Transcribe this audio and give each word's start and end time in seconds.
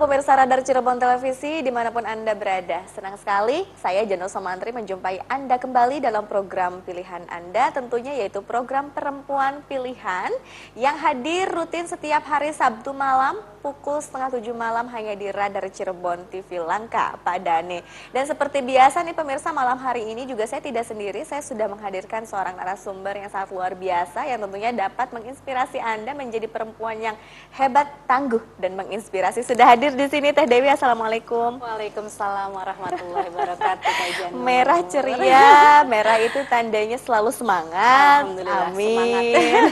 Pemirsa 0.00 0.32
Radar 0.32 0.64
Cirebon 0.64 0.96
Televisi 0.96 1.60
di 1.60 1.68
mana 1.68 1.92
pun 1.92 2.08
Anda 2.08 2.32
berada. 2.32 2.88
Senang 2.88 3.20
sekali 3.20 3.68
saya 3.76 4.00
Jano 4.08 4.32
Somantri 4.32 4.72
menjumpai 4.72 5.28
Anda 5.28 5.60
kembali 5.60 6.00
dalam 6.00 6.24
program 6.24 6.80
pilihan 6.88 7.28
Anda 7.28 7.68
Tentunya 7.68 8.16
yaitu 8.16 8.40
program 8.40 8.88
Perempuan 8.96 9.60
Pilihan 9.68 10.32
Yang 10.72 10.96
hadir 11.04 11.52
rutin 11.52 11.84
setiap 11.84 12.24
hari 12.24 12.48
Sabtu 12.56 12.96
malam 12.96 13.36
pukul 13.60 14.00
setengah 14.00 14.40
tujuh 14.40 14.56
malam 14.56 14.88
hanya 14.88 15.12
di 15.16 15.28
Radar 15.28 15.68
Cirebon 15.68 16.28
TV 16.32 16.60
Langka 16.64 17.20
Pak 17.20 17.38
Dane 17.44 17.84
Dan 18.12 18.24
seperti 18.24 18.64
biasa 18.64 19.04
nih 19.04 19.12
pemirsa 19.12 19.52
malam 19.52 19.76
hari 19.76 20.08
ini 20.08 20.24
juga 20.24 20.48
saya 20.48 20.64
tidak 20.64 20.88
sendiri 20.88 21.20
Saya 21.28 21.44
sudah 21.44 21.68
menghadirkan 21.68 22.24
seorang 22.24 22.56
narasumber 22.56 23.20
yang 23.20 23.28
sangat 23.28 23.52
luar 23.52 23.76
biasa 23.76 24.24
Yang 24.24 24.48
tentunya 24.48 24.70
dapat 24.72 25.12
menginspirasi 25.12 25.78
Anda 25.78 26.16
menjadi 26.16 26.48
perempuan 26.48 26.96
yang 27.00 27.16
hebat, 27.54 27.88
tangguh, 28.06 28.42
dan 28.60 28.76
menginspirasi. 28.76 29.42
Sudah 29.42 29.74
hadir 29.74 29.92
di 29.94 30.06
sini 30.08 30.30
Teh 30.32 30.46
Dewi, 30.46 30.68
Assalamualaikum. 30.68 31.58
Waalaikumsalam 31.60 32.52
warahmatullahi 32.54 33.28
wabarakatuh. 33.32 34.34
Merah 34.36 34.80
ceria, 34.86 35.82
merah 35.86 36.18
itu 36.20 36.40
tandanya 36.46 36.98
selalu 37.00 37.30
semangat. 37.34 38.26
Alhamdulillah, 38.26 38.70
Amin. 38.70 39.62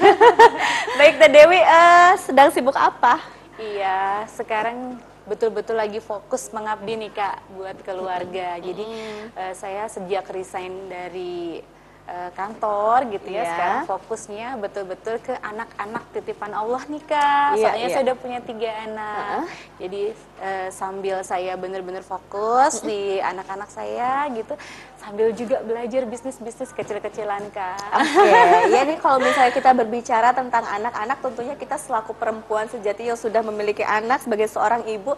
Baik 0.99 1.15
Teh 1.21 1.31
Dewi, 1.31 1.61
uh, 1.61 2.13
sedang 2.19 2.49
sibuk 2.51 2.75
apa? 2.75 3.38
Iya, 3.59 4.23
sekarang 4.31 5.03
betul-betul 5.27 5.77
lagi 5.77 5.99
fokus 5.99 6.49
mengabdi 6.55 6.95
nih 6.95 7.13
Kak 7.13 7.37
buat 7.59 7.77
keluarga. 7.83 8.55
Jadi 8.63 8.87
uh, 9.35 9.53
saya 9.53 9.91
sejak 9.91 10.31
resign 10.31 10.87
dari 10.87 11.59
uh, 12.07 12.31
kantor 12.39 13.11
gitu 13.13 13.29
ya, 13.29 13.43
Iya. 13.43 13.51
sekarang 13.51 13.81
fokusnya 13.91 14.49
betul-betul 14.63 15.19
ke 15.21 15.35
anak-anak 15.43 16.05
titipan 16.15 16.55
Allah 16.55 16.81
nih 16.87 17.03
Kak. 17.03 17.59
Iya, 17.59 17.63
Soalnya 17.67 17.89
iya. 17.91 17.95
saya 17.99 18.03
udah 18.07 18.17
punya 18.17 18.41
tiga 18.47 18.71
anak. 18.87 19.51
Jadi 19.83 20.03
uh, 20.41 20.69
sambil 20.73 21.21
saya 21.27 21.55
bener-bener 21.59 22.01
fokus 22.01 22.81
di 22.83 23.19
anak-anak 23.21 23.69
saya 23.71 24.27
gitu, 24.35 24.55
sambil 24.99 25.31
juga 25.35 25.63
belajar 25.63 26.07
bisnis-bisnis 26.07 26.75
kecil-kecilan 26.75 27.43
Kak. 27.55 27.79
Oke, 27.99 28.43
ya 28.75 28.83
nih 28.87 28.99
kalau 28.99 29.19
misalnya 29.23 29.53
kita 29.55 29.71
berbicara 29.75 30.35
tentang 30.35 30.65
anak-anak, 30.67 31.19
tentunya 31.23 31.55
kita 31.55 31.77
selaku 31.79 32.15
perempuan 32.17 32.67
sejati 32.67 33.11
yang 33.11 33.19
sudah 33.19 33.43
memiliki 33.45 33.87
anak 33.87 34.25
sebagai 34.25 34.51
seorang 34.51 34.87
ibu, 34.87 35.15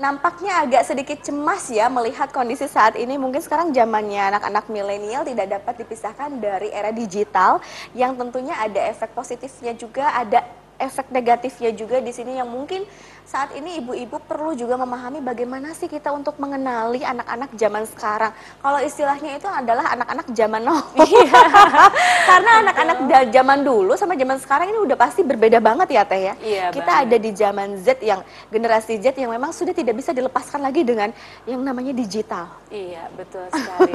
nampaknya 0.00 0.64
agak 0.64 0.86
sedikit 0.86 1.18
cemas 1.20 1.68
ya 1.68 1.90
melihat 1.92 2.30
kondisi 2.30 2.70
saat 2.70 2.96
ini. 2.96 3.20
Mungkin 3.20 3.42
sekarang 3.42 3.74
zamannya 3.74 4.36
anak-anak 4.36 4.64
milenial 4.70 5.26
tidak 5.26 5.58
dapat 5.60 5.84
dipisahkan 5.84 6.38
dari 6.40 6.72
era 6.72 6.94
digital, 6.94 7.60
yang 7.92 8.16
tentunya 8.16 8.54
ada 8.56 8.80
efek 8.88 9.12
positifnya 9.12 9.74
juga, 9.76 10.14
ada 10.14 10.46
efek 10.78 11.10
negatifnya 11.10 11.74
juga 11.74 11.98
di 11.98 12.14
sini 12.14 12.38
yang 12.38 12.46
mungkin 12.46 12.86
saat 13.28 13.52
ini 13.52 13.76
ibu-ibu 13.76 14.16
perlu 14.24 14.56
juga 14.56 14.80
memahami 14.80 15.20
bagaimana 15.20 15.76
sih 15.76 15.84
kita 15.84 16.08
untuk 16.10 16.40
mengenali 16.40 17.04
anak-anak 17.04 17.52
zaman 17.52 17.84
sekarang. 17.84 18.32
Kalau 18.56 18.80
istilahnya 18.80 19.36
itu 19.36 19.44
adalah 19.44 19.92
anak-anak 19.92 20.26
zaman 20.32 20.64
now. 20.64 20.80
Karena 22.28 22.50
anak-anak 22.64 22.98
zaman 23.28 23.58
dulu 23.60 23.92
sama 24.00 24.16
zaman 24.16 24.40
sekarang 24.40 24.72
ini 24.72 24.80
udah 24.80 24.96
pasti 24.96 25.20
berbeda 25.20 25.60
banget 25.60 25.92
ya 25.92 26.02
Teh 26.08 26.20
ya. 26.24 26.34
Iya, 26.40 26.64
kita 26.72 26.88
banget. 26.88 27.04
ada 27.04 27.16
di 27.20 27.30
zaman 27.36 27.68
Z 27.76 27.88
yang 28.00 28.20
generasi 28.48 28.96
Z 28.96 29.12
yang 29.12 29.28
memang 29.28 29.52
sudah 29.52 29.76
tidak 29.76 30.00
bisa 30.00 30.16
dilepaskan 30.16 30.64
lagi 30.64 30.80
dengan 30.80 31.12
yang 31.44 31.60
namanya 31.60 31.92
digital. 31.92 32.48
Iya, 32.72 33.12
betul 33.12 33.44
sekali 33.52 33.92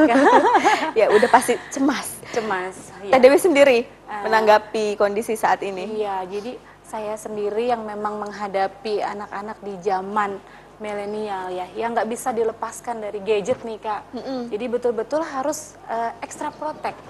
ya 0.99 1.09
udah 1.09 1.29
pasti 1.33 1.57
cemas. 1.73 2.21
Cemas. 2.29 2.93
Teh 3.01 3.09
Iya. 3.09 3.17
Dewi 3.17 3.41
sendiri 3.41 3.79
Ah. 4.03 4.29
menanggapi 4.29 4.93
kondisi 4.93 5.33
saat 5.33 5.65
ini. 5.65 6.05
Iya, 6.05 6.21
jadi 6.29 6.53
saya 6.93 7.17
sendiri 7.17 7.73
yang 7.73 7.81
memang 7.81 8.21
menghadapi 8.21 9.01
anak-anak 9.01 9.57
di 9.65 9.73
zaman 9.81 10.37
milenial 10.77 11.49
ya, 11.49 11.65
yang 11.73 11.97
nggak 11.97 12.05
bisa 12.05 12.29
dilepaskan 12.29 13.01
dari 13.01 13.17
gadget 13.25 13.65
nih 13.65 13.81
kak. 13.81 14.13
Jadi 14.53 14.65
betul-betul 14.69 15.25
harus 15.25 15.73
eh, 15.89 16.13
extra 16.21 16.53
protect. 16.53 17.01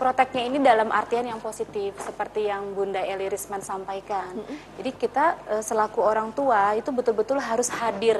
Proteknya 0.00 0.42
ini 0.48 0.62
dalam 0.64 0.88
artian 0.88 1.28
yang 1.28 1.42
positif, 1.44 1.92
seperti 2.00 2.48
yang 2.48 2.72
Bunda 2.72 3.04
Eli 3.04 3.28
Risman 3.28 3.60
sampaikan. 3.60 4.32
Jadi 4.80 4.90
kita 4.96 5.36
eh, 5.52 5.60
selaku 5.60 6.00
orang 6.00 6.32
tua 6.32 6.72
itu 6.72 6.88
betul-betul 6.88 7.36
harus 7.36 7.68
hadir. 7.68 8.16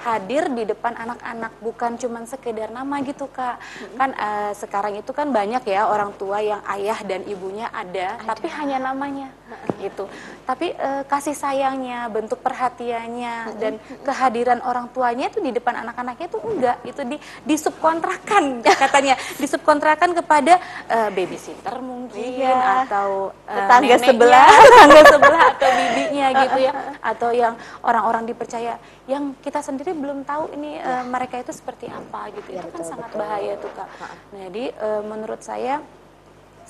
Hadir 0.00 0.48
di 0.52 0.64
depan 0.64 0.96
anak-anak 0.96 1.60
bukan 1.60 2.00
cuman 2.00 2.24
sekedar 2.24 2.72
nama 2.72 3.00
gitu 3.00 3.32
kak. 3.32 3.56
Kan 3.96 4.12
eh, 4.12 4.52
sekarang 4.60 4.92
itu 5.00 5.12
kan 5.16 5.32
banyak 5.32 5.64
ya 5.64 5.88
orang 5.88 6.12
tua 6.20 6.44
yang 6.44 6.60
ayah 6.68 7.00
dan 7.00 7.24
ibunya 7.24 7.72
ada, 7.72 8.20
tapi 8.28 8.48
hanya 8.52 8.76
namanya 8.76 9.32
gitu. 9.78 10.04
Tapi 10.44 10.72
eh, 10.72 11.02
kasih 11.04 11.32
sayangnya 11.32 12.06
bentuk 12.08 12.38
perhatiannya 12.40 13.56
dan 13.56 13.76
kehadiran 14.02 14.60
orang 14.62 14.88
tuanya 14.90 15.28
itu 15.28 15.38
di 15.38 15.50
depan 15.50 15.80
anak-anaknya 15.80 16.26
itu 16.26 16.38
enggak 16.40 16.76
itu 16.84 17.02
di 17.04 17.16
disubkontrakan 17.44 18.64
katanya. 18.82 19.14
Disubkontrakan 19.36 20.10
kepada 20.14 20.58
eh, 20.88 21.10
babysitter 21.10 21.76
mungkin 21.80 22.18
Iya. 22.20 22.84
atau 22.84 23.30
eh, 23.46 23.54
Tetangga 23.54 23.86
neneknya, 23.96 24.08
sebelah. 24.10 24.46
tetangga 24.64 25.02
sebelah 25.06 25.42
atau 25.54 25.68
bibinya 25.70 26.26
gitu 26.42 26.58
ya. 26.60 26.72
atau 27.00 27.30
yang 27.30 27.54
orang-orang 27.82 28.24
dipercaya 28.24 28.74
yang 29.06 29.34
kita 29.40 29.60
sendiri 29.60 29.92
belum 29.92 30.22
tahu 30.22 30.52
ini 30.54 30.78
eh, 30.78 31.04
mereka 31.04 31.38
itu 31.38 31.50
seperti 31.50 31.86
apa 31.86 32.30
gitu. 32.34 32.48
Ya, 32.50 32.60
itu 32.60 32.70
kan 32.70 32.80
betul, 32.80 32.90
sangat 32.90 33.10
betul. 33.10 33.20
bahaya 33.20 33.52
tuh 33.56 33.70
kak. 33.74 33.88
Nah 34.30 34.40
jadi 34.46 34.64
eh, 34.72 35.02
menurut 35.02 35.40
saya 35.40 35.74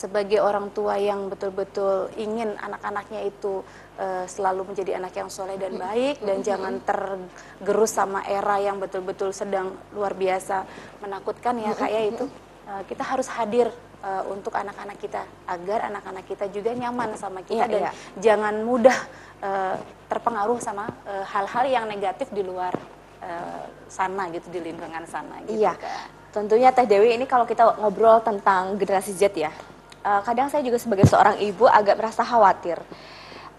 sebagai 0.01 0.41
orang 0.41 0.73
tua 0.73 0.97
yang 0.97 1.29
betul-betul 1.29 2.09
ingin 2.17 2.57
anak-anaknya 2.57 3.21
itu 3.23 3.61
eh, 3.97 4.25
selalu 4.25 4.73
menjadi 4.73 4.97
anak 4.97 5.13
yang 5.13 5.29
soleh 5.29 5.61
dan 5.61 5.77
baik 5.77 6.25
dan 6.25 6.41
jangan 6.41 6.81
tergerus 6.81 7.93
sama 7.93 8.25
era 8.25 8.57
yang 8.57 8.81
betul-betul 8.81 9.29
sedang 9.31 9.77
luar 9.93 10.17
biasa 10.17 10.65
menakutkan 10.99 11.61
ya 11.61 11.77
kak 11.77 11.91
ya 11.93 12.03
itu 12.09 12.25
eh, 12.65 12.83
kita 12.89 13.05
harus 13.05 13.29
hadir 13.29 13.69
eh, 14.01 14.23
untuk 14.27 14.57
anak-anak 14.57 14.97
kita 14.97 15.21
agar 15.45 15.93
anak-anak 15.93 16.25
kita 16.25 16.49
juga 16.49 16.73
nyaman 16.73 17.13
sama 17.15 17.45
kita 17.45 17.69
Iya, 17.69 17.69
dan 17.69 17.83
iya. 17.85 17.93
jangan 18.17 18.55
mudah 18.65 18.97
eh, 19.45 19.77
terpengaruh 20.09 20.59
sama 20.59 20.89
hal-hal 21.07 21.65
yang 21.69 21.85
negatif 21.85 22.33
di 22.33 22.41
luar 22.41 22.73
eh, 23.21 23.65
sana 23.85 24.33
gitu 24.33 24.49
di 24.49 24.65
lingkungan 24.65 25.05
sana 25.05 25.45
gitu 25.45 25.61
Iya, 25.61 25.77
Kak. 25.77 26.33
tentunya 26.33 26.73
Teh 26.73 26.87
Dewi 26.87 27.13
ini 27.15 27.29
kalau 27.29 27.45
kita 27.45 27.77
ngobrol 27.77 28.23
tentang 28.23 28.75
generasi 28.75 29.11
Z 29.13 29.35
ya, 29.35 29.51
eh, 30.01 30.21
kadang 30.23 30.49
saya 30.49 30.63
juga 30.63 30.77
sebagai 30.77 31.05
seorang 31.05 31.39
ibu 31.39 31.65
agak 31.65 31.97
merasa 31.97 32.23
khawatir. 32.23 32.79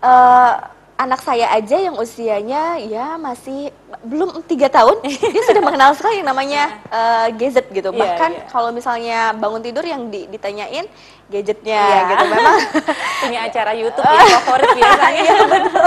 Eh, 0.02 0.54
anak 0.98 1.26
saya 1.26 1.50
aja 1.50 1.82
yang 1.82 1.98
usianya 1.98 2.78
ya 2.78 3.18
masih 3.18 3.74
belum 4.06 4.46
tiga 4.46 4.70
tahun, 4.70 5.02
dia 5.34 5.44
sudah 5.50 5.62
mengenal 5.62 5.98
sekali 5.98 6.22
yang 6.22 6.30
namanya 6.30 6.64
eh, 6.90 7.28
gadget 7.34 7.66
gitu. 7.70 7.90
Iya, 7.90 7.98
Bahkan 7.98 8.32
iya. 8.38 8.46
kalau 8.50 8.70
misalnya 8.70 9.34
bangun 9.34 9.62
tidur 9.62 9.82
yang 9.82 10.10
di- 10.14 10.30
ditanyain 10.30 10.86
gadgetnya 11.26 11.82
Iya. 11.82 12.02
gitu. 12.14 12.26
Memang 12.30 12.56
punya 13.26 13.40
acara 13.50 13.72
YouTube 13.74 14.06
yang 14.06 14.30
favorit 14.42 14.70
biasanya. 14.78 15.22
Iya 15.26 15.42
betul. 15.50 15.86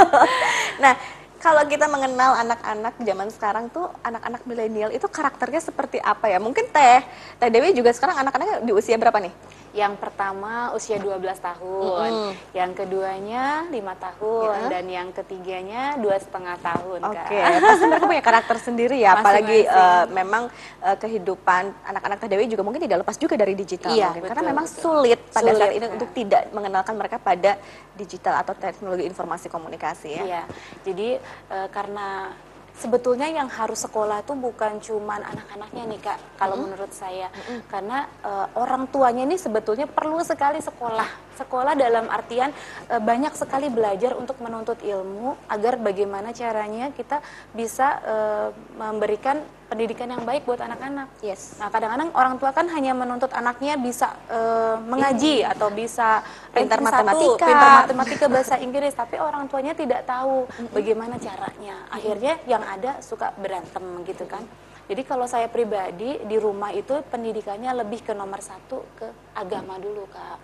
Nah, 0.82 0.94
kalau 1.38 1.62
kita 1.68 1.86
mengenal 1.86 2.32
anak-anak 2.40 2.94
zaman 2.98 3.28
sekarang 3.28 3.64
tuh 3.68 3.86
anak-anak 4.00 4.42
milenial 4.48 4.90
itu 4.90 5.04
karakternya 5.06 5.60
seperti 5.60 6.00
apa 6.00 6.26
ya? 6.26 6.40
Mungkin 6.40 6.72
Teh 6.72 7.04
Teh 7.36 7.48
Dewi 7.52 7.70
juga 7.70 7.92
sekarang 7.92 8.18
anak-anaknya 8.18 8.64
di 8.64 8.72
usia 8.72 8.96
berapa 8.96 9.20
nih? 9.20 9.30
Yang 9.74 9.98
pertama 9.98 10.70
usia 10.70 11.02
12 11.02 11.18
tahun, 11.34 12.10
Mm-mm. 12.14 12.30
yang 12.54 12.70
keduanya 12.72 13.66
lima 13.68 13.98
tahun, 13.98 14.54
Ya. 14.56 14.70
dan 14.70 14.84
yang 14.86 15.08
ketiganya 15.10 15.98
dua 15.98 16.14
setengah 16.14 16.54
tahun. 16.62 17.02
Oke, 17.02 17.18
Kak. 17.34 17.58
pasti 17.58 17.84
mereka 17.84 18.06
punya 18.06 18.22
karakter 18.22 18.56
sendiri 18.62 18.96
ya. 18.96 19.12
Apalagi 19.18 19.66
Masing-masing. 19.66 20.06
eh, 20.06 20.14
memang 20.14 20.42
eh, 20.78 20.96
kehidupan 20.96 21.62
anak-anak 21.84 22.16
Teh 22.16 22.30
Dewi 22.30 22.46
juga 22.46 22.62
mungkin 22.62 22.78
tidak 22.80 23.02
lepas 23.02 23.18
juga 23.18 23.34
dari 23.34 23.52
digital 23.52 23.90
Iya, 23.90 24.06
mungkin. 24.08 24.22
betul, 24.22 24.30
Karena 24.30 24.42
memang 24.46 24.66
betul. 24.70 24.78
sulit 24.80 25.20
pada 25.28 25.42
Sulit, 25.44 25.58
saat 25.58 25.74
ini 25.74 25.84
Kak. 25.84 25.94
untuk 25.98 26.08
tidak 26.14 26.42
mengenalkan 26.54 26.94
mereka 26.94 27.16
pada 27.18 27.52
digital 27.92 28.34
atau 28.38 28.54
teknologi 28.54 29.02
informasi 29.04 29.50
komunikasi 29.50 30.08
ya. 30.14 30.22
Iya, 30.22 30.42
jadi 30.86 31.08
eh, 31.50 31.68
karena 31.68 32.30
sebetulnya 32.74 33.30
yang 33.30 33.46
harus 33.46 33.86
sekolah 33.86 34.26
tuh 34.26 34.34
bukan 34.34 34.82
cuman 34.82 35.22
anak-anaknya 35.22 35.82
nih 35.94 36.00
kak, 36.02 36.18
kalau 36.34 36.58
menurut 36.58 36.90
saya, 36.90 37.30
karena 37.70 38.10
eh, 38.26 38.46
orang 38.58 38.90
tuanya 38.90 39.22
ini 39.22 39.38
sebetulnya 39.38 39.86
perlu 39.86 40.20
sekali 40.26 40.58
sekolah, 40.58 41.38
sekolah 41.38 41.78
dalam 41.78 42.10
artian 42.10 42.50
eh, 42.90 43.00
banyak 43.00 43.32
sekali 43.38 43.70
belajar 43.70 44.18
untuk 44.18 44.42
menuntut 44.42 44.82
ilmu 44.82 45.38
agar 45.48 45.78
bagaimana 45.78 46.34
caranya 46.34 46.90
kita 46.90 47.22
bisa 47.54 47.86
eh, 48.02 48.48
memberikan 48.74 49.38
pendidikan 49.74 50.06
yang 50.06 50.22
baik 50.22 50.46
buat 50.46 50.62
anak-anak. 50.62 51.10
Yes. 51.18 51.58
Nah, 51.58 51.66
kadang-kadang 51.66 52.14
orang 52.14 52.38
tua 52.38 52.54
kan 52.54 52.70
hanya 52.70 52.94
menuntut 52.94 53.34
anaknya 53.34 53.74
bisa 53.74 54.14
eh, 54.30 54.78
mengaji 54.78 55.42
atau 55.42 55.74
bisa 55.74 56.22
Pintar 56.54 56.78
matematika. 56.78 57.42
pintar 57.50 57.70
matematika 57.82 58.24
bahasa 58.30 58.54
Inggris, 58.62 58.94
tapi 58.94 59.18
orang 59.18 59.50
tuanya 59.50 59.74
tidak 59.74 60.06
tahu 60.06 60.46
bagaimana 60.70 61.18
caranya. 61.18 61.74
Akhirnya 61.90 62.38
yang 62.46 62.62
ada 62.62 63.02
suka 63.02 63.34
berantem 63.34 63.82
gitu 64.06 64.22
kan. 64.30 64.46
Jadi 64.84 65.02
kalau 65.08 65.24
saya 65.24 65.48
pribadi 65.48 66.20
di 66.28 66.36
rumah 66.36 66.68
itu 66.76 66.92
pendidikannya 67.08 67.72
lebih 67.80 68.04
ke 68.04 68.12
nomor 68.12 68.44
satu 68.44 68.84
ke 69.00 69.08
agama 69.32 69.80
dulu 69.80 70.04
kak. 70.12 70.36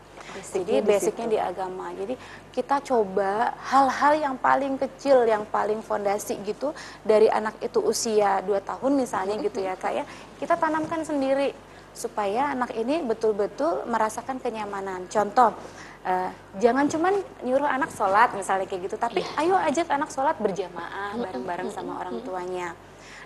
Jadi 0.53 0.81
basicnya 0.81 1.27
di 1.29 1.39
agama. 1.41 1.93
Jadi 1.93 2.15
kita 2.55 2.81
coba 2.81 3.53
hal-hal 3.61 4.13
yang 4.17 4.35
paling 4.41 4.81
kecil, 4.81 5.29
yang 5.29 5.45
paling 5.45 5.85
fondasi 5.85 6.41
gitu 6.47 6.73
dari 7.05 7.29
anak 7.29 7.61
itu 7.61 7.85
usia 7.85 8.41
2 8.41 8.65
tahun 8.65 8.93
misalnya 8.97 9.37
gitu 9.45 9.61
ya 9.61 9.77
kak 9.77 9.93
ya, 9.93 10.05
kita 10.41 10.57
tanamkan 10.57 11.05
sendiri 11.05 11.53
supaya 11.91 12.55
anak 12.55 12.71
ini 12.79 13.03
betul-betul 13.03 13.85
merasakan 13.91 14.39
kenyamanan. 14.39 15.11
Contoh, 15.11 15.53
uh, 16.07 16.31
jangan 16.63 16.87
cuman 16.87 17.19
nyuruh 17.43 17.67
anak 17.67 17.91
sholat 17.93 18.33
misalnya 18.33 18.65
kayak 18.71 18.89
gitu, 18.89 18.97
tapi 18.97 19.21
yeah. 19.21 19.41
ayo 19.43 19.55
ajak 19.59 19.91
anak 19.91 20.09
sholat 20.15 20.39
berjamaah 20.39 21.19
bareng-bareng 21.19 21.69
sama 21.75 21.99
orang 21.99 22.23
tuanya. 22.23 22.73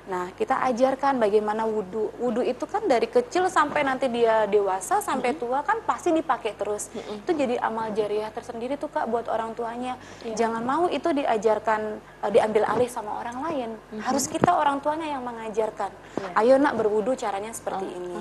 Nah, 0.05 0.29
kita 0.37 0.61
ajarkan 0.69 1.17
bagaimana 1.17 1.65
wudhu. 1.65 2.13
Wudhu 2.21 2.45
itu 2.45 2.69
kan 2.69 2.85
dari 2.85 3.09
kecil 3.09 3.49
sampai 3.49 3.89
nanti 3.89 4.13
dia 4.13 4.45
dewasa, 4.45 5.01
sampai 5.01 5.33
tua 5.33 5.65
kan 5.65 5.81
pasti 5.89 6.13
dipakai 6.13 6.53
terus. 6.53 6.93
Itu 6.93 7.33
jadi 7.33 7.57
amal 7.57 7.97
jariah 7.97 8.29
tersendiri 8.29 8.77
tuh 8.77 8.93
Kak 8.93 9.09
buat 9.09 9.33
orang 9.33 9.57
tuanya. 9.57 9.97
Ya. 10.21 10.45
Jangan 10.45 10.61
mau 10.61 10.85
itu 10.93 11.09
diajarkan, 11.09 12.05
uh, 12.21 12.31
diambil 12.31 12.69
alih 12.69 12.91
sama 12.93 13.17
orang 13.17 13.37
lain. 13.49 13.71
Harus 14.05 14.29
kita 14.29 14.53
orang 14.53 14.85
tuanya 14.85 15.09
yang 15.09 15.25
mengajarkan. 15.25 15.89
Ya. 16.21 16.29
Ayo 16.37 16.55
nak 16.61 16.77
berwudhu 16.77 17.17
caranya 17.17 17.57
seperti 17.57 17.89
oh. 17.89 17.97
ini. 17.97 18.19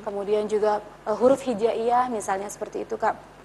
Kemudian 0.00 0.48
juga 0.48 0.80
uh, 1.04 1.16
huruf 1.20 1.44
hijaiyah 1.44 2.08
misalnya 2.08 2.48
seperti 2.48 2.88
itu 2.88 2.96
Kak 2.96 3.35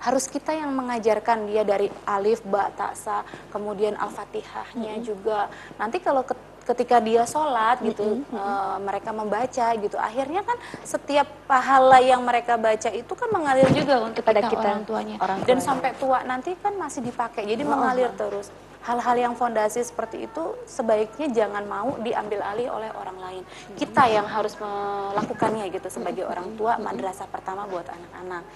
harus 0.00 0.28
kita 0.28 0.52
yang 0.52 0.70
mengajarkan 0.72 1.48
dia 1.48 1.62
dari 1.62 1.88
alif, 2.04 2.42
ba, 2.46 2.70
ta, 2.74 2.92
sa, 2.92 3.22
kemudian 3.50 3.96
al-fatihahnya 3.96 4.96
mm 4.96 5.00
-hmm. 5.00 5.08
juga. 5.08 5.48
Nanti 5.80 5.98
kalau 6.00 6.22
ketika 6.66 6.98
dia 6.98 7.22
sholat 7.22 7.78
gitu 7.78 8.02
mm 8.02 8.26
-hmm. 8.26 8.34
uh, 8.34 8.76
mereka 8.82 9.14
membaca 9.14 9.66
gitu 9.78 9.94
akhirnya 9.94 10.42
kan 10.42 10.58
setiap 10.82 11.30
pahala 11.46 12.02
yang 12.02 12.26
mereka 12.26 12.58
baca 12.58 12.90
itu 12.90 13.12
kan 13.14 13.30
mengalir 13.30 13.70
juga 13.70 14.02
untuk 14.02 14.26
kita, 14.26 14.50
kita 14.50 14.66
orang 14.66 14.82
tuanya 14.82 15.16
orang 15.22 15.38
dan 15.46 15.62
sampai 15.62 15.94
tua 15.94 16.26
nanti 16.26 16.58
kan 16.58 16.74
masih 16.74 17.06
dipakai 17.06 17.46
jadi 17.46 17.62
oh, 17.62 17.70
mengalir 17.70 18.10
oh. 18.10 18.18
terus 18.18 18.50
hal-hal 18.86 19.16
yang 19.18 19.34
fondasi 19.34 19.82
seperti 19.82 20.30
itu 20.30 20.54
sebaiknya 20.62 21.26
jangan 21.34 21.66
mau 21.66 21.98
diambil 21.98 22.38
alih 22.46 22.70
oleh 22.70 22.90
orang 22.94 23.18
lain 23.18 23.42
kita 23.74 24.06
yang 24.06 24.26
harus 24.30 24.54
melakukannya 24.62 25.66
gitu 25.74 25.90
sebagai 25.90 26.22
orang 26.22 26.54
tua 26.54 26.78
madrasah 26.78 27.26
pertama 27.26 27.66
buat 27.66 27.82
anak-anak 27.82 28.46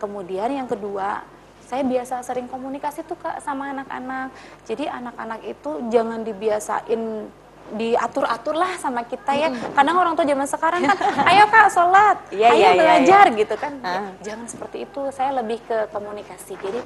kemudian 0.00 0.48
yang 0.48 0.66
kedua 0.66 1.20
saya 1.68 1.86
biasa 1.86 2.26
sering 2.26 2.50
komunikasi 2.50 3.06
tuh 3.06 3.20
kak 3.20 3.44
sama 3.44 3.70
anak-anak 3.70 4.32
jadi 4.66 4.90
anak-anak 4.90 5.44
itu 5.46 5.70
jangan 5.92 6.24
dibiasain 6.26 7.30
diatur-atur 7.74 8.58
lah 8.58 8.74
sama 8.82 9.06
kita 9.06 9.30
ya. 9.34 9.48
Kadang 9.74 9.96
orang 9.98 10.18
tua 10.18 10.26
zaman 10.26 10.46
sekarang 10.48 10.80
kan, 10.90 10.98
ayo 11.30 11.44
kak 11.46 11.70
sholat, 11.70 12.18
yeah, 12.34 12.50
ayo 12.50 12.58
iya, 12.58 12.70
belajar 12.74 13.24
yeah, 13.30 13.34
yeah. 13.34 13.40
gitu 13.46 13.54
kan. 13.54 13.72
Uh. 13.82 14.10
jangan 14.26 14.46
seperti 14.50 14.76
itu. 14.90 15.02
Saya 15.14 15.30
lebih 15.38 15.62
ke 15.62 15.86
komunikasi. 15.94 16.58
Jadi 16.58 16.80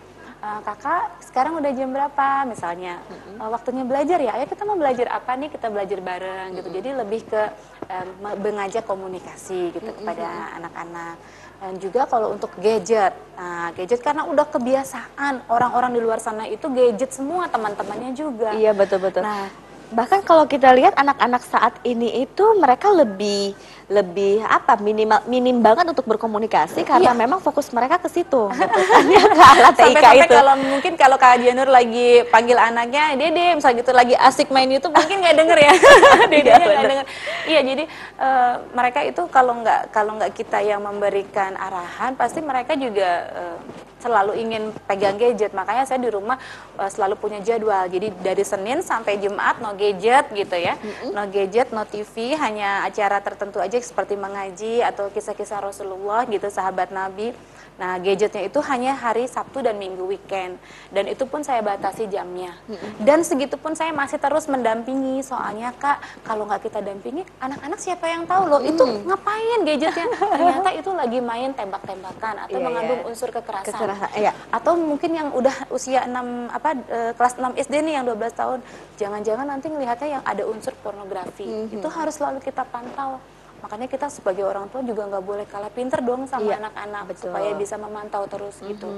uh, 0.44 0.60
kakak 0.60 1.25
sekarang 1.25 1.56
udah 1.56 1.72
jam 1.72 1.88
berapa 1.88 2.44
misalnya 2.44 3.00
uh, 3.40 3.49
waktunya 3.49 3.84
belajar 3.87 4.19
ya. 4.20 4.37
Ayo 4.37 4.44
kita 4.44 4.62
mau 4.69 4.76
belajar 4.76 5.08
apa 5.08 5.32
nih? 5.40 5.49
Kita 5.49 5.67
belajar 5.72 5.99
bareng 6.05 6.49
gitu. 6.60 6.69
Jadi 6.69 6.88
lebih 6.93 7.20
ke 7.25 7.43
um, 7.88 8.08
mengajak 8.44 8.84
komunikasi 8.84 9.72
gitu 9.72 9.88
kepada 9.88 10.52
anak-anak 10.60 11.17
dan 11.64 11.81
juga 11.81 12.05
kalau 12.05 12.37
untuk 12.37 12.52
gadget. 12.61 13.16
Nah 13.40 13.72
gadget 13.72 14.05
karena 14.05 14.28
udah 14.28 14.44
kebiasaan. 14.44 15.49
Orang-orang 15.49 15.96
di 15.96 16.00
luar 16.05 16.20
sana 16.20 16.44
itu 16.44 16.69
gadget 16.69 17.16
semua 17.16 17.49
teman-temannya 17.49 18.12
juga. 18.12 18.52
Iya 18.52 18.76
betul 18.76 19.00
betul 19.00 19.25
nah 19.25 19.49
bahkan 19.92 20.25
kalau 20.25 20.48
kita 20.48 20.72
lihat 20.72 20.96
anak-anak 20.96 21.42
saat 21.44 21.76
ini 21.84 22.25
itu 22.25 22.44
mereka 22.56 22.88
lebih 22.88 23.52
lebih 23.84 24.40
apa 24.40 24.81
minimal 24.81 25.20
minim 25.28 25.60
banget 25.60 25.84
untuk 25.84 26.08
berkomunikasi 26.08 26.88
karena 26.88 27.12
iya. 27.12 27.20
memang 27.20 27.36
fokus 27.44 27.69
mereka 27.69 28.00
ke 28.00 28.08
situ 28.08 28.48
gitu 28.48 28.81
kan 28.88 29.04
ya 29.12 29.22
ke 29.28 29.42
alat 29.44 29.75
TIK 29.76 29.96
sampai, 30.00 30.16
itu. 30.25 30.32
kalau 30.32 30.54
mungkin 30.56 30.92
kalau 30.96 31.16
Kak 31.20 31.36
Dianur 31.36 31.69
lagi 31.69 32.25
panggil 32.32 32.56
anaknya 32.56 33.12
Dede 33.12 33.52
misalnya 33.52 33.84
gitu 33.84 33.92
lagi 33.92 34.16
asik 34.16 34.48
main 34.48 34.72
itu 34.72 34.88
mungkin 34.88 35.20
nggak 35.20 35.36
denger 35.36 35.58
ya. 35.60 35.72
Dede 36.32 36.48
iya, 36.48 36.56
nggak 36.64 36.88
denger. 36.88 37.06
Iya 37.44 37.60
jadi 37.60 37.84
uh, 38.16 38.54
mereka 38.72 39.00
itu 39.04 39.22
kalau 39.28 39.60
nggak 39.60 39.92
kalau 39.92 40.16
nggak 40.16 40.32
kita 40.32 40.64
yang 40.64 40.81
memberikan 40.81 41.52
arahan 41.60 42.16
pasti 42.16 42.40
mereka 42.40 42.72
juga 42.81 43.10
uh, 43.36 43.58
selalu 44.05 44.37
ingin 44.37 44.62
pegang 44.85 45.17
gadget. 45.17 45.56
Makanya 45.56 45.89
saya 45.89 45.97
di 46.05 46.12
rumah 46.12 46.37
uh, 46.77 46.91
selalu 46.93 47.17
punya 47.17 47.41
jadwal. 47.41 47.89
Jadi 47.89 48.12
dari 48.21 48.45
Senin 48.45 48.85
sampai 48.85 49.17
Jumat 49.17 49.65
no 49.65 49.73
gadget 49.73 50.29
gitu 50.37 50.56
ya. 50.61 50.77
Mm-hmm. 50.77 51.11
no 51.17 51.23
gadget 51.33 51.69
no 51.73 51.89
TV 51.89 52.37
hanya 52.37 52.85
acara 52.85 53.25
tertentu 53.25 53.65
aja 53.65 53.81
seperti 53.81 54.21
mengaji 54.21 54.85
atau 54.85 55.09
kisah-kisah 55.09 55.65
Rasulullah 55.65 56.29
gitu 56.29 56.53
sahabat 56.53 56.93
Nabi 56.93 57.33
Nah, 57.75 57.99
gadgetnya 57.99 58.47
itu 58.47 58.62
hanya 58.71 58.94
hari 58.94 59.26
Sabtu 59.26 59.59
dan 59.59 59.75
Minggu 59.82 60.06
weekend. 60.06 60.62
Dan 60.94 61.11
itu 61.11 61.26
pun 61.26 61.43
saya 61.43 61.59
batasi 61.59 62.06
jamnya. 62.06 62.55
Dan 63.03 63.26
segitu 63.26 63.59
pun 63.59 63.75
saya 63.75 63.91
masih 63.91 64.23
terus 64.23 64.47
mendampingi. 64.47 65.19
Soalnya 65.26 65.75
Kak, 65.75 65.99
kalau 66.23 66.47
nggak 66.47 66.71
kita 66.71 66.79
dampingi, 66.79 67.26
anak-anak 67.43 67.79
siapa 67.82 68.06
yang 68.06 68.31
tahu 68.31 68.47
loh, 68.47 68.61
itu 68.62 68.85
ngapain 69.03 69.67
gadgetnya? 69.67 70.06
Ternyata 70.38 70.71
itu 70.71 70.91
lagi 70.94 71.19
main 71.19 71.50
tembak-tembakan 71.50 72.47
atau 72.47 72.59
yeah, 72.59 72.62
mengandung 72.62 73.00
yeah. 73.03 73.11
unsur 73.11 73.29
kekerasan. 73.35 73.75
kekerasan 73.75 74.11
yeah. 74.23 74.35
Atau 74.55 74.79
mungkin 74.79 75.11
yang 75.11 75.29
udah 75.35 75.67
usia 75.75 76.06
6 76.06 76.15
apa 76.55 76.70
e, 76.79 76.99
kelas 77.19 77.35
6 77.43 77.59
SD 77.59 77.75
nih 77.91 77.94
yang 77.99 78.05
12 78.06 78.38
tahun, 78.38 78.59
jangan-jangan 78.94 79.47
nanti 79.50 79.67
ngelihatnya 79.67 80.09
yang 80.20 80.23
ada 80.23 80.47
unsur 80.47 80.79
pornografi. 80.79 81.43
Mm 81.43 81.67
-hmm. 81.67 81.77
Itu 81.82 81.88
harus 81.91 82.15
selalu 82.15 82.38
kita 82.38 82.62
pantau 82.70 83.19
makanya 83.64 83.88
kita 83.88 84.12
sebagai 84.12 84.44
orang 84.44 84.69
tua 84.69 84.84
juga 84.84 85.08
nggak 85.08 85.25
boleh 85.25 85.49
kalah 85.49 85.72
pinter 85.72 86.05
dong 86.05 86.28
sama 86.28 86.52
iya, 86.52 86.61
anak-anak 86.61 87.05
iya, 87.08 87.16
supaya 87.16 87.50
bisa 87.56 87.81
memantau 87.81 88.28
terus 88.28 88.61
mm-hmm. 88.61 88.70
gitu 88.76 88.88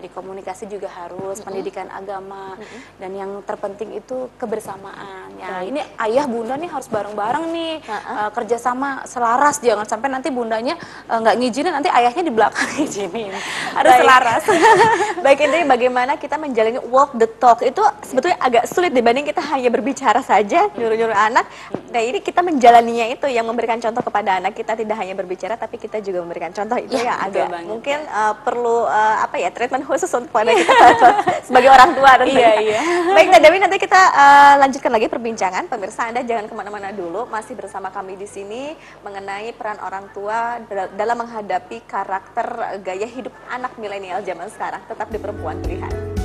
jadi 0.00 0.08
komunikasi 0.16 0.64
juga 0.64 0.88
harus 0.88 1.36
mm-hmm. 1.36 1.44
pendidikan 1.44 1.92
agama 1.92 2.56
mm-hmm. 2.56 2.80
dan 2.96 3.10
yang 3.12 3.30
terpenting 3.44 4.00
itu 4.00 4.32
kebersamaan 4.40 5.28
ya 5.36 5.60
ini 5.60 5.84
ayah 6.08 6.24
bunda 6.24 6.56
nih 6.56 6.72
harus 6.72 6.88
bareng-bareng 6.88 7.44
nih 7.52 7.74
uh-huh. 7.84 8.16
uh, 8.16 8.30
kerjasama 8.32 9.04
selaras 9.04 9.60
jangan 9.60 9.84
sampai 9.84 10.08
nanti 10.08 10.32
bundanya 10.32 10.80
uh, 11.12 11.20
nggak 11.20 11.36
ngizinin 11.44 11.72
nanti 11.76 11.92
ayahnya 11.92 12.24
di 12.24 12.32
belakang 12.32 12.68
ngizinin 12.80 13.36
harus 13.76 13.92
Baik. 13.92 14.00
selaras 14.00 14.42
Baik 15.24 15.44
intinya 15.44 15.76
bagaimana 15.76 16.12
kita 16.16 16.40
menjalani 16.40 16.80
walk 16.88 17.12
the 17.20 17.28
talk 17.28 17.60
itu 17.60 17.84
sebetulnya 18.00 18.40
agak 18.40 18.64
sulit 18.70 18.96
dibanding 18.96 19.28
kita 19.28 19.44
hanya 19.52 19.68
berbicara 19.68 20.24
saja 20.24 20.72
nyuruh-nyuruh 20.72 21.12
anak 21.12 21.44
nah 21.92 22.00
ini 22.00 22.24
kita 22.24 22.40
menjalaninya 22.40 23.12
itu 23.12 23.26
yang 23.28 23.44
memberikan 23.44 23.76
contoh 23.82 23.97
contoh 23.98 24.14
kepada 24.14 24.38
anak 24.38 24.54
kita 24.54 24.78
tidak 24.78 24.94
hanya 24.94 25.18
berbicara 25.18 25.58
tapi 25.58 25.74
kita 25.74 25.98
juga 25.98 26.22
memberikan 26.22 26.54
contoh 26.54 26.78
itu 26.78 26.94
ya, 26.94 27.10
yang 27.10 27.18
agak 27.18 27.46
banget. 27.50 27.66
mungkin 27.66 27.98
uh, 28.06 28.34
perlu 28.46 28.86
uh, 28.86 29.16
apa 29.26 29.42
ya 29.42 29.50
treatment 29.50 29.82
khusus 29.90 30.06
untuk 30.14 30.30
pada 30.30 30.54
kita 30.54 30.86
sebagai 31.50 31.74
orang 31.74 31.98
tua 31.98 32.14
tentunya. 32.22 32.54
Iya, 32.62 32.78
iya. 32.78 32.80
Baik 33.18 33.28
Teh 33.34 33.40
Dewi 33.42 33.58
nanti 33.58 33.76
kita 33.82 33.98
uh, 34.14 34.54
lanjutkan 34.62 34.94
lagi 34.94 35.10
perbincangan 35.10 35.66
pemirsa 35.66 36.14
Anda 36.14 36.22
jangan 36.22 36.46
ke 36.46 36.54
mana-mana 36.54 36.94
dulu 36.94 37.26
masih 37.26 37.58
bersama 37.58 37.90
kami 37.90 38.14
di 38.14 38.30
sini 38.30 38.78
mengenai 39.02 39.50
peran 39.58 39.82
orang 39.82 40.06
tua 40.14 40.62
dalam 40.94 41.16
menghadapi 41.18 41.82
karakter 41.90 42.78
gaya 42.86 43.08
hidup 43.10 43.34
anak 43.50 43.74
milenial 43.82 44.22
zaman 44.22 44.46
sekarang 44.54 44.78
tetap 44.86 45.10
di 45.10 45.18
perempuan 45.18 45.58
pilihan. 45.58 46.17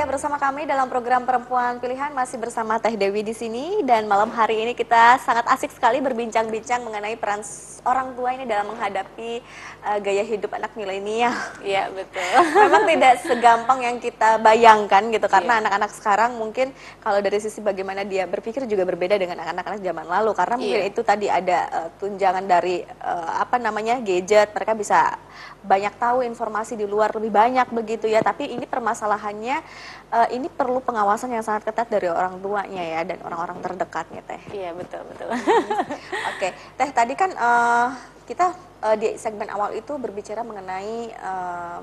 Setia 0.00 0.16
bersama 0.16 0.40
kami 0.40 0.64
dalam 0.64 0.88
program 0.88 1.28
Perempuan 1.28 1.76
Pilihan 1.76 2.08
masih 2.16 2.40
bersama 2.40 2.80
Teh 2.80 2.96
Dewi 2.96 3.20
di 3.20 3.36
sini 3.36 3.84
dan 3.84 4.08
malam 4.08 4.32
hari 4.32 4.64
ini 4.64 4.72
kita 4.72 5.20
sangat 5.20 5.44
asik 5.52 5.68
sekali 5.76 6.00
berbincang-bincang 6.00 6.80
mengenai 6.80 7.20
peran 7.20 7.44
orang 7.84 8.16
tua 8.16 8.32
ini 8.32 8.48
dalam 8.48 8.72
menghadapi 8.72 9.44
uh, 9.84 9.98
gaya 10.00 10.24
hidup 10.24 10.56
anak 10.56 10.72
milenial. 10.72 11.36
Iya, 11.60 11.92
betul. 11.92 12.32
Memang 12.64 12.88
tidak 12.88 13.14
segampang 13.28 13.78
yang 13.84 13.96
kita 14.00 14.40
bayangkan 14.40 15.04
gitu 15.12 15.28
karena 15.28 15.60
iya. 15.60 15.60
anak-anak 15.68 15.90
sekarang 15.92 16.30
mungkin 16.40 16.72
kalau 17.04 17.20
dari 17.20 17.36
sisi 17.36 17.60
bagaimana 17.60 18.00
dia 18.00 18.24
berpikir 18.24 18.64
juga 18.64 18.88
berbeda 18.88 19.20
dengan 19.20 19.36
anak-anak 19.36 19.84
zaman 19.84 20.06
lalu 20.08 20.32
karena 20.32 20.54
mungkin 20.56 20.80
iya. 20.80 20.88
itu 20.88 21.00
tadi 21.04 21.28
ada 21.28 21.58
uh, 21.76 21.88
tunjangan 22.00 22.48
dari 22.48 22.80
uh, 23.04 23.36
apa 23.36 23.60
namanya 23.60 24.00
gadget, 24.00 24.48
mereka 24.56 24.72
bisa 24.72 25.20
banyak 25.60 25.94
tahu 26.00 26.24
informasi 26.24 26.76
di 26.76 26.88
luar 26.88 27.12
lebih 27.12 27.28
banyak 27.28 27.68
begitu 27.68 28.08
ya 28.08 28.24
tapi 28.24 28.48
ini 28.48 28.64
permasalahannya 28.64 29.60
uh, 30.08 30.28
ini 30.32 30.48
perlu 30.48 30.80
pengawasan 30.80 31.36
yang 31.36 31.44
sangat 31.44 31.68
ketat 31.68 31.92
dari 31.92 32.08
orang 32.08 32.40
tuanya 32.40 32.80
ya 32.80 33.00
dan 33.04 33.20
orang-orang 33.20 33.60
terdekatnya 33.60 34.24
teh 34.24 34.40
iya 34.56 34.72
betul 34.72 35.04
betul 35.12 35.28
oke 35.28 36.36
okay. 36.36 36.56
teh 36.80 36.90
tadi 36.90 37.12
kan 37.12 37.30
uh, 37.36 37.88
kita 38.24 38.56
uh, 38.84 38.96
di 38.96 39.20
segmen 39.20 39.52
awal 39.52 39.76
itu 39.76 39.92
berbicara 40.00 40.40
mengenai 40.40 41.12
uh, 41.20 41.80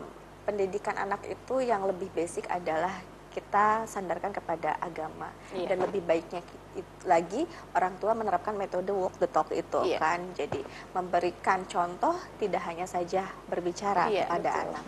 pendidikan 0.47 0.95
anak 0.95 1.27
itu 1.27 1.59
yang 1.59 1.83
lebih 1.83 2.07
basic 2.15 2.47
adalah 2.47 2.95
kita 3.37 3.85
sandarkan 3.85 4.33
kepada 4.33 4.81
agama 4.81 5.29
iya. 5.53 5.69
dan 5.69 5.85
lebih 5.85 6.01
baiknya 6.01 6.41
lagi 7.05 7.45
orang 7.75 7.95
tua 8.01 8.17
menerapkan 8.17 8.53
metode 8.57 8.89
walk 8.91 9.15
the 9.21 9.29
talk 9.29 9.49
itu 9.53 9.81
iya. 9.85 9.97
kan 10.01 10.19
jadi 10.33 10.61
memberikan 10.93 11.63
contoh 11.69 12.15
tidak 12.41 12.61
hanya 12.65 12.85
saja 12.89 13.25
berbicara 13.47 14.09
iya, 14.09 14.25
pada 14.25 14.51
betul. 14.51 14.63
anak 14.69 14.85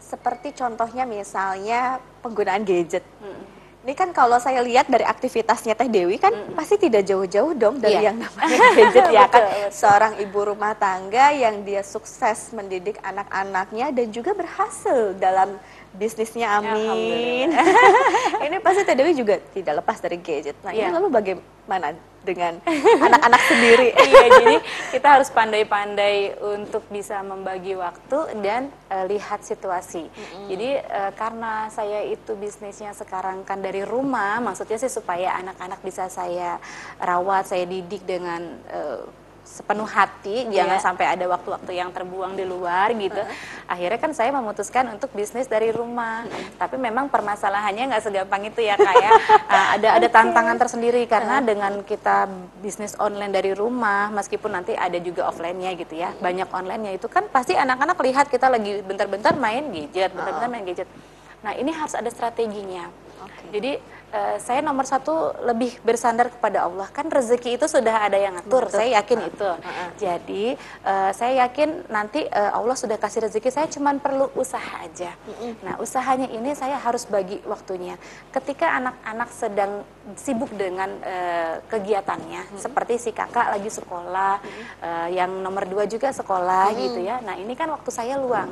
seperti 0.00 0.48
contohnya 0.58 1.04
misalnya 1.06 2.02
penggunaan 2.20 2.66
gadget 2.66 3.06
hmm 3.22 3.60
Ini 3.80 3.96
kan 3.96 4.12
kalau 4.12 4.36
saya 4.36 4.60
lihat 4.60 4.92
dari 4.92 5.08
aktivitasnya 5.08 5.72
Teh 5.72 5.88
Dewi 5.88 6.20
kan 6.20 6.28
mm. 6.28 6.52
pasti 6.52 6.76
tidak 6.76 7.00
jauh-jauh 7.08 7.56
dong 7.56 7.80
dari 7.80 7.96
Iya. 7.96 8.12
yang 8.12 8.20
namanya 8.20 8.60
gadget 8.76 9.04
ya 9.08 9.24
kan. 9.24 9.40
Betul, 9.40 9.56
betul. 9.56 9.72
Seorang 9.72 10.12
ibu 10.20 10.40
rumah 10.44 10.74
tangga 10.76 11.32
yang 11.32 11.64
dia 11.64 11.80
sukses 11.80 12.52
mendidik 12.52 13.00
anak-anaknya 13.00 13.88
dan 13.96 14.06
juga 14.12 14.36
berhasil 14.36 15.16
dalam 15.16 15.56
bisnisnya. 15.94 16.62
Amin. 16.62 17.50
ini 18.46 18.56
pasti 18.62 18.86
Teh 18.86 18.94
Dewi 18.94 19.12
juga 19.14 19.42
tidak 19.50 19.82
lepas 19.82 19.98
dari 19.98 20.16
gadget. 20.22 20.56
Nah, 20.62 20.70
ini 20.70 20.86
Iya. 20.86 20.94
lalu 20.94 21.08
bagaimana 21.10 21.92
dengan 22.20 22.60
anak-anak 22.76 23.42
sendiri? 23.48 23.88
iya, 24.10 24.24
jadi 24.38 24.56
kita 24.94 25.08
harus 25.18 25.28
pandai-pandai 25.32 26.36
untuk 26.40 26.84
bisa 26.92 27.24
membagi 27.24 27.74
waktu 27.74 28.18
dan 28.44 28.68
eh, 28.92 29.04
lihat 29.08 29.42
situasi. 29.42 30.06
Jadi 30.46 30.78
eh, 30.78 31.12
karena 31.16 31.72
saya 31.72 32.04
itu 32.06 32.36
bisnisnya 32.36 32.92
sekarang 32.92 33.42
kan 33.42 33.58
dari 33.58 33.82
rumah, 33.82 34.38
maksudnya 34.38 34.76
sih 34.78 34.92
supaya 34.92 35.36
anak-anak 35.40 35.80
bisa 35.82 36.06
saya 36.12 36.60
rawat, 37.00 37.50
saya 37.50 37.64
didik 37.64 38.04
dengan 38.04 38.60
eh, 38.68 39.00
sepenuh 39.50 39.84
hati, 39.84 40.46
jangan 40.46 40.78
Iya. 40.78 40.84
sampai 40.86 41.10
ada 41.10 41.26
waktu-waktu 41.26 41.74
yang 41.74 41.90
terbuang 41.90 42.38
di 42.38 42.46
luar 42.46 42.94
gitu. 42.94 43.18
Akhirnya 43.66 43.98
kan 43.98 44.14
saya 44.14 44.30
memutuskan 44.30 44.86
untuk 44.94 45.10
bisnis 45.10 45.50
dari 45.50 45.74
rumah. 45.74 46.22
Tapi 46.54 46.78
memang 46.78 47.10
permasalahannya 47.10 47.90
nggak 47.90 48.02
segampang 48.06 48.46
itu 48.46 48.62
ya 48.62 48.78
kayak 48.78 49.10
ada 49.74 49.98
ada 49.98 50.08
tantangan 50.08 50.54
tersendiri 50.54 51.02
karena 51.10 51.42
dengan 51.42 51.82
kita 51.82 52.30
bisnis 52.62 52.94
online 53.02 53.34
dari 53.34 53.50
rumah, 53.50 54.06
meskipun 54.14 54.54
nanti 54.54 54.78
ada 54.78 54.96
juga 55.02 55.26
offline-nya 55.26 55.74
gitu 55.74 55.98
ya, 55.98 56.14
banyak 56.16 56.46
online-nya 56.46 56.94
itu 56.94 57.10
kan 57.10 57.26
pasti 57.26 57.58
anak-anak 57.58 57.98
lihat 57.98 58.30
kita 58.30 58.46
lagi 58.46 58.86
bentar-bentar 58.86 59.34
main 59.34 59.66
gadget, 59.74 60.14
bentar-bentar 60.14 60.46
main 60.46 60.62
gadget. 60.62 60.86
Nah 61.42 61.58
ini 61.58 61.74
harus 61.74 61.98
ada 61.98 62.06
strateginya. 62.06 62.86
Oke. 63.20 63.44
Jadi 63.52 63.72
eh, 64.12 64.36
saya 64.42 64.60
nomor 64.60 64.86
satu 64.86 65.34
lebih 65.46 65.78
bersandar 65.82 66.30
kepada 66.30 66.66
Allah. 66.66 66.86
Kan 66.90 67.08
rezeki 67.08 67.56
itu 67.56 67.66
sudah 67.66 68.06
ada 68.10 68.18
yang 68.18 68.36
ngatur 68.38 68.68
Betul. 68.68 68.76
saya 68.76 68.88
yakin 69.00 69.18
itu. 69.26 69.50
Jadi 69.98 70.44
eh, 70.86 71.10
saya 71.14 71.32
yakin 71.46 71.90
nanti 71.90 72.26
eh, 72.26 72.50
Allah 72.52 72.76
sudah 72.76 72.98
kasih 72.98 73.26
rezeki. 73.26 73.48
Saya 73.50 73.66
cuman 73.70 73.98
perlu 73.98 74.30
usaha 74.36 74.82
aja. 74.82 75.14
Nah 75.62 75.78
usahanya 75.78 76.28
ini 76.30 76.54
saya 76.54 76.76
harus 76.78 77.06
bagi 77.06 77.40
waktunya. 77.46 77.96
Ketika 78.34 78.78
anak-anak 78.78 79.28
sedang 79.32 79.72
sibuk 80.18 80.50
dengan 80.54 80.90
eh, 81.02 81.62
kegiatannya 81.70 82.58
seperti 82.58 82.98
si 82.98 83.10
kakak 83.14 83.54
lagi 83.54 83.70
sekolah 83.70 84.34
eh, 84.82 85.08
yang 85.14 85.30
nomor 85.40 85.66
dua 85.66 85.86
juga 85.86 86.10
sekolah 86.10 86.74
gitu 86.74 87.00
ya. 87.00 87.22
Nah 87.22 87.38
ini 87.38 87.54
kan 87.54 87.70
waktu 87.70 87.90
saya 87.94 88.18
luang 88.18 88.50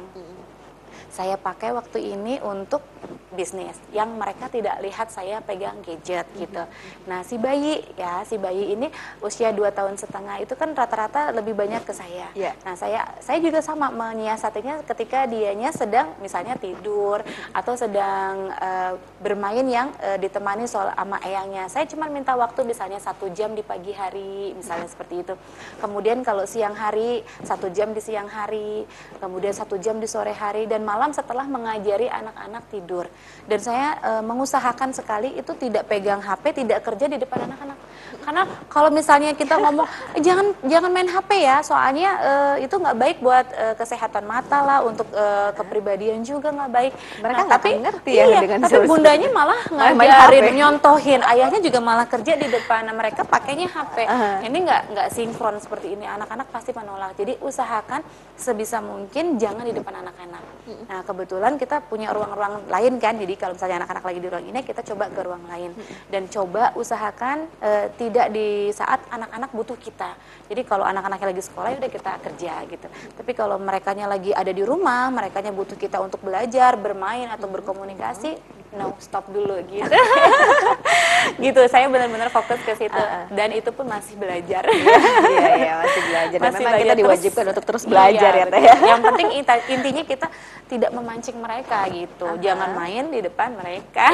saya 1.08 1.40
pakai 1.40 1.72
waktu 1.72 2.14
ini 2.14 2.40
untuk 2.44 2.84
bisnis 3.32 3.78
yang 3.94 4.18
mereka 4.18 4.50
tidak 4.50 4.82
lihat 4.82 5.14
saya 5.14 5.38
pegang 5.44 5.78
gadget 5.84 6.26
gitu. 6.34 6.64
Nah 7.06 7.22
si 7.22 7.38
bayi 7.38 7.84
ya 7.94 8.26
si 8.26 8.40
bayi 8.40 8.74
ini 8.74 8.90
usia 9.22 9.54
2 9.54 9.62
tahun 9.70 9.94
setengah 9.94 10.42
itu 10.42 10.58
kan 10.58 10.74
rata-rata 10.74 11.30
lebih 11.30 11.54
banyak 11.54 11.86
ke 11.86 11.94
saya. 11.94 12.32
Iya. 12.34 12.58
Nah 12.66 12.74
saya 12.74 13.06
saya 13.22 13.38
juga 13.38 13.62
sama 13.62 13.94
menyiasatinya 13.94 14.82
ketika 14.88 15.30
dianya 15.30 15.70
sedang 15.70 16.18
misalnya 16.18 16.58
tidur 16.58 17.22
atau 17.54 17.78
sedang 17.78 18.50
eh, 18.58 18.92
bermain 19.22 19.66
yang 19.70 19.94
eh, 20.02 20.18
ditemani 20.18 20.66
soal 20.66 20.90
sama 20.98 21.22
eyangnya. 21.22 21.70
Saya 21.70 21.86
cuma 21.86 22.10
minta 22.10 22.34
waktu 22.34 22.66
misalnya 22.66 22.98
satu 22.98 23.30
jam 23.30 23.54
di 23.54 23.62
pagi 23.62 23.94
hari 23.94 24.50
misalnya 24.58 24.90
seperti 24.90 25.22
itu. 25.22 25.34
Kemudian 25.78 26.26
kalau 26.26 26.42
siang 26.42 26.74
hari 26.74 27.22
satu 27.46 27.70
jam 27.70 27.94
di 27.94 28.02
siang 28.02 28.26
hari, 28.26 28.82
kemudian 29.22 29.54
satu 29.54 29.78
jam 29.78 30.02
di 30.02 30.10
sore 30.10 30.34
hari 30.34 30.66
dan 30.66 30.82
malam 30.82 30.97
setelah 31.14 31.46
mengajari 31.46 32.10
anak-anak 32.10 32.66
tidur. 32.74 33.06
Dan 33.46 33.58
saya 33.62 33.94
eh, 34.02 34.22
mengusahakan 34.26 34.90
sekali 34.90 35.38
itu 35.38 35.54
tidak 35.54 35.86
pegang 35.86 36.18
HP, 36.18 36.66
tidak 36.66 36.82
kerja 36.82 37.06
di 37.06 37.22
depan 37.22 37.46
anak-anak. 37.46 37.78
Karena 38.26 38.42
kalau 38.66 38.90
misalnya 38.90 39.30
kita 39.38 39.54
ngomong 39.62 39.86
"Eh, 40.18 40.20
jangan 40.20 40.50
jangan 40.66 40.90
main 40.90 41.08
HP 41.08 41.30
ya, 41.38 41.62
soalnya 41.62 42.10
eh, 42.18 42.66
itu 42.66 42.74
nggak 42.74 42.96
baik 42.98 43.16
buat 43.22 43.46
eh, 43.54 43.74
kesehatan 43.78 44.26
mata 44.26 44.58
lah, 44.66 44.78
untuk 44.82 45.06
eh, 45.14 45.54
kepribadian 45.54 46.26
juga 46.26 46.50
nggak 46.50 46.70
baik. 46.74 46.92
Mereka 47.22 47.40
nggak 47.46 47.62
tapi 47.62 47.70
ngerti 47.78 48.12
ya 48.18 48.24
iya, 48.26 48.38
dengan 48.42 48.58
tapi 48.66 48.90
bundanya 48.90 49.28
malah 49.30 49.60
ngajarin, 49.96 50.50
nyontohin, 50.58 51.20
ayahnya 51.22 51.60
juga 51.62 51.78
malah 51.78 52.06
kerja 52.10 52.34
di 52.34 52.50
depan 52.50 52.88
Nah, 52.88 52.96
mereka 52.96 53.20
pakainya 53.20 53.68
HP. 53.68 53.96
Aha. 54.08 54.40
Ini 54.48 54.58
nggak 54.64 54.82
nggak 54.96 55.08
sinkron 55.12 55.60
seperti 55.60 55.92
ini. 55.92 56.08
Anak-anak 56.08 56.48
pasti 56.48 56.72
menolak. 56.72 57.12
Jadi 57.20 57.36
usahakan 57.44 58.00
sebisa 58.38 58.78
mungkin 58.78 59.36
jangan 59.36 59.66
di 59.66 59.74
depan 59.74 59.98
anak-anak. 59.98 60.42
Nah 60.86 61.02
kebetulan 61.02 61.58
kita 61.58 61.82
punya 61.82 62.14
ruang-ruang 62.14 62.70
lain 62.70 63.02
kan. 63.02 63.18
Jadi 63.18 63.34
kalau 63.34 63.58
misalnya 63.58 63.82
anak-anak 63.82 64.04
lagi 64.06 64.20
di 64.22 64.28
ruang 64.30 64.46
ini, 64.46 64.60
kita 64.62 64.80
coba 64.86 65.10
ke 65.10 65.20
ruang 65.26 65.44
lain 65.50 65.74
dan 66.08 66.30
coba 66.30 66.72
usahakan 66.78 67.50
eh, 67.58 67.90
tidak 67.98 68.30
di 68.30 68.70
saat 68.70 69.02
anak-anak 69.10 69.50
butuh 69.50 69.76
kita. 69.76 70.14
Jadi 70.46 70.62
kalau 70.62 70.86
anak-anaknya 70.86 71.34
lagi 71.34 71.42
sekolah, 71.42 71.68
ya 71.74 71.76
udah 71.82 71.92
kita 71.92 72.12
kerja 72.22 72.52
gitu. 72.70 72.86
Tapi 73.18 73.32
kalau 73.34 73.58
mereka 73.58 73.90
lagi 73.98 74.30
ada 74.30 74.54
di 74.54 74.62
rumah, 74.62 75.10
mereka 75.10 75.42
butuh 75.50 75.74
kita 75.74 75.98
untuk 75.98 76.22
belajar, 76.22 76.78
bermain 76.78 77.26
atau 77.34 77.50
berkomunikasi, 77.50 78.38
no 78.78 78.94
stop 79.02 79.26
dulu 79.28 79.58
gitu. 79.66 79.90
gitu. 81.44 81.60
Saya 81.66 81.90
benar-benar 81.90 82.30
fokus 82.30 82.62
ke 82.62 82.72
situ 82.78 83.02
dan 83.34 83.50
itu 83.50 83.70
pun 83.74 83.90
masih 83.90 84.14
belajar. 84.14 84.62
iya 84.70 85.48
iya 85.58 85.72
masih 85.82 86.00
belajar. 86.06 86.38
Dan 86.38 86.50
Masih 86.54 86.62
memang 86.62 86.72
kita 86.72 86.84
belajar 86.86 86.98
diwajibkan 87.02 87.42
terus. 87.42 87.52
untuk 87.52 87.64
terus 87.66 87.84
belajar 87.84 88.32
Iya, 88.32 88.44
ya 88.46 88.52
Teh 88.52 88.62
ya. 88.62 88.74
Yang 88.94 89.00
penting 89.10 89.28
intinya 89.68 90.02
kita 90.06 90.26
tidak 90.68 90.90
memancing 90.94 91.36
mereka 91.40 91.78
gitu. 91.90 92.28
Jangan 92.38 92.70
main 92.78 93.04
di 93.10 93.20
depan 93.24 93.58
mereka. 93.58 94.06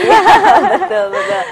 betul 0.73 1.05
betul. 1.13 1.43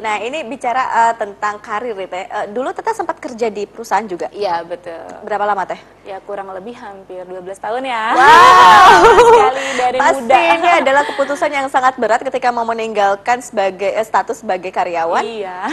Nah 0.00 0.16
ini 0.22 0.38
bicara 0.48 0.82
eh, 1.10 1.14
tentang 1.20 1.60
karir 1.60 1.94
ya 1.94 2.08
Teh. 2.08 2.24
Eh, 2.24 2.46
dulu 2.50 2.72
Teteh 2.72 2.94
sempat 2.96 3.20
kerja 3.20 3.46
di 3.52 3.68
perusahaan 3.68 4.06
juga. 4.08 4.32
Iya 4.32 4.64
betul. 4.64 5.04
Berapa 5.26 5.44
lama 5.44 5.68
Teh? 5.68 5.80
Ya 6.02 6.18
kurang 6.24 6.50
lebih 6.50 6.74
hampir 6.74 7.22
12 7.28 7.46
tahun 7.58 7.82
ya. 7.86 8.04
Wow. 8.16 9.02
Sekali 9.22 9.64
dari 9.78 9.98
muda. 9.98 10.06
Pastinya 10.10 10.72
adalah 10.82 11.02
keputusan 11.06 11.50
yang 11.52 11.66
sangat 11.70 11.94
berat 11.98 12.20
ketika 12.22 12.48
mau 12.50 12.61
meninggalkan 12.64 13.38
sebagai 13.38 13.88
eh, 13.88 14.02
status 14.02 14.40
sebagai 14.40 14.68
karyawan. 14.68 15.22
Iya. 15.22 15.68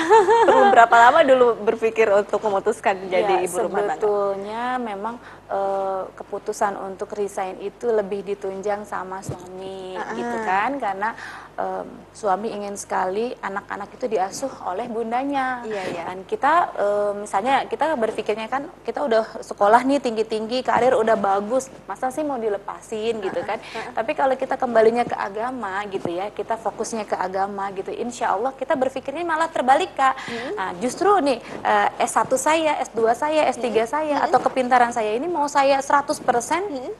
Perlu 0.45 0.65
berapa 0.69 0.95
lama 0.95 1.19
dulu 1.21 1.47
berpikir 1.61 2.09
untuk 2.09 2.39
memutuskan 2.41 2.97
menjadi 2.99 3.33
Ya, 3.39 3.45
ibu 3.45 3.55
rumah 3.59 3.79
tangga? 3.83 3.93
sebetulnya 3.95 4.63
memang 4.77 5.15
eh, 5.49 6.03
keputusan 6.13 6.77
untuk 6.77 7.09
resign 7.13 7.57
itu 7.59 7.89
lebih 7.89 8.21
ditunjang 8.23 8.85
sama 8.85 9.19
suami 9.19 9.97
Ah. 9.97 10.13
gitu 10.13 10.37
kan? 10.45 10.77
Karena 10.77 11.09
em, 11.57 11.85
suami 12.13 12.53
ingin 12.53 12.77
sekali 12.77 13.35
anak-anak 13.35 13.89
itu 13.91 14.05
diasuh 14.07 14.47
oleh 14.63 14.87
bundanya. 14.87 15.59
Iya, 15.65 15.83
iya. 15.91 16.03
dan 16.07 16.23
kita 16.23 16.53
em, 16.77 17.13
misalnya 17.25 17.65
kita 17.65 17.93
berpikirnya 17.93 18.47
kan 18.47 18.63
kita 18.85 19.03
udah 19.03 19.43
sekolah 19.43 19.81
nih 19.83 19.99
tinggi-tinggi 19.99 20.63
karir 20.63 20.95
udah 20.95 21.17
bagus 21.17 21.67
masa 21.83 22.07
sih 22.09 22.23
mau 22.23 22.37
dilepasin 22.37 23.19
gitu 23.19 23.41
kan? 23.43 23.59
tapi 23.91 24.13
kalau 24.13 24.35
kita 24.35 24.55
kembalinya 24.55 25.03
ke 25.03 25.15
agama 25.15 25.83
gitu 25.87 26.07
ya 26.09 26.31
kita 26.31 26.55
fokusnya 26.55 27.03
ke 27.03 27.15
agama 27.15 27.67
gitu 27.73 27.91
insya 27.91 28.31
Allah 28.35 28.51
kita 28.55 28.75
berpikirnya 28.75 29.25
malah 29.25 29.49
terbalik 29.51 29.91
kak. 29.95 30.15
Nah, 30.55 30.71
justru 30.79 31.09
nih 31.19 31.39
eh, 31.63 32.05
S1 32.05 32.29
saya 32.35 32.71
S2 32.87 32.99
saya 33.13 33.41
S3 33.51 33.67
saya 33.83 34.15
atau 34.23 34.39
kepintaran 34.39 34.91
saya 34.91 35.11
ini 35.11 35.27
mau 35.27 35.38
saya 35.45 35.79
100% 35.79 36.19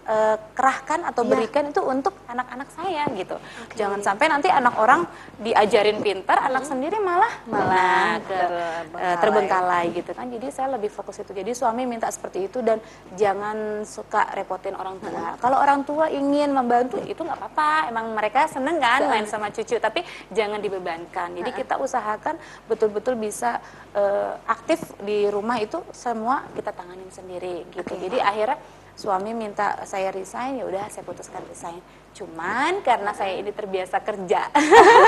eh, 0.06 0.38
kerahkan 0.54 1.04
atau 1.04 1.26
Iya. 1.26 1.30
berikan 1.30 1.64
itu 1.68 1.82
untuk 1.82 2.14
anak-anak 2.26 2.70
saya 2.72 3.04
gitu. 3.12 3.36
Jangan 3.74 4.00
sampai 4.00 4.30
nanti 4.30 4.48
anak 4.48 4.78
orang 4.78 5.04
diajarin 5.38 6.00
pintar 6.00 6.40
anak 6.40 6.64
sendiri 6.64 6.96
malah 6.98 7.34
Malah 7.44 8.22
ke, 8.22 8.38
terbengkalai. 8.38 9.02
eh, 9.02 9.16
terbengkalai. 9.18 9.86
gitu 9.92 10.12
kan. 10.14 10.26
Jadi 10.30 10.48
saya 10.50 10.68
lebih 10.72 10.88
fokus 10.88 11.18
itu. 11.18 11.32
Jadi 11.32 11.52
suami 11.52 11.84
minta 11.84 12.08
seperti 12.08 12.46
itu 12.46 12.62
dan 12.62 12.78
jangan 13.14 13.84
suka 13.84 14.30
repotin 14.32 14.76
orang 14.76 15.00
tua. 15.00 15.36
Kalau 15.38 15.58
orang 15.58 15.82
tua 15.82 16.06
ingin 16.08 16.54
membantu 16.54 17.02
itu 17.02 17.18
nggak 17.18 17.36
apa-apa. 17.36 17.90
Emang 17.90 18.14
mereka 18.14 18.46
seneng 18.46 18.78
kan 18.78 19.02
main 19.06 19.26
sama 19.26 19.50
cucu 19.50 19.76
tapi 19.78 20.04
jangan 20.30 20.60
dibebankan. 20.60 21.34
Jadi 21.34 21.50
kita 21.52 21.76
usahakan 21.76 22.38
betul-betul 22.66 23.16
bisa 23.16 23.58
eh, 23.92 24.34
aktif 24.46 24.78
di 25.00 25.26
rumah 25.26 25.58
itu 25.58 25.82
semua 25.90 26.46
kita 26.54 26.70
tanganin 26.70 27.10
sendiri 27.10 27.66
gitu. 27.72 27.94
Jadi 27.96 28.22
akhirnya 28.30 28.58
suami 29.00 29.32
minta 29.32 29.80
saya 29.88 30.12
resign 30.12 30.60
ya 30.60 30.68
udah 30.68 30.92
saya 30.92 31.08
putuskan 31.08 31.40
resign 31.48 31.80
cuman 32.10 32.82
karena 32.82 33.14
saya 33.14 33.38
ini 33.38 33.54
terbiasa 33.54 34.02
kerja 34.02 34.50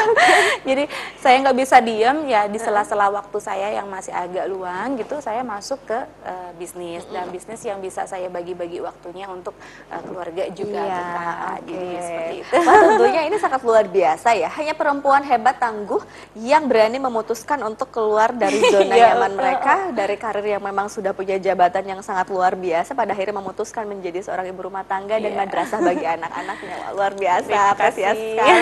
jadi 0.70 0.86
saya 1.18 1.36
nggak 1.44 1.58
bisa 1.58 1.82
diem 1.82 2.30
ya 2.30 2.46
di 2.48 2.62
sela-sela 2.62 3.10
waktu 3.12 3.38
saya 3.42 3.74
yang 3.74 3.90
masih 3.90 4.14
agak 4.14 4.46
luang 4.48 4.96
gitu 4.96 5.18
saya 5.20 5.42
masuk 5.44 5.82
ke 5.84 5.98
eh, 6.24 6.52
bisnis 6.56 7.04
dan 7.10 7.28
bisnis 7.34 7.60
yang 7.66 7.82
bisa 7.82 8.06
saya 8.06 8.30
bagi-bagi 8.30 8.80
waktunya 8.80 9.28
untuk 9.28 9.58
eh, 9.92 10.02
keluarga 10.08 10.46
juga 10.54 10.80
Iya, 10.82 11.02
tuh, 11.02 11.10
Kak. 11.12 11.58
jadi 11.68 11.90
oke. 11.90 12.06
seperti 12.06 12.36
itu 12.46 12.54
Wah 12.62 12.80
tentunya 12.86 13.22
ini 13.26 13.38
sangat 13.42 13.62
luar 13.66 13.86
biasa 13.90 14.30
ya. 14.38 14.50
Hanya 14.54 14.74
perempuan 14.78 15.24
hebat 15.26 15.58
tangguh 15.58 16.02
yang 16.38 16.70
berani 16.70 17.02
memutuskan 17.02 17.60
untuk 17.66 17.90
keluar 17.90 18.30
dari 18.32 18.62
zona 18.70 18.94
Iya, 18.94 19.08
nyaman 19.18 19.34
mereka, 19.34 19.74
dari 19.92 20.16
karir 20.22 20.46
yang 20.46 20.64
memang 20.64 20.88
sudah 20.88 21.12
punya 21.18 21.42
jabatan 21.42 21.84
yang 21.98 22.02
sangat 22.06 22.30
luar 22.30 22.54
biasa, 22.54 22.94
pada 22.94 23.12
akhirnya 23.18 23.36
memutuskan 23.42 23.81
akan 23.82 23.98
menjadi 23.98 24.22
seorang 24.22 24.46
ibu 24.46 24.62
rumah 24.62 24.86
tangga 24.86 25.18
dan 25.18 25.26
Iya. 25.28 25.40
madrasah 25.42 25.82
bagi 25.82 26.06
anak-anaknya. 26.16 26.94
Luar 26.94 27.14
biasa, 27.14 27.58
apresiasi 27.74 28.26
sekali. 28.32 28.62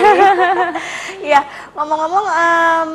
Iya, 1.28 1.40
ngomong-ngomong 1.76 2.26
em, 2.26 2.90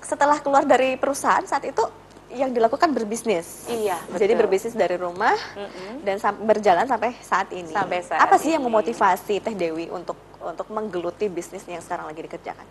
setelah 0.00 0.38
keluar 0.38 0.62
dari 0.62 0.94
perusahaan 0.94 1.42
saat 1.42 1.66
itu 1.66 1.82
yang 2.30 2.54
dilakukan 2.54 2.94
berbisnis. 2.94 3.66
Iya, 3.66 3.98
Jadi 4.08 4.30
betul. 4.30 4.46
berbisnis 4.46 4.70
dari 4.72 4.94
rumah 4.94 5.34
Mm-mm. 5.50 6.06
dan 6.06 6.22
sam- 6.22 6.38
berjalan 6.40 6.86
sampai 6.86 7.18
saat 7.18 7.50
ini. 7.50 7.66
Sampai 7.68 8.06
saat 8.06 8.22
Apa 8.22 8.38
sih 8.38 8.54
yang 8.54 8.62
ini. 8.62 8.70
memotivasi 8.70 9.42
Teh 9.42 9.50
Dewi 9.52 9.90
untuk 9.90 10.14
untuk 10.38 10.70
menggeluti 10.70 11.26
bisnis 11.26 11.66
yang 11.66 11.82
sekarang 11.82 12.06
lagi 12.06 12.22
dikerjakan? 12.22 12.64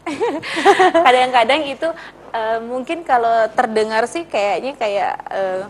kadang-kadang 1.05 1.62
itu 1.67 1.88
eh, 2.31 2.59
mungkin 2.62 3.03
kalau 3.03 3.29
terdengar 3.51 4.07
sih 4.07 4.24
kayaknya 4.24 4.74
kayak 4.74 5.13
eh, 5.27 5.62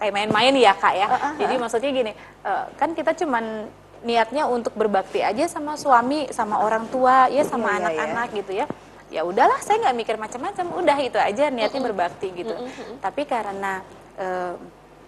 kayak 0.00 0.12
main-main 0.16 0.54
ya 0.56 0.72
kak 0.72 0.94
ya. 0.96 1.06
Uh-uh. 1.12 1.32
Jadi 1.36 1.54
maksudnya 1.60 1.90
gini, 1.92 2.12
eh, 2.16 2.64
kan 2.80 2.96
kita 2.96 3.12
cuman 3.20 3.68
niatnya 4.00 4.48
untuk 4.48 4.72
berbakti 4.72 5.20
aja 5.20 5.44
sama 5.44 5.76
suami, 5.76 6.32
sama 6.32 6.64
orang 6.64 6.88
tua, 6.88 7.28
ya 7.28 7.44
sama 7.44 7.68
Iya, 7.68 7.76
iya, 7.76 7.80
anak-anak 7.84 8.28
gitu 8.32 8.52
ya. 8.56 8.66
Ya 9.10 9.22
udahlah, 9.28 9.60
saya 9.60 9.84
nggak 9.84 9.96
mikir 10.00 10.16
macam-macam, 10.16 10.66
udah 10.80 10.98
itu 11.04 11.18
aja 11.20 11.52
niatnya 11.52 11.80
berbakti 11.84 12.32
gitu. 12.32 12.56
Tapi 13.04 13.28
karena 13.28 13.84
eh, 14.16 14.56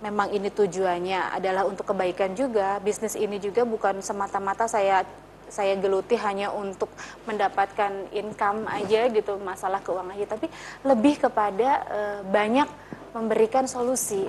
memang 0.05 0.29
ini 0.35 0.53
tujuannya 0.53 1.41
adalah 1.41 1.65
untuk 1.65 1.89
kebaikan 1.89 2.37
juga, 2.37 2.77
bisnis 2.85 3.17
ini 3.17 3.41
juga 3.41 3.65
bukan 3.65 4.05
semata-mata 4.05 4.69
saya 4.69 5.09
saya 5.53 5.77
geluti 5.77 6.17
hanya 6.17 6.49
untuk 6.49 6.89
mendapatkan 7.29 8.09
income 8.17 8.65
aja 8.73 9.05
gitu 9.13 9.37
masalah 9.37 9.85
keuangan 9.85 10.17
aja 10.17 10.33
tapi 10.33 10.49
lebih 10.81 11.21
kepada 11.21 11.71
eh, 11.93 12.21
banyak 12.25 12.65
memberikan 13.13 13.69
solusi. 13.69 14.25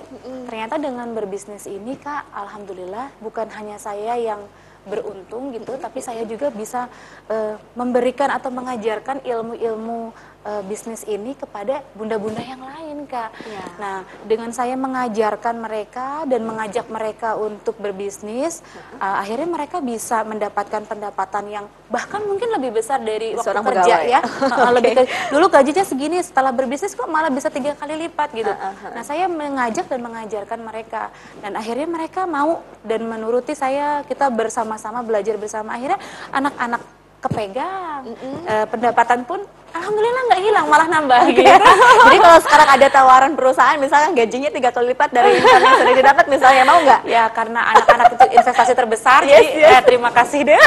Ternyata 0.48 0.76
dengan 0.76 1.12
berbisnis 1.16 1.64
ini 1.64 1.96
kak 1.96 2.28
alhamdulillah 2.32 3.12
bukan 3.20 3.48
hanya 3.52 3.80
saya 3.80 4.16
yang 4.20 4.44
beruntung 4.84 5.52
gitu 5.56 5.80
tapi 5.80 6.04
saya 6.04 6.28
juga 6.28 6.52
bisa 6.52 6.92
eh, 7.32 7.56
memberikan 7.72 8.28
atau 8.28 8.52
mengajarkan 8.52 9.24
ilmu-ilmu 9.24 10.12
eh, 10.44 10.62
bisnis 10.64 11.02
ini 11.04 11.32
kepada 11.34 11.80
bunda-bunda 11.92 12.40
yang 12.40 12.60
lain 12.60 13.04
kak. 13.04 13.30
Iya. 13.44 13.64
nah 13.80 13.96
dengan 14.24 14.50
saya 14.52 14.76
mengajarkan 14.76 15.56
mereka 15.58 16.24
dan 16.24 16.44
mengajak 16.44 16.86
mereka 16.88 17.36
untuk 17.36 17.76
berbisnis 17.76 18.60
uh, 18.96 19.20
akhirnya 19.20 19.48
mereka 19.48 19.80
bisa 19.80 20.22
mendapatkan 20.22 20.84
pendapatan 20.84 21.44
yang 21.50 21.64
bahkan 21.90 22.22
mungkin 22.24 22.48
lebih 22.54 22.76
besar 22.76 23.00
dari 23.00 23.34
waktu 23.36 23.44
Seorang 23.44 23.64
kerja 23.66 23.94
pegawai. 23.98 24.14
ya. 24.14 24.20
Uh, 24.54 24.70
lebih 24.76 24.92
ke- 24.94 25.10
dulu 25.34 25.46
gajinya 25.50 25.84
segini 25.84 26.18
setelah 26.22 26.54
berbisnis 26.54 26.94
kok 26.94 27.10
malah 27.10 27.28
bisa 27.28 27.50
tiga 27.50 27.74
kali 27.74 28.06
lipat 28.06 28.28
gitu. 28.32 28.52
Nah 28.94 29.02
saya 29.02 29.26
mengajak 29.26 29.90
dan 29.90 30.00
mengajarkan 30.00 30.60
mereka. 30.62 31.10
Dan 31.42 31.58
akhirnya 31.58 31.88
mereka 31.90 32.24
mau 32.24 32.62
dan 32.86 33.02
menuruti 33.04 33.52
saya 33.52 34.06
kita 34.06 34.30
bersama-sama 34.30 35.02
belajar 35.02 35.34
bersama. 35.36 35.74
Akhirnya 35.74 35.98
anak-anak 36.30 36.80
kepegang 37.24 38.04
Eh, 38.44 38.66
pendapatan 38.68 39.24
pun 39.24 39.40
alhamdulillah 39.72 40.22
nggak 40.28 40.40
hilang 40.44 40.66
malah 40.68 40.84
nambah 40.86 41.20
gitu 41.32 41.48
Jadi 42.06 42.18
kalau 42.20 42.38
sekarang 42.38 42.68
ada 42.68 42.86
tawaran 42.86 43.32
perusahaan 43.32 43.80
misalkan 43.80 44.12
gajinya 44.12 44.52
tiga 44.52 44.68
kali 44.68 44.92
lipat 44.92 45.08
dari 45.08 45.40
income 45.40 45.64
yang 45.64 45.76
sudah 45.80 45.94
didapat 45.96 46.24
misalnya 46.28 46.62
mau 46.62 46.78
nggak? 46.78 47.00
Ya 47.08 47.24
karena 47.32 47.60
anak-anak 47.72 48.06
itu 48.12 48.24
investasi 48.36 48.72
terbesar, 48.72 49.20
Yes, 49.24 49.32
jadi 49.32 49.46
yes. 49.56 49.72
ya, 49.72 49.78
terima 49.80 50.10
kasih 50.12 50.40
deh. 50.44 50.60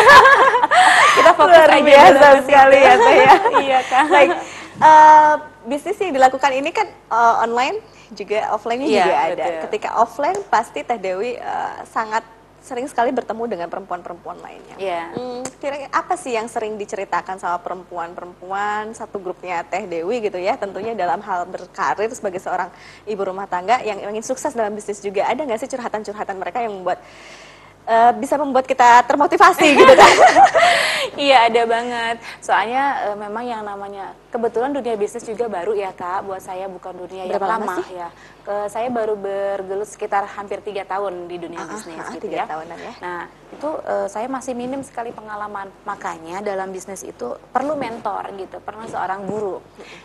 Kita 1.17 1.31
fokus 1.33 1.53
Luar 1.53 1.69
aja 1.71 1.81
biasa 1.85 2.25
sekali 2.41 2.77
ya, 2.77 2.93
Teh, 2.97 3.15
ya. 3.15 3.31
iya 3.61 3.79
kan. 3.85 4.05
Baik, 4.09 4.29
eh, 4.81 5.33
bisnis 5.65 5.97
yang 5.97 6.13
dilakukan 6.13 6.51
ini 6.51 6.69
kan 6.73 6.87
eh, 6.89 7.35
online 7.45 7.77
juga 8.11 8.39
offline-nya 8.51 8.87
Iya, 8.87 9.03
juga 9.03 9.17
ada. 9.17 9.29
betul. 9.29 9.61
Ketika 9.69 9.89
offline 9.95 10.39
pasti 10.49 10.79
Teh 10.81 10.97
Dewi 10.97 11.37
eh, 11.37 11.73
sangat 11.85 12.25
sering 12.67 12.83
sekali 12.91 13.15
bertemu 13.15 13.43
dengan 13.47 13.67
perempuan-perempuan 13.71 14.43
lainnya. 14.43 14.75
Iya. 14.75 15.15
Hmm, 15.15 15.41
kira-kira 15.63 15.87
apa 15.95 16.19
sih 16.19 16.35
yang 16.35 16.51
sering 16.51 16.75
diceritakan 16.75 17.39
sama 17.39 17.63
perempuan-perempuan 17.63 18.91
satu 18.91 19.23
grupnya 19.23 19.63
Teh 19.63 19.87
Dewi 19.87 20.19
gitu 20.19 20.35
ya? 20.35 20.59
Tentunya 20.59 20.91
dalam 20.91 21.23
hal 21.23 21.47
berkarir 21.47 22.11
sebagai 22.11 22.43
seorang 22.43 22.67
ibu 23.07 23.23
rumah 23.23 23.47
tangga 23.47 23.79
yang 23.87 24.03
ingin 24.03 24.27
sukses 24.27 24.51
dalam 24.51 24.75
bisnis 24.75 24.99
juga. 24.99 25.23
Ada 25.23 25.47
nggak 25.47 25.59
sih 25.63 25.71
curhatan-curhatan 25.71 26.35
mereka 26.35 26.59
yang 26.59 26.75
membuat 26.75 26.99
eh, 27.87 28.11
bisa 28.19 28.35
membuat 28.35 28.67
kita 28.67 29.07
termotivasi 29.07 29.67
gitu 29.79 29.93
kan? 29.95 30.13
Iya 31.17 31.49
ada 31.49 31.63
banget. 31.65 32.15
Soalnya 32.43 33.09
eh, 33.09 33.17
memang 33.17 33.43
yang 33.47 33.63
namanya 33.65 34.13
kebetulan 34.29 34.75
dunia 34.75 34.93
bisnis 34.99 35.25
juga 35.25 35.49
baru 35.49 35.73
ya 35.73 35.95
kak. 35.95 36.27
Buat 36.27 36.43
saya 36.45 36.67
bukan 36.69 36.93
dunia 36.93 37.25
Berapa 37.25 37.41
yang 37.41 37.63
lama 37.63 37.75
sih? 37.81 37.95
ya. 37.97 38.09
Ke, 38.45 38.55
saya 38.71 38.87
baru 38.93 39.17
bergelut 39.17 39.89
sekitar 39.89 40.23
hampir 40.29 40.61
tiga 40.63 40.87
tahun 40.87 41.27
di 41.27 41.35
dunia 41.41 41.63
ah, 41.63 41.67
bisnis 41.67 41.99
ah, 41.99 42.13
gitu 42.13 42.29
tiga 42.29 42.43
ya. 42.43 42.45
tahunan 42.45 42.77
ya. 42.77 42.93
Nah 43.01 43.21
itu 43.49 43.69
eh, 43.87 44.07
saya 44.11 44.27
masih 44.29 44.53
minim 44.53 44.81
sekali 44.85 45.09
pengalaman. 45.15 45.71
Makanya 45.87 46.45
dalam 46.45 46.69
bisnis 46.69 47.01
itu 47.01 47.33
perlu 47.49 47.73
mentor 47.79 48.29
gitu, 48.37 48.61
perlu 48.61 48.85
seorang 48.85 49.25
guru. 49.25 49.57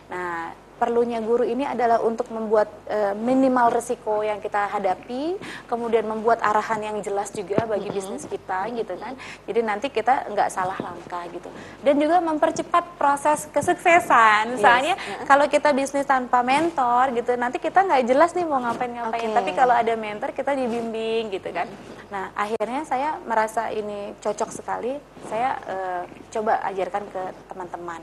Nah 0.09 0.55
perlunya 0.83 1.23
guru 1.23 1.47
ini 1.47 1.63
adalah 1.63 2.03
untuk 2.03 2.27
membuat 2.35 2.67
eh, 2.91 3.15
minimal 3.15 3.71
resiko 3.71 4.27
yang 4.27 4.43
kita 4.43 4.67
hadapi, 4.67 5.39
kemudian 5.71 6.03
membuat 6.03 6.43
arahan 6.43 6.83
yang 6.83 6.97
jelas 7.07 7.31
juga 7.31 7.63
bagi 7.71 7.87
bisnis 7.87 8.27
kita 8.27 8.67
gitu 8.75 8.99
kan. 8.99 9.15
Jadi 9.47 9.61
nanti 9.63 9.87
kita 9.95 10.27
nggak 10.27 10.51
salah 10.51 10.75
langkah 10.83 11.23
gitu. 11.31 11.47
Dan 11.87 12.03
juga 12.03 12.19
mempercepat 12.19 12.99
proses 12.99 13.47
kesuksesan. 13.55 14.59
Soalnya 14.59 14.99
kalau 15.23 15.47
kita 15.47 15.71
bisnis 15.71 16.03
tanpa 16.03 16.43
mentor 16.43 17.15
gitu, 17.15 17.39
nanti 17.39 17.63
kita 17.63 17.87
nggak 17.87 18.03
jelas 18.11 18.35
nih 18.35 18.43
mau 18.43 18.59
ngapain-ngapain. 18.59 19.31
Oke. 19.31 19.39
Tapi 19.39 19.51
kalau 19.55 19.79
ada 19.79 19.95
mentor 19.95 20.35
kita 20.35 20.51
dibimbing 20.59 21.31
gitu 21.31 21.47
kan. 21.55 21.71
Nah 22.11 22.35
akhirnya 22.35 22.83
saya 22.83 23.23
merasa 23.23 23.71
ini 23.71 24.19
cocok 24.19 24.51
sekali. 24.51 24.99
Saya 25.31 25.55
eh, 25.63 26.03
coba 26.35 26.59
ajarkan 26.75 27.07
ke 27.07 27.23
teman-teman. 27.47 28.03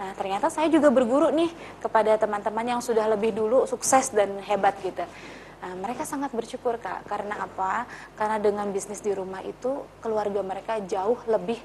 Nah 0.00 0.16
ternyata 0.16 0.48
saya 0.48 0.72
juga 0.72 0.88
berguru 0.88 1.28
nih 1.28 1.52
kepada 1.84 2.16
teman-teman 2.16 2.64
yang 2.64 2.80
sudah 2.80 3.04
lebih 3.04 3.36
dulu 3.36 3.68
sukses 3.68 4.08
dan 4.08 4.40
hebat 4.48 4.72
gitu. 4.80 5.04
Nah, 5.60 5.76
mereka 5.76 6.08
sangat 6.08 6.32
bersyukur 6.32 6.80
kak, 6.80 7.04
karena 7.04 7.44
apa? 7.44 7.84
Karena 8.16 8.40
dengan 8.40 8.64
bisnis 8.72 9.04
di 9.04 9.12
rumah 9.12 9.44
itu 9.44 9.84
keluarga 10.00 10.40
mereka 10.40 10.80
jauh 10.80 11.20
lebih 11.28 11.60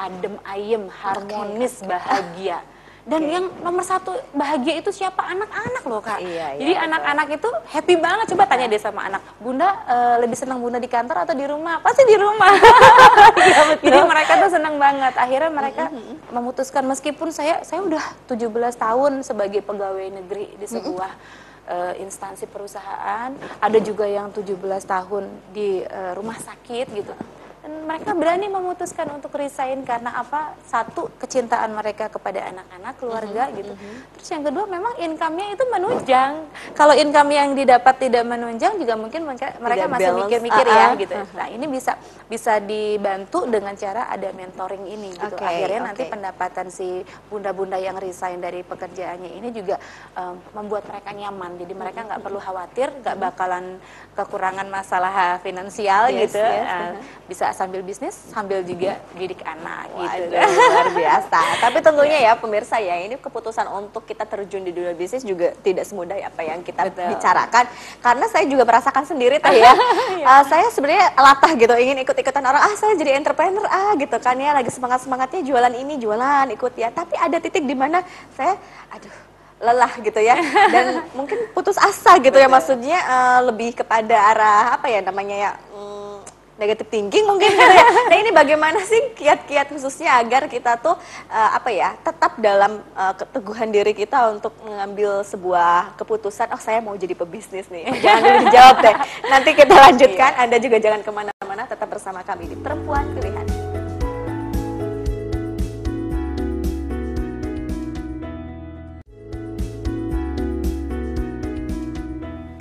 adem 0.00 0.40
ayem, 0.48 0.88
harmonis, 0.88 1.84
bahagia. 1.84 2.64
Dan 3.06 3.22
Oke. 3.22 3.34
yang 3.38 3.46
nomor 3.62 3.86
satu 3.86 4.18
bahagia 4.34 4.82
itu 4.82 4.90
siapa? 4.90 5.22
Anak-anak 5.22 5.82
loh 5.86 6.02
kak. 6.02 6.18
Iya, 6.18 6.58
iya, 6.58 6.58
Jadi 6.58 6.72
betul. 6.74 6.86
anak-anak 6.90 7.28
itu 7.38 7.50
happy 7.70 7.94
banget. 8.02 8.26
Coba 8.34 8.44
tanya 8.50 8.66
deh 8.66 8.82
sama 8.82 9.06
anak, 9.06 9.22
Bunda 9.38 9.68
eh, 9.86 10.16
lebih 10.26 10.34
senang 10.34 10.58
Bunda 10.58 10.82
di 10.82 10.90
kantor 10.90 11.22
atau 11.22 11.38
di 11.38 11.46
rumah? 11.46 11.78
Pasti 11.86 12.02
di 12.02 12.18
rumah. 12.18 12.50
Jadi 13.86 13.98
mereka 14.02 14.42
tuh 14.42 14.50
senang 14.50 14.74
banget. 14.82 15.14
Akhirnya 15.14 15.50
mereka 15.54 15.84
memutuskan 16.34 16.82
meskipun 16.90 17.30
saya 17.30 17.62
saya 17.62 17.86
udah 17.86 18.02
17 18.26 18.50
tahun 18.74 19.12
sebagai 19.22 19.62
pegawai 19.62 20.10
negeri 20.10 20.58
di 20.58 20.66
sebuah 20.66 21.10
eh, 21.70 22.02
instansi 22.02 22.50
perusahaan, 22.50 23.30
ada 23.62 23.78
juga 23.78 24.10
yang 24.10 24.34
17 24.34 24.50
tahun 24.82 25.30
di 25.54 25.86
eh, 25.86 26.12
rumah 26.18 26.42
sakit 26.42 26.86
gitu. 26.90 27.14
Mereka 27.66 28.14
berani 28.14 28.46
memutuskan 28.46 29.10
untuk 29.10 29.34
resign 29.34 29.82
karena 29.82 30.14
apa? 30.14 30.54
Satu, 30.62 31.10
kecintaan 31.18 31.74
mereka 31.74 32.06
kepada 32.06 32.46
anak-anak, 32.46 32.94
keluarga 33.02 33.50
gitu. 33.50 33.74
Terus 34.14 34.28
yang 34.30 34.46
kedua 34.46 34.64
memang 34.70 34.94
income-nya 34.96 35.46
itu 35.50 35.64
menunjang. 35.66 36.32
Kalau 36.78 36.94
income 36.94 37.30
yang 37.34 37.58
didapat 37.58 37.94
tidak 37.98 38.22
menunjang 38.22 38.78
juga 38.78 38.94
mungkin 38.94 39.26
mereka, 39.26 39.58
mereka 39.58 39.84
masih 39.90 40.12
mikir-mikir 40.14 40.66
Ah, 40.66 40.70
ya 40.70 40.86
ah. 40.86 40.90
gitu. 40.94 41.14
Nah, 41.34 41.46
ini 41.50 41.66
bisa 41.66 41.92
bisa 42.26 42.62
dibantu 42.62 43.50
dengan 43.50 43.74
cara 43.74 44.06
ada 44.10 44.30
mentoring 44.30 44.86
ini 44.86 45.10
gitu. 45.14 45.34
Oke, 45.34 45.42
Akhirnya 45.42 45.90
nanti 45.90 46.06
oke. 46.06 46.12
pendapatan 46.14 46.66
si 46.70 47.02
bunda-bunda 47.26 47.82
yang 47.82 47.98
resign 47.98 48.38
dari 48.38 48.62
pekerjaannya 48.62 49.42
ini 49.42 49.48
juga 49.50 49.82
em, 50.14 50.38
membuat 50.54 50.86
mereka 50.86 51.10
nyaman. 51.10 51.58
Jadi 51.58 51.74
mereka 51.74 51.98
nggak 52.06 52.22
perlu 52.22 52.38
khawatir, 52.38 52.94
nggak 53.02 53.16
bakalan 53.18 53.82
kekurangan 54.14 54.70
masalah 54.70 55.42
finansial 55.42 56.14
Yes, 56.14 56.30
gitu. 56.30 56.42
yes, 56.42 56.66
Eh, 56.66 56.90
bisa 57.26 57.55
sambil 57.56 57.80
bisnis 57.80 58.12
sambil 58.28 58.60
juga 58.60 59.00
didik 59.16 59.40
anak 59.40 59.88
gitu. 59.96 60.28
Waduh, 60.28 60.52
luar 60.52 60.88
biasa. 60.92 61.40
Tapi 61.64 61.78
tentunya 61.80 62.18
ya 62.20 62.32
pemirsa 62.36 62.76
ya, 62.76 63.00
ini 63.00 63.16
keputusan 63.16 63.64
untuk 63.72 64.04
kita 64.04 64.28
terjun 64.28 64.60
di 64.60 64.76
dunia 64.76 64.92
bisnis 64.92 65.24
juga 65.24 65.56
tidak 65.64 65.88
semudah 65.88 66.20
apa 66.20 66.42
yang 66.44 66.60
kita 66.60 66.92
Betul. 66.92 67.16
bicarakan. 67.16 67.64
Karena 68.04 68.26
saya 68.28 68.44
juga 68.44 68.68
merasakan 68.68 69.04
sendiri 69.08 69.40
teh 69.40 69.56
ya. 69.56 69.72
Eh, 70.20 70.42
saya 70.52 70.68
sebenarnya 70.68 71.16
latah 71.16 71.52
gitu, 71.56 71.72
ingin 71.72 72.04
ikut-ikutan 72.04 72.44
orang, 72.44 72.60
ah 72.60 72.74
saya 72.76 72.92
jadi 73.00 73.16
entrepreneur 73.16 73.64
ah 73.66 73.96
gitu 73.96 74.16
kan 74.20 74.36
ya, 74.36 74.52
lagi 74.52 74.68
semangat-semangatnya 74.68 75.40
jualan 75.40 75.74
ini, 75.74 75.96
jualan 75.96 76.46
ikut 76.52 76.72
ya. 76.76 76.92
Tapi 76.92 77.16
ada 77.16 77.40
titik 77.40 77.64
di 77.64 77.72
mana 77.72 78.04
saya, 78.36 78.60
aduh 78.92 79.26
lelah 79.56 79.88
gitu 80.04 80.20
ya 80.20 80.36
dan 80.68 81.00
mungkin 81.18 81.48
putus 81.56 81.80
asa 81.80 82.20
gitu 82.20 82.36
ya 82.36 82.44
maksudnya 82.44 82.98
eh, 83.00 83.40
lebih 83.48 83.72
kepada 83.72 84.36
arah 84.36 84.76
apa 84.76 84.86
ya 84.92 85.00
namanya 85.00 85.36
ya 85.36 85.50
mm, 85.72 85.95
negatif 86.56 86.88
thinking 86.88 87.24
mungkin 87.24 87.52
gitu 87.52 87.72
ya. 87.72 87.86
Nah 88.10 88.16
ini 88.16 88.30
bagaimana 88.32 88.80
sih 88.84 89.12
kiat-kiat 89.16 89.72
khususnya 89.72 90.20
agar 90.20 90.48
kita 90.48 90.80
tuh 90.80 90.96
eh, 91.28 91.50
apa 91.52 91.68
ya 91.72 91.94
tetap 92.00 92.40
dalam 92.40 92.80
eh, 92.80 93.14
keteguhan 93.16 93.68
diri 93.72 93.92
kita 93.92 94.32
untuk 94.32 94.52
mengambil 94.64 95.22
sebuah 95.24 95.96
keputusan. 96.00 96.52
Oh 96.52 96.60
saya 96.60 96.80
mau 96.80 96.96
jadi 96.96 97.12
pebisnis 97.12 97.68
nih. 97.68 97.88
Jangan 98.04 98.20
dulu 98.24 98.38
dijawab 98.48 98.76
deh. 98.82 98.96
Nanti 99.28 99.50
kita 99.52 99.74
lanjutkan. 99.74 100.32
Anda 100.36 100.56
juga 100.60 100.76
jangan 100.80 101.00
ke 101.04 101.10
mana-mana. 101.12 101.64
tetap 101.66 101.88
bersama 101.88 102.20
kami 102.22 102.52
di 102.52 102.56
Perempuan 102.56 103.10
Pilihan. 103.16 103.65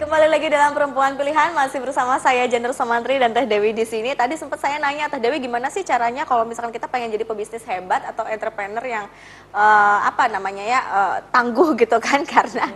Kembali 0.05 0.29
lagi 0.29 0.53
dalam 0.53 0.69
perempuan 0.77 1.17
pilihan 1.17 1.49
masih 1.57 1.81
bersama 1.81 2.21
saya 2.21 2.45
Jenner 2.45 2.69
Samantri 2.77 3.17
dan 3.17 3.33
Teh 3.33 3.41
Dewi 3.49 3.73
di 3.73 3.89
sini. 3.89 4.13
Tadi 4.13 4.37
sempat 4.37 4.61
saya 4.61 4.77
nanya 4.77 5.09
Teh 5.09 5.17
Dewi 5.17 5.41
gimana 5.41 5.73
sih 5.73 5.81
caranya 5.81 6.29
kalau 6.29 6.45
misalkan 6.45 6.69
kita 6.69 6.85
pengen 6.85 7.09
jadi 7.09 7.25
pebisnis 7.25 7.65
hebat 7.65 8.05
atau 8.05 8.21
entrepreneur 8.29 8.85
yang 8.85 9.09
uh, 9.49 10.05
apa 10.05 10.29
namanya 10.29 10.61
ya 10.61 10.79
uh, 10.93 11.15
tangguh 11.33 11.73
gitu 11.73 11.97
kan 11.97 12.21
karena 12.37 12.69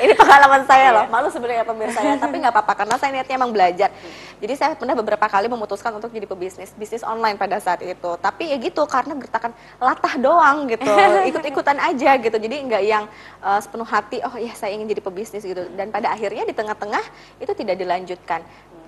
ini 0.00 0.12
pengalaman 0.16 0.64
saya 0.64 0.96
loh. 0.96 1.04
Iya. 1.04 1.12
Malu 1.12 1.28
sebenarnya 1.28 1.64
pemirsa 1.68 2.00
ya, 2.00 2.16
tapi 2.16 2.40
nggak 2.40 2.54
apa-apa 2.56 2.72
karena 2.84 2.94
saya 2.96 3.10
niatnya 3.12 3.36
emang 3.36 3.52
belajar. 3.52 3.92
Jadi 4.40 4.54
saya 4.56 4.72
pernah 4.76 4.96
beberapa 4.96 5.26
kali 5.28 5.46
memutuskan 5.48 5.92
untuk 5.92 6.08
jadi 6.08 6.24
pebisnis, 6.24 6.72
bisnis 6.72 7.04
online 7.04 7.36
pada 7.36 7.60
saat 7.60 7.84
itu. 7.84 8.10
Tapi 8.16 8.52
ya 8.52 8.56
gitu 8.56 8.80
karena 8.88 9.12
gertakan 9.16 9.52
latah 9.76 10.14
doang 10.16 10.64
gitu, 10.72 10.88
ikut-ikutan 11.30 11.76
aja 11.80 12.16
gitu. 12.16 12.36
Jadi 12.36 12.56
nggak 12.64 12.82
yang 12.84 13.04
uh, 13.44 13.60
sepenuh 13.60 13.84
hati, 13.84 14.24
oh 14.24 14.34
ya 14.40 14.56
saya 14.56 14.72
ingin 14.72 14.88
jadi 14.88 15.02
pebisnis 15.04 15.44
gitu. 15.44 15.68
Dan 15.76 15.92
pada 15.92 16.16
akhirnya 16.16 16.43
di 16.46 16.54
tengah-tengah 16.54 17.04
itu 17.40 17.52
tidak 17.56 17.76
dilanjutkan 17.80 18.40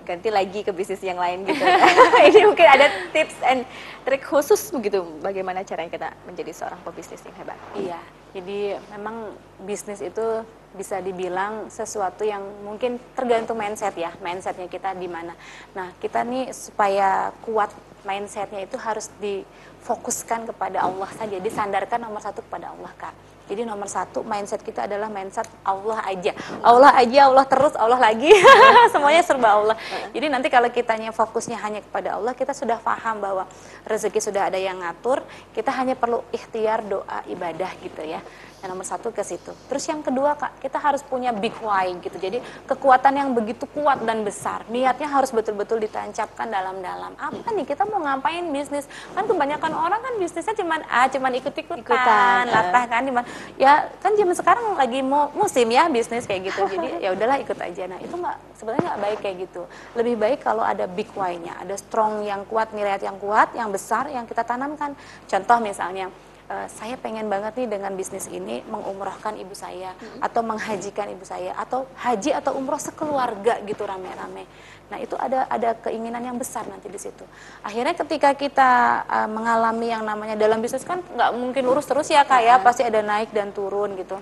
ganti 0.07 0.31
lagi 0.31 0.63
ke 0.63 0.71
bisnis 0.71 1.03
yang 1.03 1.19
lain 1.19 1.43
gitu. 1.43 1.59
ini 2.31 2.47
mungkin 2.47 2.69
ada 2.71 2.87
tips 3.11 3.37
and 3.43 3.67
trik 4.07 4.23
khusus 4.23 4.71
begitu 4.71 5.03
bagaimana 5.19 5.67
caranya 5.67 5.91
kita 5.91 6.09
menjadi 6.23 6.55
seorang 6.55 6.79
pebisnis 6.87 7.27
yang 7.27 7.37
hebat. 7.43 7.59
Iya, 7.75 7.99
jadi 8.31 8.79
memang 8.95 9.35
bisnis 9.67 9.99
itu 9.99 10.47
bisa 10.79 11.03
dibilang 11.03 11.67
sesuatu 11.67 12.23
yang 12.23 12.47
mungkin 12.63 13.03
tergantung 13.19 13.59
mindset 13.59 13.99
ya, 13.99 14.15
mindsetnya 14.23 14.71
kita 14.71 14.95
di 14.95 15.11
mana. 15.11 15.35
Nah, 15.75 15.91
kita 15.99 16.23
nih 16.23 16.55
supaya 16.55 17.35
kuat 17.43 17.75
mindsetnya 18.07 18.63
itu 18.63 18.79
harus 18.79 19.11
difokuskan 19.19 20.47
kepada 20.55 20.87
Allah 20.87 21.11
saja, 21.19 21.43
disandarkan 21.43 21.99
nomor 21.99 22.23
satu 22.23 22.47
kepada 22.47 22.71
Allah 22.71 22.95
kak 22.95 23.36
jadi 23.47 23.63
nomor 23.63 23.87
satu 23.87 24.27
mindset 24.27 24.59
kita 24.67 24.91
adalah 24.91 25.07
mindset 25.07 25.47
Allah 25.63 26.03
aja. 26.03 26.35
Allah 26.67 26.91
aja, 26.99 27.31
Allah 27.31 27.47
terus, 27.47 27.79
Allah 27.79 27.95
lagi. 27.95 28.27
Semuanya 28.93 29.23
serba 29.23 29.55
Allah. 29.55 29.77
Jadi 30.11 30.27
nanti 30.27 30.51
kalau 30.51 30.67
kitanya 30.67 31.15
fokusnya 31.15 31.55
hanya 31.63 31.79
kepada 31.79 32.19
Allah, 32.19 32.35
kita 32.35 32.51
sudah 32.51 32.83
paham 32.83 33.23
bahwa 33.23 33.47
rezeki 33.87 34.19
sudah 34.19 34.51
ada 34.51 34.59
yang 34.59 34.83
ngatur. 34.83 35.23
Kita 35.55 35.71
hanya 35.79 35.95
perlu 35.95 36.27
ikhtiar 36.35 36.83
doa 36.91 37.23
ibadah 37.31 37.71
gitu 37.79 38.03
ya. 38.03 38.19
Yang 38.67 38.75
nomor 38.75 38.87
satu 38.91 39.15
ke 39.15 39.23
situ. 39.23 39.55
Terus 39.71 39.87
yang 39.87 40.03
kedua 40.03 40.35
kak, 40.35 40.59
kita 40.59 40.83
harus 40.83 40.99
punya 41.07 41.31
big 41.31 41.55
why 41.63 41.87
gitu. 42.03 42.19
Jadi 42.19 42.43
kekuatan 42.67 43.15
yang 43.15 43.31
begitu 43.31 43.63
kuat 43.71 44.03
dan 44.03 44.27
besar. 44.27 44.67
Niatnya 44.67 45.07
harus 45.07 45.31
betul-betul 45.31 45.79
ditancapkan 45.79 46.51
dalam-dalam. 46.51 47.15
Apa 47.15 47.55
nih 47.55 47.63
kita 47.63 47.87
mau 47.87 48.03
ngapain 48.03 48.43
bisnis? 48.51 48.91
Kan 49.15 49.31
kebanyakan 49.31 49.71
orang 49.71 50.03
kan 50.03 50.19
bisnisnya 50.19 50.59
cuman 50.59 50.83
ah 50.91 51.07
cuman 51.07 51.31
ikut-ikutan, 51.39 52.43
latah 52.51 52.85
kan 52.91 53.07
cuman 53.07 53.23
ya 53.55 53.87
kan 54.03 54.19
zaman 54.19 54.35
sekarang 54.35 54.67
lagi 54.75 54.99
mau 54.99 55.31
musim 55.31 55.71
ya 55.71 55.87
bisnis 55.87 56.27
kayak 56.27 56.51
gitu. 56.51 56.67
Jadi 56.67 56.99
ya 57.07 57.15
udahlah 57.15 57.39
ikut 57.39 57.59
aja. 57.63 57.87
Nah, 57.87 58.03
itu 58.03 58.19
nggak 58.19 58.59
sebenarnya 58.59 58.83
nggak 58.83 59.01
baik 59.07 59.19
kayak 59.23 59.37
gitu. 59.47 59.63
Lebih 59.95 60.15
baik 60.19 60.39
kalau 60.43 60.67
ada 60.67 60.91
big 60.91 61.07
why-nya, 61.15 61.55
ada 61.63 61.79
strong 61.79 62.27
yang 62.27 62.43
kuat, 62.51 62.75
niat 62.75 62.99
yang 62.99 63.15
kuat, 63.23 63.55
yang 63.55 63.71
besar 63.71 64.11
yang 64.11 64.27
kita 64.27 64.43
tanamkan. 64.43 64.99
Contoh 65.31 65.63
misalnya 65.63 66.11
uh, 66.51 66.69
saya 66.71 66.95
pengen 66.99 67.27
banget 67.27 67.59
nih 67.59 67.69
dengan 67.79 67.93
bisnis 67.95 68.27
ini 68.31 68.63
mengumrohkan 68.67 69.35
ibu 69.39 69.53
saya 69.53 69.95
hmm. 69.99 70.23
atau 70.23 70.41
menghajikan 70.43 71.11
ibu 71.13 71.25
saya 71.27 71.55
atau 71.59 71.87
haji 71.99 72.31
atau 72.35 72.55
umroh 72.55 72.81
sekeluarga 72.81 73.63
gitu 73.67 73.83
rame-rame. 73.87 74.47
Nah 74.87 74.99
itu 75.03 75.19
ada 75.19 75.51
ada 75.51 75.75
keinginan 75.83 76.23
yang 76.23 76.39
besar 76.39 76.63
nanti 76.71 76.87
di 76.87 76.99
situ. 76.99 77.27
Akhirnya 77.67 77.95
ketika 77.99 78.31
kita 78.39 78.71
uh, 79.07 79.29
mengalami 79.31 79.91
yang 79.91 80.07
namanya 80.07 80.39
dalam 80.39 80.63
bisnis 80.63 80.87
kan 80.87 81.03
nggak 81.03 81.31
mungkin 81.35 81.63
lurus 81.67 81.87
terus 81.91 82.07
ya 82.07 82.23
kayak 82.23 82.63
ya, 82.63 82.65
pasti 82.65 82.83
ada 82.87 83.03
naik 83.03 83.35
dan 83.35 83.51
turun 83.51 83.99
gitu. 83.99 84.19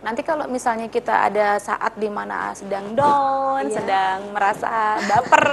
Nanti 0.00 0.24
kalau 0.24 0.48
misalnya 0.48 0.88
kita 0.88 1.28
ada 1.28 1.60
saat 1.60 1.92
di 2.00 2.08
mana 2.08 2.56
sedang 2.56 2.96
down, 2.96 3.68
iya. 3.68 3.76
sedang 3.76 4.18
merasa 4.32 4.96
baper, 5.04 5.44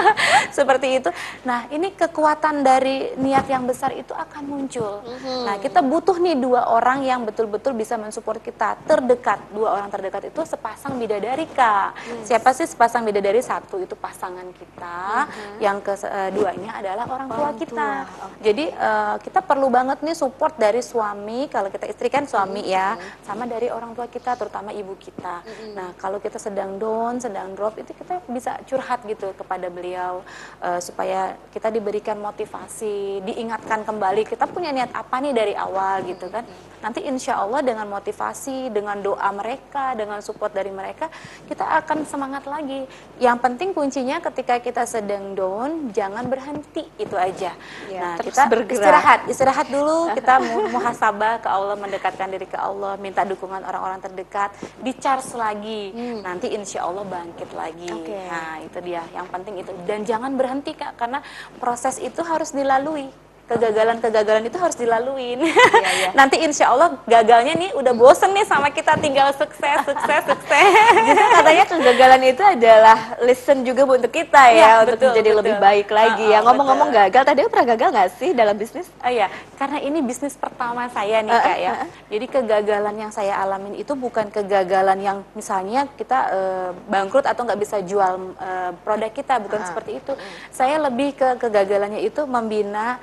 seperti 0.58 1.02
itu. 1.02 1.10
Nah, 1.42 1.66
ini 1.74 1.90
kekuatan 1.90 2.62
dari 2.62 3.18
niat 3.18 3.50
yang 3.50 3.66
besar 3.66 3.90
itu 3.98 4.14
akan 4.14 4.42
muncul. 4.46 5.02
Mm-hmm. 5.02 5.40
Nah, 5.50 5.56
kita 5.58 5.80
butuh 5.82 6.14
nih 6.22 6.38
dua 6.38 6.70
orang 6.70 7.02
yang 7.02 7.26
betul-betul 7.26 7.74
bisa 7.74 7.98
mensupport 7.98 8.38
kita 8.38 8.78
terdekat. 8.86 9.42
Dua 9.50 9.74
orang 9.74 9.90
terdekat 9.90 10.30
itu 10.30 10.46
sepasang 10.46 10.94
bidadari, 10.94 11.50
Kak. 11.50 11.98
Yes. 11.98 12.30
Siapa 12.30 12.54
sih 12.54 12.70
sepasang 12.70 13.02
bidadari? 13.02 13.42
Satu 13.42 13.82
itu 13.82 13.98
pasangan 13.98 14.46
kita, 14.54 15.26
mm-hmm. 15.26 15.58
yang 15.58 15.82
keduanya 15.82 16.70
eh, 16.78 16.80
adalah 16.86 17.04
orang 17.10 17.26
tua 17.26 17.38
orang 17.50 17.58
kita. 17.58 17.74
Tua. 17.74 18.26
Okay. 18.30 18.42
Jadi 18.46 18.64
uh, 18.78 19.16
kita 19.18 19.40
perlu 19.42 19.68
banget 19.74 19.98
nih 20.06 20.14
support 20.14 20.54
dari 20.54 20.86
suami, 20.86 21.50
kalau 21.50 21.66
kita 21.66 21.90
istri 21.90 22.06
kan 22.06 22.30
suami 22.30 22.62
mm-hmm. 22.62 22.78
ya, 22.78 22.88
sama 23.26 23.42
dari 23.50 23.66
orang 23.74 23.87
orang 23.88 23.96
tua 23.96 24.08
kita 24.12 24.36
terutama 24.36 24.68
ibu 24.76 24.92
kita 25.00 25.40
mm-hmm. 25.40 25.72
nah 25.72 25.88
kalau 25.96 26.20
kita 26.20 26.36
sedang 26.36 26.76
down 26.76 27.16
sedang 27.16 27.56
drop 27.56 27.80
itu 27.80 27.96
kita 27.96 28.20
bisa 28.28 28.60
curhat 28.68 29.00
gitu 29.08 29.32
kepada 29.32 29.72
beliau 29.72 30.20
uh, 30.60 30.76
supaya 30.76 31.40
kita 31.56 31.72
diberikan 31.72 32.20
motivasi 32.20 33.24
diingatkan 33.24 33.88
kembali 33.88 34.28
kita 34.28 34.44
punya 34.44 34.76
niat 34.76 34.92
apa 34.92 35.24
nih 35.24 35.32
dari 35.32 35.54
awal 35.56 36.04
gitu 36.04 36.28
kan 36.28 36.44
nanti 36.78 37.02
insya 37.02 37.40
Allah 37.42 37.64
dengan 37.64 37.88
motivasi 37.90 38.70
dengan 38.70 39.00
doa 39.02 39.26
mereka 39.34 39.98
dengan 39.98 40.22
support 40.22 40.54
dari 40.54 40.70
mereka 40.70 41.10
kita 41.50 41.64
akan 41.82 42.06
semangat 42.06 42.46
lagi 42.46 42.86
yang 43.18 43.40
penting 43.42 43.74
kuncinya 43.74 44.22
ketika 44.22 44.62
kita 44.62 44.86
sedang 44.86 45.34
down 45.34 45.90
jangan 45.90 46.28
berhenti 46.30 46.86
itu 47.00 47.16
aja 47.18 47.56
ya, 47.90 48.00
nah 48.00 48.14
kita 48.22 48.46
bergerak. 48.46 48.78
istirahat 48.78 49.20
istirahat 49.26 49.66
dulu 49.72 50.14
kita 50.14 50.34
muhasabah 50.70 51.42
ke 51.42 51.48
Allah 51.50 51.74
mendekatkan 51.74 52.28
diri 52.30 52.46
ke 52.46 52.58
Allah 52.58 52.94
minta 53.00 53.26
dukungan 53.26 53.62
orang 53.66 53.77
orang-orang 53.78 54.02
terdekat, 54.10 54.50
di 54.82 54.92
charge 54.98 55.38
lagi. 55.38 55.94
Hmm. 55.94 56.20
Nanti 56.26 56.50
insya 56.50 56.84
Allah 56.84 57.06
bangkit 57.06 57.50
lagi. 57.54 57.88
Okay. 57.88 58.26
Nah 58.26 58.58
itu 58.60 58.78
dia, 58.82 59.02
yang 59.14 59.30
penting 59.30 59.62
itu. 59.62 59.70
Dan 59.86 60.02
jangan 60.02 60.34
berhenti 60.34 60.74
kak, 60.74 60.98
karena 60.98 61.22
proses 61.62 62.02
itu 62.02 62.20
harus 62.26 62.50
dilalui 62.50 63.27
kegagalan-kegagalan 63.48 64.44
itu 64.44 64.58
harus 64.60 64.76
dilaluin. 64.76 65.40
Iya, 65.40 65.90
iya. 66.04 66.10
Nanti 66.12 66.36
insya 66.44 66.68
Allah 66.68 67.00
gagalnya 67.08 67.56
nih 67.56 67.70
udah 67.72 67.92
bosen 67.96 68.36
nih 68.36 68.44
sama 68.44 68.68
kita 68.68 69.00
tinggal 69.00 69.32
sukses, 69.32 69.80
sukses, 69.88 70.22
sukses. 70.28 70.72
Jadi 71.08 71.22
katanya 71.32 71.64
kegagalan 71.64 72.22
itu 72.28 72.42
adalah 72.44 72.98
lesson 73.24 73.64
juga 73.64 73.88
untuk 73.88 74.12
kita 74.12 74.52
ya, 74.52 74.60
ya 74.60 74.72
untuk 74.84 75.00
betul, 75.00 75.08
menjadi 75.10 75.30
betul. 75.32 75.40
lebih 75.40 75.54
baik 75.56 75.88
lagi. 75.88 76.24
Uh, 76.24 76.28
uh, 76.28 76.32
ya 76.36 76.38
ngomong-ngomong 76.44 76.90
gagal, 76.92 77.22
tadi 77.24 77.38
pernah 77.48 77.66
gagal 77.72 77.88
nggak 77.96 78.10
sih 78.20 78.30
dalam 78.36 78.54
bisnis? 78.60 78.86
Uh, 79.00 79.10
iya, 79.10 79.26
karena 79.56 79.78
ini 79.80 79.98
bisnis 80.04 80.36
pertama 80.36 80.84
saya 80.92 81.24
nih 81.24 81.32
uh, 81.32 81.40
kak 81.40 81.58
ya. 81.58 81.72
Uh, 81.72 81.80
uh. 81.80 81.88
Jadi 82.12 82.26
kegagalan 82.28 82.94
yang 83.00 83.10
saya 83.10 83.34
alamin 83.40 83.74
itu 83.80 83.92
bukan 83.96 84.28
kegagalan 84.28 84.98
yang 85.00 85.18
misalnya 85.32 85.88
kita 85.96 86.18
uh, 86.28 86.70
bangkrut 86.84 87.24
atau 87.24 87.48
nggak 87.48 87.60
bisa 87.64 87.80
jual 87.80 88.36
uh, 88.36 88.70
produk 88.84 89.08
kita, 89.08 89.40
bukan 89.40 89.64
uh, 89.64 89.66
seperti 89.72 90.04
itu. 90.04 90.12
Uh, 90.12 90.20
saya 90.52 90.76
lebih 90.76 91.16
ke 91.16 91.40
kegagalannya 91.40 92.04
itu 92.04 92.28
membina 92.28 93.00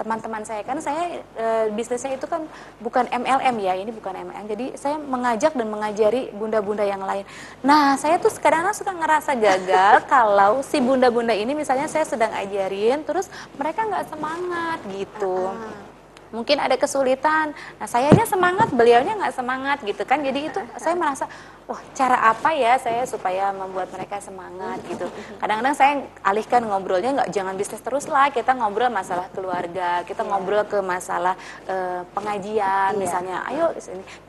teman-teman 0.00 0.42
uh, 0.42 0.46
saya. 0.46 0.62
Kan 0.66 0.78
saya 0.82 1.22
uh, 1.38 1.66
bisnisnya 1.72 2.18
itu 2.18 2.26
kan 2.26 2.44
bukan 2.82 3.06
MLM 3.08 3.56
ya 3.62 3.72
ini 3.78 3.90
bukan 3.94 4.14
MLM 4.14 4.44
jadi 4.50 4.66
saya 4.74 4.96
mengajak 4.98 5.54
dan 5.54 5.68
mengajari 5.70 6.34
bunda-bunda 6.34 6.82
yang 6.82 7.02
lain. 7.02 7.24
Nah 7.62 7.94
saya 7.94 8.18
tuh 8.18 8.34
kadang-kadang 8.34 8.76
suka 8.76 8.92
ngerasa 8.92 9.30
gagal 9.38 9.94
kalau 10.12 10.60
si 10.66 10.82
bunda-bunda 10.82 11.32
ini 11.32 11.54
misalnya 11.54 11.86
saya 11.86 12.04
sedang 12.04 12.34
ajarin 12.34 13.06
terus 13.06 13.30
mereka 13.54 13.86
nggak 13.86 14.10
semangat 14.10 14.78
gitu. 14.90 15.50
Uh 15.50 15.54
-huh 15.54 15.93
mungkin 16.34 16.58
ada 16.58 16.74
kesulitan. 16.74 17.54
Nah, 17.78 17.86
sayanya 17.86 18.26
semangat, 18.26 18.74
beliaunya 18.74 19.14
nggak 19.14 19.34
semangat 19.38 19.78
gitu 19.86 20.02
kan. 20.02 20.18
Jadi 20.26 20.50
itu 20.50 20.60
saya 20.76 20.98
merasa, 20.98 21.30
wah 21.70 21.78
cara 21.94 22.18
apa 22.34 22.50
ya 22.52 22.74
saya 22.82 23.06
supaya 23.06 23.54
membuat 23.54 23.94
mereka 23.94 24.18
semangat 24.18 24.82
gitu. 24.90 25.06
Kadang-kadang 25.38 25.74
saya 25.78 25.92
alihkan 26.26 26.66
ngobrolnya 26.66 27.14
nggak 27.22 27.30
jangan 27.30 27.54
bisnis 27.54 27.80
terus 27.80 28.10
lah, 28.10 28.34
kita 28.34 28.50
ngobrol 28.58 28.90
masalah 28.90 29.30
keluarga, 29.30 30.02
kita 30.02 30.26
yeah. 30.26 30.28
ngobrol 30.28 30.62
ke 30.66 30.78
masalah 30.82 31.38
uh, 31.70 32.02
pengajian 32.10 32.92
yeah. 32.92 33.00
misalnya. 33.00 33.36
Ayo. 33.46 33.70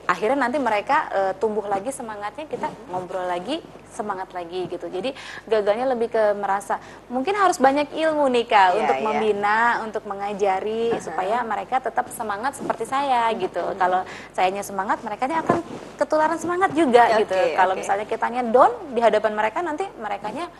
Akhirnya 0.05 0.37
nanti 0.37 0.57
mereka 0.61 1.09
uh, 1.09 1.33
tumbuh 1.37 1.65
lagi 1.65 1.89
semangatnya, 1.89 2.45
kita 2.45 2.69
ngobrol 2.89 3.25
lagi 3.25 3.61
semangat 3.89 4.29
lagi 4.35 4.67
gitu. 4.67 4.85
Jadi 4.91 5.15
gagalnya 5.47 5.95
lebih 5.95 6.11
ke 6.11 6.23
merasa 6.35 6.77
mungkin 7.07 7.33
harus 7.33 7.55
banyak 7.57 7.95
ilmu 7.95 8.27
nih 8.27 8.45
kak 8.45 8.69
yeah, 8.75 8.79
untuk 8.83 8.97
yeah. 8.99 9.05
membina, 9.07 9.59
untuk 9.87 10.03
mengajari 10.03 10.91
uh 10.91 10.99
-huh. 10.99 11.03
supaya 11.03 11.37
mereka 11.47 11.79
tetap 11.79 12.11
semangat 12.11 12.59
seperti 12.59 12.83
saya 12.85 13.31
gitu. 13.39 13.63
Uh 13.63 13.71
-huh. 13.71 13.79
Kalau 13.79 14.01
sayanya 14.35 14.61
semangat, 14.61 14.99
mereka 15.01 15.25
akan 15.25 15.63
ketularan 15.95 16.37
semangat 16.37 16.75
juga 16.75 17.07
okay, 17.09 17.19
gitu. 17.23 17.39
Kalau 17.55 17.73
okay. 17.73 17.81
misalnya 17.81 18.05
kitanya 18.05 18.41
down 18.43 18.71
di 18.91 18.99
hadapan 18.99 19.31
mereka 19.33 19.59
nanti 19.63 19.87
merekanya 19.97 20.51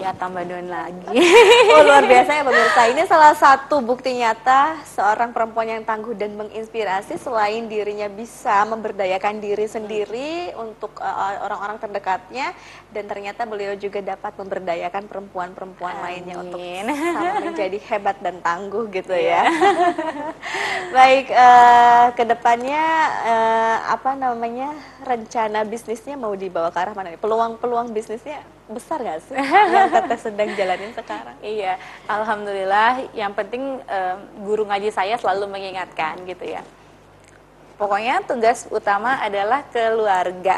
ya 0.00 0.10
tambah 0.16 0.44
down 0.48 0.68
lagi. 0.72 1.20
Oh 1.72 1.82
luar 1.84 2.04
biasa 2.04 2.30
ya 2.40 2.42
pemirsa. 2.44 2.82
Ini 2.88 3.02
salah 3.04 3.34
satu 3.36 3.84
bukti 3.84 4.16
nyata 4.16 4.80
seorang 4.88 5.36
perempuan 5.36 5.68
yang 5.68 5.82
tangguh 5.84 6.16
dan 6.16 6.32
menginspirasi 6.36 7.20
selain 7.20 7.68
dirinya 7.68 8.08
bisa 8.08 8.64
memberdayakan 8.68 9.40
diri 9.40 9.66
sendiri 9.68 10.56
untuk 10.56 10.96
uh, 11.00 11.44
orang-orang 11.44 11.76
terdekatnya 11.80 12.56
dan 12.92 13.04
ternyata 13.08 13.44
beliau 13.44 13.76
juga 13.76 14.00
dapat 14.00 14.32
memberdayakan 14.36 15.04
perempuan-perempuan 15.08 15.94
lainnya 16.00 16.40
untuk 16.40 16.60
sama 16.60 17.40
menjadi 17.44 17.78
hebat 17.92 18.16
dan 18.24 18.40
tangguh 18.40 18.88
gitu 18.88 19.12
ya. 19.12 19.44
Baik, 20.96 21.32
uh, 21.32 22.06
ke 22.16 22.24
depannya 22.24 22.84
uh, 23.24 23.76
apa 23.92 24.16
namanya 24.16 24.72
rencana 25.04 25.64
bisnisnya 25.64 26.16
mau 26.16 26.32
dibawa 26.32 26.68
ke 26.68 26.78
arah 26.80 26.94
mana 26.96 27.12
nih? 27.12 27.20
Peluang-peluang 27.20 27.92
bisnisnya 27.92 28.44
besar 28.72 28.98
gak 29.04 29.20
sih 29.28 29.36
yang 29.82 29.92
teteh 29.92 30.20
sedang 30.22 30.50
jalanin 30.54 30.92
sekarang? 30.94 31.36
Iya, 31.42 31.74
alhamdulillah. 32.06 33.10
Yang 33.12 33.32
penting 33.34 33.62
um, 33.82 34.18
guru 34.46 34.62
ngaji 34.70 34.94
saya 34.94 35.18
selalu 35.18 35.50
mengingatkan 35.50 36.22
gitu 36.24 36.46
ya 36.46 36.62
Pokoknya 37.82 38.22
tugas 38.22 38.70
utama 38.70 39.18
adalah 39.18 39.66
keluarga. 39.74 40.54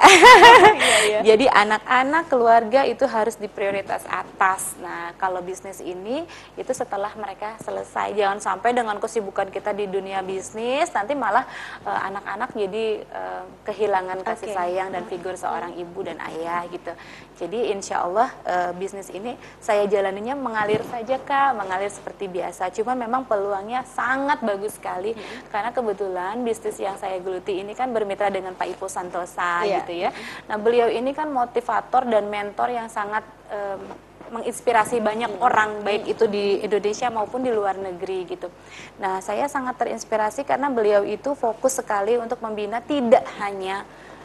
iya, 0.77 0.97
iya. 1.09 1.19
Jadi 1.33 1.49
anak-anak 1.49 2.29
keluarga 2.29 2.85
itu 2.85 3.09
harus 3.09 3.41
di 3.41 3.49
prioritas 3.49 4.05
atas. 4.05 4.77
Nah, 4.77 5.17
kalau 5.17 5.41
bisnis 5.41 5.81
ini 5.81 6.29
itu 6.61 6.73
setelah 6.77 7.09
mereka 7.17 7.57
selesai. 7.65 8.13
Jangan 8.13 8.45
sampai 8.45 8.77
dengan 8.77 9.01
kesibukan 9.01 9.49
kita 9.49 9.73
di 9.73 9.89
dunia 9.89 10.21
bisnis 10.21 10.93
nanti 10.93 11.17
malah 11.17 11.49
eh, 11.89 12.01
anak-anak 12.13 12.51
uh, 12.53 12.57
jadi 12.61 12.87
uh, 13.09 13.45
kehilangan 13.73 14.21
kasih 14.21 14.53
okay. 14.53 14.57
sayang 14.61 14.89
dan 14.93 15.09
figur 15.09 15.33
seorang 15.41 15.81
ibu 15.81 16.05
dan 16.05 16.21
ayah 16.29 16.69
gitu. 16.69 16.93
Jadi 17.35 17.75
insya 17.75 18.07
Allah 18.07 18.31
uh, 18.47 18.71
bisnis 18.79 19.11
ini 19.11 19.35
saya 19.59 19.91
jalaninya 19.91 20.39
mengalir 20.39 20.87
saja 20.87 21.19
kak, 21.19 21.59
mengalir 21.59 21.91
seperti 21.91 22.31
biasa. 22.31 22.71
Cuma 22.71 22.95
memang 22.95 23.27
peluangnya 23.27 23.83
sangat 23.83 24.39
bagus 24.47 24.79
sekali 24.79 25.19
hmm. 25.19 25.51
karena 25.51 25.75
kebetulan 25.75 26.39
bisnis 26.47 26.79
yang 26.79 26.95
saya 26.95 27.19
geluti 27.19 27.59
ini 27.59 27.75
kan 27.75 27.91
bermitra 27.91 28.31
dengan 28.31 28.55
Pak 28.55 28.79
Ipo 28.79 28.87
Santosa 28.87 29.67
yeah. 29.67 29.83
gitu 29.83 29.93
ya. 30.07 30.11
Nah 30.47 30.57
beliau 30.63 30.87
ini 30.87 31.11
kan 31.11 31.27
motivator 31.27 32.07
dan 32.07 32.31
mentor 32.31 32.71
yang 32.71 32.87
sangat 32.87 33.27
um, 33.51 33.83
menginspirasi 34.35 35.03
banyak 35.03 35.35
hmm. 35.35 35.43
orang 35.43 35.83
baik 35.83 36.07
itu 36.11 36.31
di 36.31 36.63
Indonesia 36.63 37.11
maupun 37.11 37.43
di 37.43 37.51
luar 37.51 37.75
negeri 37.77 38.31
gitu. 38.31 38.47
Nah 39.03 39.19
saya 39.19 39.51
sangat 39.51 39.75
terinspirasi 39.79 40.47
karena 40.47 40.71
beliau 40.71 41.03
itu 41.03 41.35
fokus 41.35 41.83
sekali 41.83 42.15
untuk 42.15 42.39
membina 42.39 42.79
tidak 42.79 43.27
hanya 43.43 43.83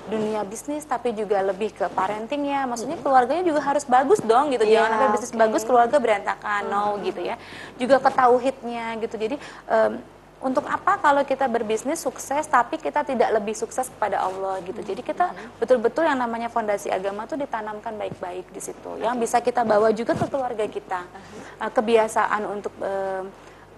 dunia 0.09 0.41
bisnis 0.43 0.83
tapi 0.83 1.13
juga 1.13 1.39
lebih 1.45 1.71
ke 1.71 1.85
parenting 1.93 2.49
ya 2.49 2.65
maksudnya 2.65 2.97
hmm. 2.97 3.05
keluarganya 3.05 3.43
juga 3.45 3.61
harus 3.61 3.85
bagus 3.85 4.19
dong 4.25 4.49
gitu 4.49 4.65
yeah, 4.65 4.81
jangan 4.81 4.89
sampai 4.91 5.09
bisnis 5.13 5.31
okay. 5.31 5.41
bagus 5.45 5.61
keluarga 5.63 5.97
berantakan 6.01 6.61
no 6.67 6.83
hmm. 6.97 7.01
gitu 7.05 7.21
ya 7.21 7.35
juga 7.77 7.95
ketauhidnya 8.01 8.85
gitu 8.99 9.15
jadi 9.15 9.35
um, 9.69 9.93
untuk 10.39 10.63
apa 10.71 10.95
kalau 11.03 11.21
kita 11.27 11.51
berbisnis 11.51 11.99
sukses 11.99 12.47
tapi 12.47 12.79
kita 12.79 13.03
tidak 13.03 13.27
lebih 13.35 13.51
sukses 13.51 13.91
kepada 13.91 14.23
Allah 14.23 14.63
gitu. 14.63 14.79
Jadi 14.79 15.03
kita 15.03 15.35
betul-betul 15.59 16.07
yang 16.07 16.15
namanya 16.15 16.47
fondasi 16.47 16.87
agama 16.87 17.27
tuh 17.27 17.35
ditanamkan 17.35 17.91
baik-baik 17.99 18.47
di 18.47 18.61
situ. 18.63 19.03
Yang 19.03 19.15
bisa 19.27 19.43
kita 19.43 19.67
bawa 19.67 19.91
juga 19.91 20.15
ke 20.15 20.25
keluarga 20.31 20.63
kita. 20.63 21.03
Uh, 21.59 21.67
kebiasaan 21.67 22.41
untuk 22.47 22.71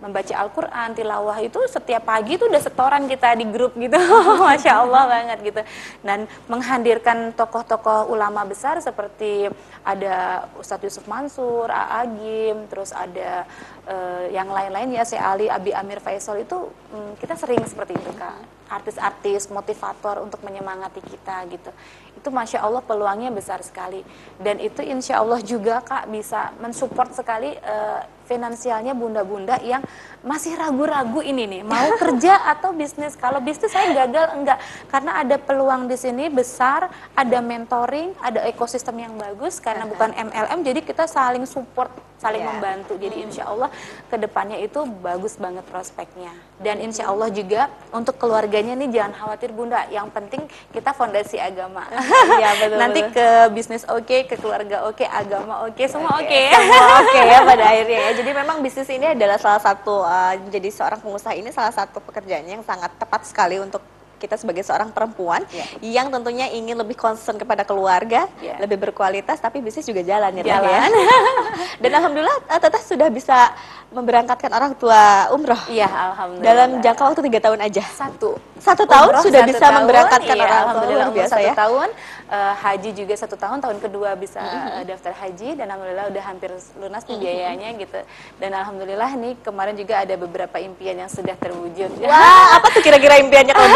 membaca 0.02 0.34
Al-Quran, 0.34 0.98
tilawah 0.98 1.38
itu 1.46 1.62
setiap 1.70 2.10
pagi 2.10 2.36
itu 2.36 2.50
udah 2.50 2.58
setoran 2.58 3.06
kita 3.06 3.38
di 3.38 3.46
grup 3.46 3.78
gitu, 3.78 3.96
Masya 4.42 4.82
Allah 4.82 5.04
banget 5.06 5.40
gitu. 5.46 5.62
Dan 6.02 6.26
menghadirkan 6.50 7.38
tokoh-tokoh 7.38 8.10
ulama 8.10 8.42
besar 8.44 8.82
seperti 8.82 9.48
ada 9.86 10.46
Ustadz 10.58 10.90
Yusuf 10.90 11.06
Mansur, 11.06 11.70
Aagim, 11.70 12.66
terus 12.66 12.90
ada 12.90 13.46
uh, 13.86 14.26
yang 14.34 14.50
lain-lain 14.50 14.98
ya, 14.98 15.06
si 15.06 15.16
Ali, 15.16 15.46
Abi 15.46 15.70
Amir 15.72 16.02
Faisal 16.02 16.42
itu 16.42 16.58
um, 16.92 17.14
kita 17.22 17.38
sering 17.38 17.62
seperti 17.64 17.94
itu 17.94 18.12
Kak. 18.18 18.60
Artis-artis, 18.72 19.52
motivator 19.52 20.24
untuk 20.24 20.42
menyemangati 20.42 21.04
kita 21.04 21.44
gitu. 21.52 21.70
Itu 22.18 22.30
Masya 22.30 22.62
Allah 22.62 22.82
peluangnya 22.86 23.34
besar 23.34 23.64
sekali. 23.66 24.06
Dan 24.38 24.62
itu 24.62 24.84
insya 24.86 25.20
Allah 25.20 25.42
juga 25.42 25.82
Kak 25.82 26.10
bisa 26.12 26.54
mensupport 26.62 27.10
sekali 27.16 27.56
uh, 27.62 28.02
finansialnya 28.32 28.96
bunda-bunda 28.96 29.60
yang 29.60 29.84
masih 30.24 30.56
ragu-ragu 30.56 31.20
ini 31.20 31.60
nih 31.60 31.62
mau 31.68 31.92
kerja 32.02 32.48
atau 32.48 32.72
bisnis. 32.72 33.20
Kalau 33.20 33.44
bisnis 33.44 33.76
saya 33.76 33.92
gagal 33.92 34.40
enggak 34.40 34.60
karena 34.88 35.20
ada 35.20 35.36
peluang 35.36 35.92
di 35.92 36.00
sini 36.00 36.32
besar, 36.32 36.88
ada 37.12 37.38
mentoring, 37.44 38.16
ada 38.24 38.48
ekosistem 38.48 39.04
yang 39.04 39.14
bagus 39.20 39.60
karena 39.60 39.84
bukan 39.84 40.16
MLM 40.16 40.60
jadi 40.64 40.80
kita 40.80 41.12
saling 41.12 41.44
support, 41.44 41.92
saling 42.22 42.40
yeah. 42.40 42.56
membantu. 42.56 42.96
Jadi 42.96 43.28
insya 43.28 43.52
Allah 43.52 43.68
ke 44.08 44.16
depannya 44.16 44.62
itu 44.64 44.88
bagus 45.04 45.36
banget 45.36 45.68
prospeknya. 45.68 46.32
Dan 46.62 46.80
insya 46.80 47.12
Allah 47.12 47.28
juga 47.34 47.68
untuk 47.92 48.16
keluarganya 48.16 48.78
nih 48.80 48.94
jangan 48.94 49.14
khawatir 49.18 49.52
bunda. 49.52 49.84
Yang 49.92 50.08
penting 50.16 50.42
kita 50.72 50.96
fondasi 50.96 51.42
agama. 51.42 51.84
Iya 52.42 52.50
betul. 52.58 52.78
Nanti 52.78 53.02
ke 53.14 53.28
bisnis 53.54 53.84
oke, 53.88 54.04
okay, 54.04 54.20
ke 54.26 54.36
keluarga 54.40 54.86
oke, 54.88 55.02
okay, 55.02 55.08
agama 55.08 55.66
oke, 55.66 55.78
okay, 55.78 55.88
semua 55.90 56.18
oke. 56.18 56.28
Okay. 56.28 56.48
Okay. 56.52 56.68
Semua 56.68 56.88
oke 57.00 57.10
okay 57.10 57.24
ya 57.32 57.40
pada 57.52 57.64
akhirnya 57.64 58.00
ya 58.00 58.12
jadi 58.18 58.32
memang 58.36 58.58
bisnis 58.64 58.90
ini 58.92 59.06
adalah 59.16 59.38
salah 59.40 59.62
satu 59.62 60.04
uh, 60.04 60.34
menjadi 60.38 60.70
seorang 60.72 61.00
pengusaha 61.00 61.34
ini 61.36 61.50
salah 61.54 61.74
satu 61.74 62.04
pekerjaannya 62.04 62.62
yang 62.62 62.66
sangat 62.66 62.92
tepat 63.00 63.28
sekali 63.28 63.58
untuk 63.62 63.82
kita 64.22 64.38
sebagai 64.38 64.62
seorang 64.62 64.94
perempuan 64.94 65.42
yeah. 65.50 65.66
yang 65.82 66.14
tentunya 66.14 66.46
ingin 66.54 66.78
lebih 66.78 66.94
concern 66.94 67.42
kepada 67.42 67.66
keluarga, 67.66 68.30
yeah. 68.38 68.62
lebih 68.62 68.78
berkualitas, 68.78 69.42
tapi 69.42 69.66
bisnis 69.66 69.90
juga 69.90 70.06
jalan 70.06 70.30
ya, 70.38 70.44
ya. 70.46 70.62
jalan. 70.62 70.70
ya. 70.70 70.82
Dan 71.82 71.92
alhamdulillah 71.98 72.38
uh, 72.54 72.60
Teteh 72.62 72.84
sudah 72.86 73.10
bisa 73.10 73.50
memberangkatkan 73.92 74.52
orang 74.56 74.72
tua 74.80 75.28
umroh. 75.36 75.60
Iya, 75.68 75.88
alhamdulillah. 75.88 76.48
Dalam 76.48 76.70
jangka 76.80 77.02
waktu 77.12 77.22
tiga 77.28 77.40
tahun 77.44 77.60
aja. 77.60 77.84
Satu. 77.92 78.40
Satu 78.56 78.84
tahun 78.88 79.12
umroh 79.12 79.24
sudah 79.24 79.42
satu 79.44 79.50
bisa 79.52 79.66
tahun, 79.68 79.76
memberangkatkan 79.84 80.36
iya, 80.36 80.48
orang 80.48 80.66
tua 80.72 80.92
luar 80.92 81.10
biasa 81.12 81.36
satu 81.36 81.44
ya. 81.44 81.54
tahun 81.54 81.90
uh, 82.32 82.54
haji 82.56 82.90
juga 82.96 83.14
satu 83.20 83.36
tahun 83.36 83.58
tahun 83.60 83.78
kedua 83.84 84.16
bisa 84.16 84.40
mm-hmm. 84.40 84.88
daftar 84.88 85.14
haji 85.14 85.50
dan 85.60 85.68
alhamdulillah 85.68 86.08
udah 86.08 86.24
hampir 86.24 86.50
lunas 86.80 87.04
nih 87.06 87.18
biayanya 87.20 87.70
mm-hmm. 87.76 87.84
gitu 87.84 88.00
dan 88.40 88.52
alhamdulillah 88.56 89.12
nih 89.20 89.34
kemarin 89.44 89.76
juga 89.76 89.94
ada 90.02 90.16
beberapa 90.16 90.58
impian 90.64 90.96
yang 91.04 91.12
sudah 91.12 91.36
terwujud 91.36 91.92
wah 92.08 92.58
apa 92.58 92.68
tuh 92.72 92.82
kira-kira 92.82 93.20
impiannya 93.20 93.54
kalau 93.54 93.70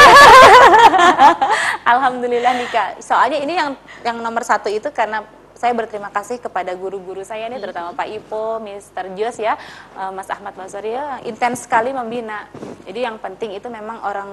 alhamdulillah 1.94 2.52
nih 2.56 2.70
kak 2.72 2.90
soalnya 3.04 3.38
ini 3.44 3.54
yang 3.60 3.70
yang 4.08 4.18
nomor 4.24 4.48
satu 4.48 4.72
itu 4.72 4.88
karena 4.96 5.22
saya 5.56 5.72
berterima 5.72 6.12
kasih 6.12 6.38
kepada 6.44 6.76
guru-guru 6.76 7.24
saya 7.24 7.48
nih 7.48 7.64
terutama 7.64 7.96
Pak 7.96 8.08
Ipo, 8.12 8.60
Mr. 8.60 9.16
Jos 9.16 9.40
ya, 9.40 9.56
eh, 9.96 10.12
Mas 10.12 10.28
Ahmad 10.28 10.54
Basori 10.54 10.92
ya, 10.92 11.24
intens 11.24 11.64
sekali 11.64 11.96
membina. 11.96 12.46
Jadi 12.86 13.00
yang 13.02 13.18
penting 13.18 13.56
itu 13.56 13.72
memang 13.72 14.04
orang 14.04 14.32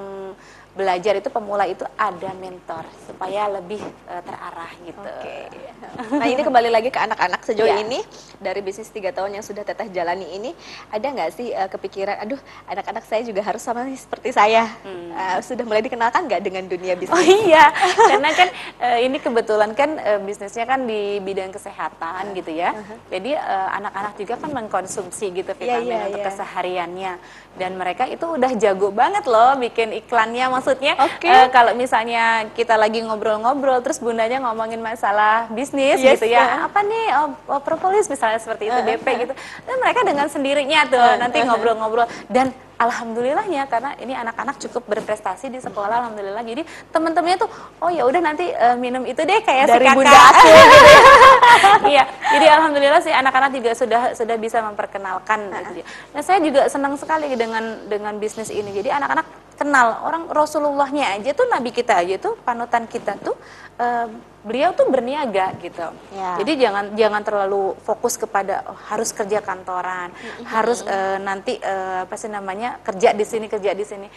belajar 0.72 1.20
itu 1.20 1.28
pemula 1.28 1.68
itu 1.68 1.84
ada 2.00 2.32
mentor 2.32 2.88
supaya 3.04 3.44
lebih 3.60 3.80
uh, 4.08 4.22
terarah 4.24 4.72
gitu. 4.88 5.12
Okay. 5.20 5.44
Nah 6.22 6.28
ini 6.30 6.40
kembali 6.40 6.70
lagi 6.72 6.88
ke 6.88 6.96
anak-anak 6.96 7.42
sejauh 7.44 7.68
yeah. 7.68 7.82
ini 7.82 8.00
dari 8.40 8.64
bisnis 8.64 8.88
tiga 8.88 9.12
tahun 9.12 9.36
yang 9.36 9.44
sudah 9.44 9.66
teteh 9.66 9.90
jalani 9.92 10.24
ini 10.32 10.50
ada 10.88 11.04
nggak 11.04 11.30
sih 11.34 11.52
uh, 11.52 11.68
kepikiran, 11.68 12.22
aduh 12.22 12.40
anak-anak 12.70 13.04
saya 13.04 13.26
juga 13.26 13.44
harus 13.44 13.60
sama 13.60 13.84
seperti 13.92 14.32
saya 14.32 14.70
hmm. 14.86 15.10
uh, 15.12 15.38
sudah 15.44 15.66
mulai 15.66 15.84
dikenalkan 15.84 16.24
nggak 16.24 16.40
dengan 16.40 16.64
dunia 16.64 16.96
bisnis? 16.96 17.12
Oh 17.12 17.20
iya, 17.20 17.68
karena 18.14 18.30
kan 18.32 18.48
uh, 18.80 18.98
ini 19.02 19.18
kebetulan 19.20 19.70
kan 19.76 19.90
uh, 20.00 20.20
bisnisnya 20.24 20.64
kan 20.64 20.86
di 20.88 21.20
bidang 21.20 21.52
kesehatan 21.52 22.32
gitu 22.32 22.54
ya. 22.54 22.72
Uh 22.72 22.80
-huh. 22.80 22.98
Jadi 23.12 23.30
anak-anak 23.76 24.12
uh, 24.16 24.18
juga 24.18 24.34
kan 24.40 24.50
mengkonsumsi 24.54 25.26
gitu 25.34 25.52
iya, 25.56 25.60
vitamin 25.60 25.84
yeah, 25.84 25.98
yeah, 25.98 26.08
untuk 26.08 26.20
yeah. 26.22 26.28
kesehariannya 26.32 27.12
dan 27.60 27.76
mereka 27.76 28.08
itu 28.08 28.24
udah 28.24 28.52
jago 28.56 28.88
banget 28.88 29.28
loh 29.28 29.60
bikin 29.60 29.92
iklannya 29.92 30.48
maksudnya 30.62 30.94
okay. 30.94 31.26
uh, 31.26 31.36
eh, 31.42 31.48
kalau 31.50 31.74
misalnya 31.74 32.46
kita 32.54 32.78
lagi 32.78 33.02
ngobrol-ngobrol 33.02 33.82
terus 33.82 33.98
bundanya 33.98 34.38
ngomongin 34.46 34.78
masalah 34.78 35.50
bisnis 35.50 35.98
yes, 35.98 36.22
gitu 36.22 36.30
ya 36.30 36.62
apa 36.70 36.78
nih 36.86 37.06
oh, 37.18 37.28
oh, 37.50 37.60
propolis 37.60 38.06
misalnya 38.06 38.38
seperti 38.38 38.70
itu 38.70 38.78
uh, 38.78 38.86
BP 38.86 39.06
gitu. 39.26 39.34
Dan 39.66 39.76
mereka 39.82 40.00
dengan 40.06 40.26
sendirinya 40.30 40.80
tuh 40.86 41.00
uh, 41.00 41.16
nanti 41.18 41.42
ngobrol-ngobrol. 41.42 42.06
Dan 42.28 42.54
alhamdulillahnya 42.76 43.70
karena 43.70 43.94
ini 44.02 44.10
anak-anak 44.10 44.58
cukup 44.58 44.82
berprestasi 44.90 45.50
di 45.50 45.58
sekolah 45.58 46.06
alhamdulillah. 46.06 46.42
Jadi 46.46 46.62
teman-temannya 46.94 47.38
tuh 47.42 47.50
oh 47.82 47.90
ya 47.90 48.06
udah 48.06 48.20
nanti 48.22 48.46
uh, 48.52 48.76
minum 48.78 49.02
itu 49.08 49.22
deh 49.22 49.40
kayak 49.42 49.70
dari 49.70 49.86
si 49.86 49.88
kakak. 49.90 49.98
bunda 49.98 50.18
aku. 50.30 50.46
Gitu 50.46 50.78
ya. 50.86 51.74
iya. 51.88 52.04
Jadi 52.38 52.46
alhamdulillah 52.46 53.00
sih 53.02 53.14
anak-anak 53.14 53.50
juga 53.56 53.70
sudah 53.74 54.02
sudah 54.14 54.36
bisa 54.38 54.58
memperkenalkan 54.62 55.40
gitu. 55.72 55.82
nah 56.12 56.22
saya 56.22 56.38
juga 56.42 56.68
senang 56.70 56.94
sekali 56.98 57.32
dengan 57.34 57.86
dengan 57.86 58.14
bisnis 58.18 58.50
ini. 58.50 58.70
Jadi 58.74 58.90
anak-anak 58.90 59.41
kenal 59.62 60.02
orang 60.02 60.26
Rasulullahnya 60.26 61.14
aja 61.14 61.30
tuh 61.38 61.46
Nabi 61.46 61.70
kita 61.70 62.02
aja 62.02 62.18
tuh 62.18 62.34
panutan 62.42 62.90
kita 62.90 63.14
tuh 63.22 63.38
um, 63.78 64.10
beliau 64.42 64.74
tuh 64.74 64.90
berniaga 64.90 65.54
gitu. 65.62 65.86
Ya. 66.18 66.34
Jadi 66.42 66.52
jangan 66.58 66.98
jangan 66.98 67.22
terlalu 67.22 67.78
fokus 67.86 68.18
kepada 68.18 68.66
oh, 68.66 68.74
harus 68.90 69.14
kerja 69.14 69.38
kantoran, 69.38 70.10
harus 70.42 70.82
eh, 70.82 71.22
nanti 71.22 71.62
eh, 71.62 72.02
apa 72.02 72.14
sih 72.18 72.26
namanya 72.26 72.82
kerja 72.82 73.14
di 73.14 73.22
sini 73.22 73.46
kerja 73.46 73.70
di 73.70 73.86
sini. 73.86 74.10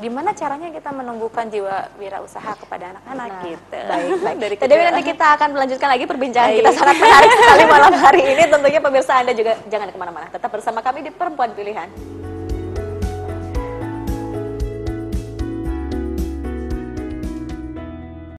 Gimana 0.00 0.32
caranya 0.32 0.72
kita 0.72 0.96
menumbuhkan 0.96 1.52
jiwa 1.52 1.92
wirausaha 2.00 2.56
kepada 2.56 2.96
anak-anak 2.96 3.28
Nah, 3.28 3.42
gitu. 3.44 3.80
Baik, 3.84 4.16
baik. 4.24 4.36
Dari 4.40 4.56
kecil. 4.56 4.80
nanti 4.80 5.02
kita 5.04 5.26
akan 5.36 5.48
melanjutkan 5.52 5.88
lagi 5.92 6.04
perbincangan 6.08 6.50
Baik. 6.52 6.60
kita 6.64 6.70
sangat 6.72 6.96
menarik 6.96 7.30
sekali 7.36 7.64
malam 7.76 7.92
hari 8.00 8.22
ini. 8.32 8.42
Tentunya 8.48 8.80
pemirsa 8.80 9.12
Anda 9.20 9.32
juga 9.36 9.52
jangan 9.68 9.88
ke 9.92 9.98
mana-mana. 10.00 10.26
Tetap 10.32 10.48
bersama 10.48 10.80
kami 10.80 11.04
di 11.04 11.10
Perempuan 11.12 11.52
Pilihan. 11.52 11.92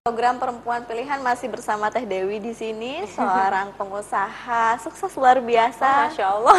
Program 0.07 0.39
Perempuan 0.39 0.87
Pilihan 0.87 1.19
masih 1.19 1.51
bersama 1.51 1.91
Teh 1.91 2.07
Dewi 2.07 2.39
di 2.39 2.55
sini, 2.55 3.03
seorang 3.11 3.75
pengusaha 3.75 4.79
sukses 4.79 5.11
luar 5.19 5.43
biasa. 5.43 6.07
Masya 6.07 6.25
Allah. 6.31 6.55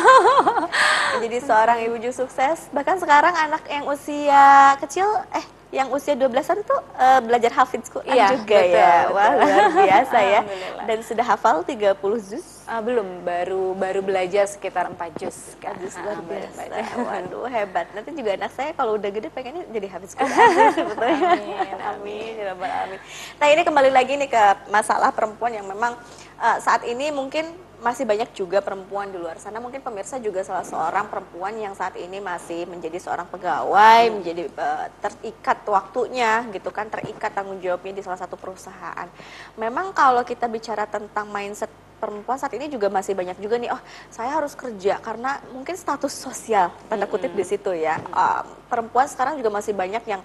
Jadi 1.24 1.38
seorang 1.40 1.78
ibu 1.88 1.96
juga 1.96 2.28
sukses. 2.28 2.68
Bahkan 2.76 3.00
sekarang 3.00 3.32
anak 3.32 3.64
yang 3.72 3.88
usia 3.88 4.76
kecil, 4.84 5.08
eh 5.32 5.40
yang 5.72 5.88
usia 5.96 6.12
12-an 6.12 6.60
tuh 6.60 6.76
eh, 7.00 7.20
belajar 7.24 7.48
hafidz 7.56 7.88
Quran 7.88 8.12
Iya, 8.12 8.36
juga 8.36 8.60
betul, 8.60 8.68
ya. 8.68 8.92
betul. 9.08 9.16
Wah, 9.16 9.30
luar 9.40 9.68
biasa 9.80 10.18
ya. 10.20 10.40
Dan 10.92 10.98
sudah 11.00 11.24
hafal 11.24 11.64
30 11.64 11.96
juz. 12.28 12.57
Ah, 12.68 12.84
belum, 12.84 13.24
baru 13.24 13.72
baru 13.72 14.04
belajar 14.04 14.44
sekitar 14.44 14.92
4 14.92 15.16
juz. 15.16 15.56
Kak. 15.56 15.80
Juz 15.80 15.96
Ah, 15.96 16.04
luar 16.04 16.20
biasa. 16.20 16.68
belajar. 16.68 16.84
Waduh, 17.00 17.48
hebat. 17.48 17.86
Nanti 17.96 18.12
juga 18.12 18.36
anak 18.36 18.52
saya 18.52 18.76
kalau 18.76 19.00
udah 19.00 19.08
gede 19.08 19.32
pengennya 19.32 19.64
jadi 19.72 19.88
hafiz 19.88 20.12
Quran 20.12 20.28
sebetulnya. 20.76 21.32
Amin, 21.32 21.80
amin, 21.80 22.32
ya 22.36 22.44
rabbal 22.52 22.68
alamin. 22.68 23.00
Nah, 23.40 23.46
ini 23.48 23.62
kembali 23.64 23.88
lagi 23.88 24.12
nih 24.20 24.28
ke 24.28 24.44
masalah 24.68 25.08
perempuan 25.16 25.56
yang 25.56 25.64
memang 25.64 25.96
eh, 26.36 26.58
saat 26.60 26.84
ini 26.84 27.08
mungkin 27.08 27.48
masih 27.80 28.04
banyak 28.04 28.36
juga 28.36 28.60
perempuan 28.60 29.08
di 29.08 29.16
luar 29.16 29.40
sana. 29.40 29.64
Mungkin 29.64 29.80
pemirsa 29.80 30.20
juga 30.20 30.44
salah 30.44 30.66
seorang 30.68 31.08
perempuan 31.08 31.56
yang 31.56 31.72
saat 31.72 31.96
ini 31.96 32.20
masih 32.20 32.68
menjadi 32.68 33.00
seorang 33.00 33.32
pegawai, 33.32 34.12
menjadi 34.12 34.44
eh, 34.44 34.86
terikat 35.00 35.64
waktunya 35.64 36.44
gitu 36.52 36.68
kan, 36.68 36.92
terikat 36.92 37.32
tanggung 37.32 37.64
jawabnya 37.64 37.96
di 37.96 38.04
salah 38.04 38.20
satu 38.20 38.36
perusahaan. 38.36 39.08
Memang 39.56 39.96
kalau 39.96 40.20
kita 40.20 40.44
bicara 40.52 40.84
tentang 40.84 41.32
mindset 41.32 41.72
perempuan 41.98 42.38
saat 42.38 42.54
ini 42.54 42.70
juga 42.70 42.86
masih 42.88 43.12
banyak 43.12 43.36
juga 43.42 43.58
nih 43.58 43.70
oh 43.74 43.80
saya 44.08 44.38
harus 44.38 44.54
kerja 44.54 45.02
karena 45.02 45.42
mungkin 45.50 45.74
status 45.74 46.14
sosial 46.14 46.70
tanda 46.86 47.04
kutip 47.10 47.34
di 47.34 47.44
situ 47.44 47.74
ya. 47.74 47.98
Um, 48.14 48.46
perempuan 48.70 49.10
sekarang 49.10 49.36
juga 49.36 49.50
masih 49.50 49.74
banyak 49.74 50.02
yang 50.06 50.22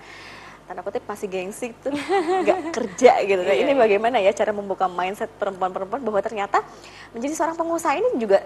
tanda 0.63 0.79
kutip 0.79 1.03
masih 1.03 1.27
gengsi 1.27 1.75
tuh 1.83 1.91
nggak 1.91 2.59
kerja 2.77 3.12
gitu. 3.27 3.41
Nah, 3.43 3.51
Iya, 3.51 3.67
ini 3.67 3.73
iya. 3.75 3.81
bagaimana 3.83 4.17
ya 4.21 4.31
cara 4.31 4.55
membuka 4.55 4.86
mindset 4.88 5.27
perempuan-perempuan 5.36 5.99
bahwa 5.99 6.21
ternyata 6.23 6.63
menjadi 7.12 7.33
seorang 7.36 7.57
pengusaha 7.59 7.93
ini 7.99 8.09
juga 8.21 8.39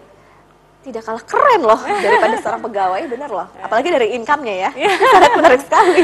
tidak 0.87 1.03
kalah 1.03 1.23
keren 1.27 1.61
loh 1.67 1.81
daripada 1.83 2.35
seorang 2.39 2.61
pegawai 2.63 3.01
bener 3.11 3.29
loh. 3.29 3.47
Apalagi 3.65 3.89
dari 3.91 4.07
income-nya 4.15 4.55
ya. 4.55 4.69
Sangat 5.13 5.31
menarik 5.35 5.61
sekali 5.61 6.03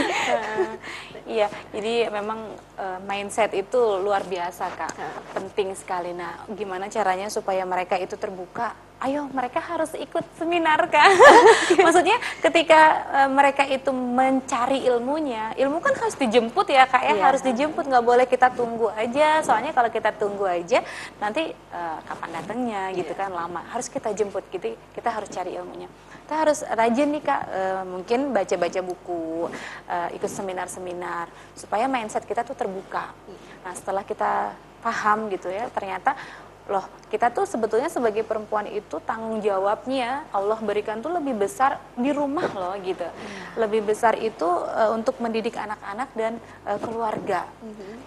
Iya, 1.23 1.47
jadi 1.71 2.11
memang 2.11 2.51
eh, 2.75 2.99
mindset 3.07 3.55
itu 3.55 3.79
luar 4.03 4.27
biasa 4.27 4.67
kak, 4.75 4.91
penting 5.31 5.71
sekali. 5.71 6.11
Nah, 6.11 6.43
gimana 6.51 6.91
caranya 6.91 7.31
supaya 7.31 7.63
mereka 7.63 7.95
itu 7.95 8.19
terbuka? 8.19 8.75
Ayo, 8.99 9.27
mereka 9.35 9.59
harus 9.59 9.91
ikut 9.95 10.23
seminar 10.39 10.79
kak. 10.87 11.11
Maksudnya 11.85 12.19
ketika 12.43 12.81
eh, 13.23 13.29
mereka 13.31 13.63
itu 13.63 13.91
mencari 13.91 14.83
ilmunya, 14.83 15.55
ilmu 15.55 15.79
kan 15.79 15.95
harus 15.95 16.15
dijemput 16.19 16.67
ya 16.67 16.87
kak 16.91 17.03
ya, 17.07 17.15
Iya. 17.15 17.23
harus 17.23 17.41
dijemput, 17.43 17.87
nggak 17.87 18.03
boleh 18.03 18.25
kita 18.27 18.51
tunggu 18.51 18.91
aja. 18.91 19.39
Soalnya 19.47 19.71
kalau 19.71 19.87
kita 19.91 20.11
tunggu 20.11 20.43
aja, 20.43 20.83
nanti 21.23 21.55
eh, 21.55 21.97
kapan 22.03 22.29
datangnya 22.35 22.91
gitu 22.95 23.15
kan 23.15 23.31
lama. 23.31 23.63
Harus 23.71 23.87
kita 23.87 24.11
jemput, 24.11 24.43
gitu. 24.51 24.75
Kita 24.91 25.07
harus 25.07 25.31
cari 25.31 25.55
ilmunya. 25.55 25.87
Kita 26.33 26.49
harus 26.49 26.65
rajin 26.65 27.13
nih 27.13 27.21
kak, 27.21 27.41
eh, 27.45 27.83
mungkin 27.85 28.33
baca-baca 28.33 28.81
buku, 28.81 29.53
eh, 29.85 30.17
ikut 30.17 30.25
seminar-seminar 30.25 31.29
supaya 31.53 31.85
mindset 31.85 32.25
kita 32.25 32.41
tuh 32.41 32.57
terbuka. 32.57 33.13
Nah 33.61 33.73
setelah 33.77 34.01
kita 34.01 34.49
paham 34.81 35.29
gitu 35.29 35.53
ya, 35.53 35.69
ternyata 35.69 36.17
loh 36.63 36.85
kita 37.13 37.29
tuh 37.29 37.45
sebetulnya 37.45 37.93
sebagai 37.93 38.25
perempuan 38.25 38.65
itu 38.65 38.97
tanggung 39.05 39.37
jawabnya 39.37 40.25
Allah 40.33 40.57
berikan 40.57 40.97
tuh 40.97 41.13
lebih 41.13 41.45
besar 41.45 41.77
di 41.93 42.09
rumah 42.09 42.49
loh 42.49 42.73
gitu. 42.81 43.05
Lebih 43.53 43.85
besar 43.85 44.17
itu 44.17 44.49
eh, 44.73 44.89
untuk 44.89 45.21
mendidik 45.21 45.53
anak-anak 45.53 46.09
dan 46.17 46.41
eh, 46.65 46.79
keluarga. 46.81 47.45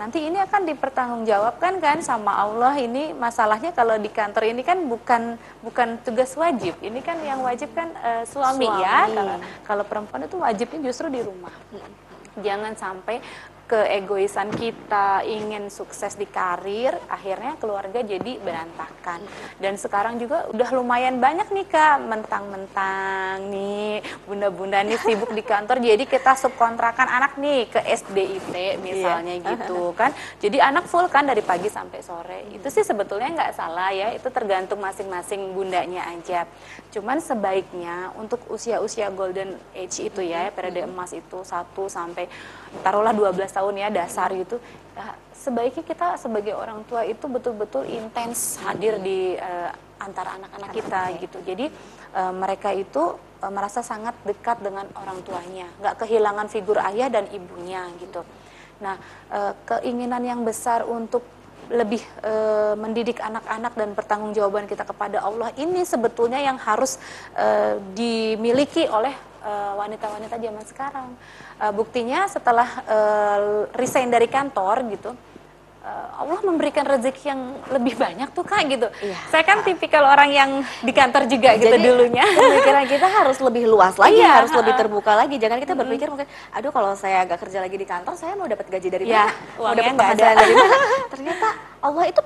Nanti 0.03 0.27
ini 0.27 0.43
akan 0.43 0.67
dipertanggungjawabkan 0.67 1.79
kan 1.79 2.03
sama 2.03 2.35
Allah. 2.35 2.75
Ini 2.75 3.15
masalahnya 3.15 3.71
kalau 3.71 3.95
di 3.95 4.11
kantor 4.11 4.51
ini 4.51 4.67
kan 4.67 4.83
bukan 4.91 5.39
bukan 5.63 6.03
tugas 6.03 6.35
wajib. 6.35 6.75
Ini 6.83 6.99
kan 6.99 7.23
yang 7.23 7.47
wajib 7.47 7.71
kan 7.79 7.95
eh, 8.03 8.27
suami, 8.27 8.67
ya. 8.67 9.07
Suami. 9.07 9.15
Kalau 9.15 9.37
kalau 9.63 9.85
perempuan 9.87 10.27
itu 10.27 10.35
wajibnya 10.35 10.83
justru 10.83 11.07
di 11.15 11.23
rumah. 11.23 11.55
Jangan 12.43 12.75
sampai 12.75 13.23
keegoisan 13.67 14.55
kita 14.55 15.27
ingin 15.27 15.67
sukses 15.75 16.15
di 16.15 16.25
karir, 16.31 16.95
akhirnya 17.11 17.59
keluarga 17.59 17.99
jadi 17.99 18.39
berantakan. 18.39 19.19
Dan 19.59 19.75
sekarang 19.75 20.23
juga 20.23 20.47
udah 20.55 20.71
lumayan 20.71 21.19
banyak 21.19 21.51
nih 21.51 21.67
kak, 21.67 21.99
mentang-mentang 22.07 23.51
nih 23.51 24.07
bunda-bunda 24.25 24.87
nih 24.87 24.99
sibuk 25.03 25.35
di 25.35 25.43
kantor, 25.43 25.83
jadi 25.83 26.05
kita 26.07 26.39
subkontrakan 26.39 27.11
anak 27.11 27.43
nih 27.43 27.67
ke 27.67 27.83
SDIT 27.83 28.79
misalnya 28.79 29.35
gitu 29.43 29.91
kan. 29.99 30.15
Jadi 30.39 30.63
anak 30.63 30.87
full 30.87 31.11
kan 31.11 31.27
dari 31.27 31.43
pagi 31.43 31.67
sampai 31.67 32.01
sore. 32.07 32.47
Itu 32.55 32.71
sih 32.71 32.87
sebetulnya 32.87 33.35
nggak 33.35 33.53
salah 33.59 33.91
ya, 33.91 34.15
itu 34.15 34.31
tergantung 34.31 34.79
masing-masing 34.79 35.51
bundanya 35.59 36.07
aja. 36.07 36.47
Cuman 36.95 37.19
sebaiknya 37.19 38.15
untuk 38.15 38.47
usia-usia 38.47 39.11
golden 39.11 39.59
age 39.75 40.07
itu 40.07 40.23
ya, 40.23 40.55
periode 40.55 40.87
emas 40.87 41.11
itu 41.11 41.43
1 41.43 41.75
sampai 41.91 42.31
taruhlah 42.83 43.15
12 43.15 43.49
tahun 43.49 43.75
ya 43.77 43.89
dasar 43.93 44.33
gitu. 44.33 44.57
Ya, 44.97 45.15
sebaiknya 45.37 45.85
kita 45.85 46.17
sebagai 46.17 46.57
orang 46.57 46.83
tua 46.89 47.05
itu 47.05 47.25
betul-betul 47.29 47.85
intens 47.87 48.57
hadir 48.65 48.99
di 48.99 49.37
eh, 49.37 49.71
antara 50.01 50.37
anak-anak 50.41 50.71
kita 50.73 51.01
gitu. 51.21 51.39
Jadi 51.45 51.67
eh, 52.17 52.33
mereka 52.33 52.73
itu 52.73 53.17
eh, 53.45 53.53
merasa 53.53 53.85
sangat 53.85 54.17
dekat 54.25 54.61
dengan 54.65 54.89
orang 54.97 55.21
tuanya, 55.23 55.69
nggak 55.81 56.05
kehilangan 56.05 56.49
figur 56.49 56.81
ayah 56.81 57.09
dan 57.13 57.29
ibunya 57.31 57.87
gitu. 58.01 58.25
Nah, 58.81 58.97
eh, 59.33 59.53
keinginan 59.65 60.25
yang 60.25 60.41
besar 60.45 60.85
untuk 60.85 61.25
lebih 61.67 62.03
eh, 62.23 62.75
mendidik 62.79 63.19
anak-anak 63.19 63.75
dan 63.75 63.91
pertanggungjawaban 63.99 64.71
kita 64.71 64.87
kepada 64.87 65.19
Allah 65.19 65.51
ini 65.59 65.83
sebetulnya 65.83 66.39
yang 66.39 66.59
harus 66.63 66.99
eh, 67.35 67.79
dimiliki 67.95 68.87
oleh 68.87 69.15
eh, 69.43 69.73
wanita-wanita 69.75 70.39
zaman 70.39 70.65
sekarang. 70.67 71.09
Eh, 71.57 71.73
buktinya 71.73 72.29
setelah 72.29 72.69
eh, 72.85 73.41
resign 73.73 74.13
dari 74.13 74.29
kantor 74.29 74.85
gitu, 74.93 75.17
eh, 75.81 76.07
Allah 76.21 76.37
memberikan 76.45 76.85
rezeki 76.85 77.33
yang 77.33 77.41
lebih 77.73 77.97
banyak 77.97 78.29
tuh 78.37 78.45
kak 78.45 78.61
gitu. 78.69 78.93
Iya. 79.01 79.17
Saya 79.33 79.41
kan 79.41 79.65
tipikal 79.65 80.05
orang 80.05 80.29
yang 80.29 80.51
di 80.85 80.93
kantor 80.93 81.25
juga 81.25 81.57
gitu 81.57 81.73
Jadi, 81.73 81.81
dulunya. 81.81 82.29
pemikiran 82.45 82.85
kita 82.85 83.09
harus 83.09 83.41
lebih 83.41 83.65
luas 83.73 83.97
lagi, 83.97 84.21
Iya, 84.21 84.45
harus 84.45 84.53
lebih 84.53 84.77
ha-ha. 84.77 84.83
terbuka 84.85 85.13
lagi. 85.17 85.41
Jangan 85.41 85.57
kita 85.57 85.73
berpikir 85.73 86.13
mungkin, 86.13 86.29
aduh 86.53 86.69
kalau 86.69 86.93
saya 86.93 87.25
agak 87.25 87.41
kerja 87.41 87.65
lagi 87.65 87.77
di 87.81 87.87
kantor, 87.89 88.13
saya 88.21 88.37
mau 88.37 88.45
dapat 88.45 88.67
gaji 88.69 88.89
dari 88.93 89.05
Iya, 89.09 89.25
mana? 89.25 89.33
mau 89.33 89.63
uangnya 89.65 89.81
dapat 89.81 89.97
penghasilan 89.97 90.37
dari 90.37 90.55
mana? 90.55 90.77
Ternyata 91.17 91.47
Allah 91.81 92.05
itu 92.05 92.21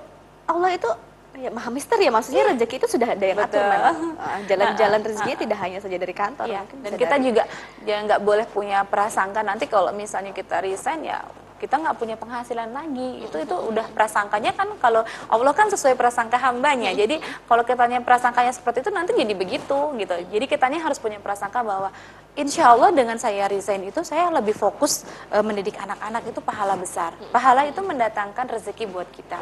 Allah 0.51 0.71
itu 0.75 0.91
ya 1.37 1.51
maha 1.51 1.71
misteri 1.71 2.07
ya. 2.07 2.13
Maksudnya 2.13 2.43
rezeki 2.51 2.75
itu 2.81 2.89
sudah 2.91 3.09
ada 3.15 3.25
yang 3.25 3.39
atur 3.39 3.61
Betul. 3.61 3.71
memang. 3.71 3.97
Ah, 4.19 4.39
Jalan-jalan 4.45 5.01
rezekinya 5.05 5.39
tidak 5.39 5.59
hanya 5.63 5.79
saja 5.79 5.97
dari 5.97 6.15
kantor, 6.15 6.47
Iya, 6.47 6.61
mungkin 6.67 6.79
dan 6.83 6.93
kita 6.97 7.15
dari- 7.15 7.25
juga 7.25 7.43
ya 7.85 7.97
nggak 8.03 8.21
boleh 8.21 8.47
punya 8.49 8.79
prasangka. 8.85 9.41
Nanti 9.41 9.65
kalau 9.67 9.91
misalnya 9.91 10.35
kita 10.35 10.59
resign 10.61 11.07
ya 11.07 11.23
kita 11.61 11.77
nggak 11.77 11.97
punya 12.01 12.17
penghasilan 12.17 12.73
lagi. 12.73 13.21
Itu 13.21 13.37
itu 13.37 13.53
udah 13.53 13.85
prasangkanya 13.93 14.57
kan 14.57 14.65
kalau 14.81 15.05
Allah 15.29 15.53
kan 15.53 15.69
sesuai 15.69 15.93
prasangka 15.93 16.41
hambanya. 16.41 16.89
Jadi 16.97 17.21
kalau 17.45 17.63
kitanya 17.69 18.01
prasangkanya 18.01 18.49
seperti 18.51 18.81
itu 18.81 18.89
nanti 18.89 19.13
jadi 19.13 19.37
begitu 19.37 19.77
gitu. 20.01 20.15
Jadi 20.33 20.45
kitanya 20.49 20.81
harus 20.81 20.97
punya 20.97 21.21
prasangka 21.21 21.61
bahwa 21.61 21.93
insya 22.33 22.73
Allah 22.73 22.89
dengan 22.97 23.21
saya 23.21 23.45
resign 23.45 23.85
itu 23.85 24.01
saya 24.01 24.33
lebih 24.33 24.57
fokus 24.57 25.05
eh, 25.29 25.45
mendidik 25.45 25.77
anak-anak 25.77 26.33
itu 26.33 26.41
pahala 26.41 26.81
besar. 26.81 27.13
Pahala 27.29 27.69
itu 27.69 27.85
mendatangkan 27.85 28.57
rezeki 28.57 28.89
buat 28.89 29.09
kita 29.13 29.37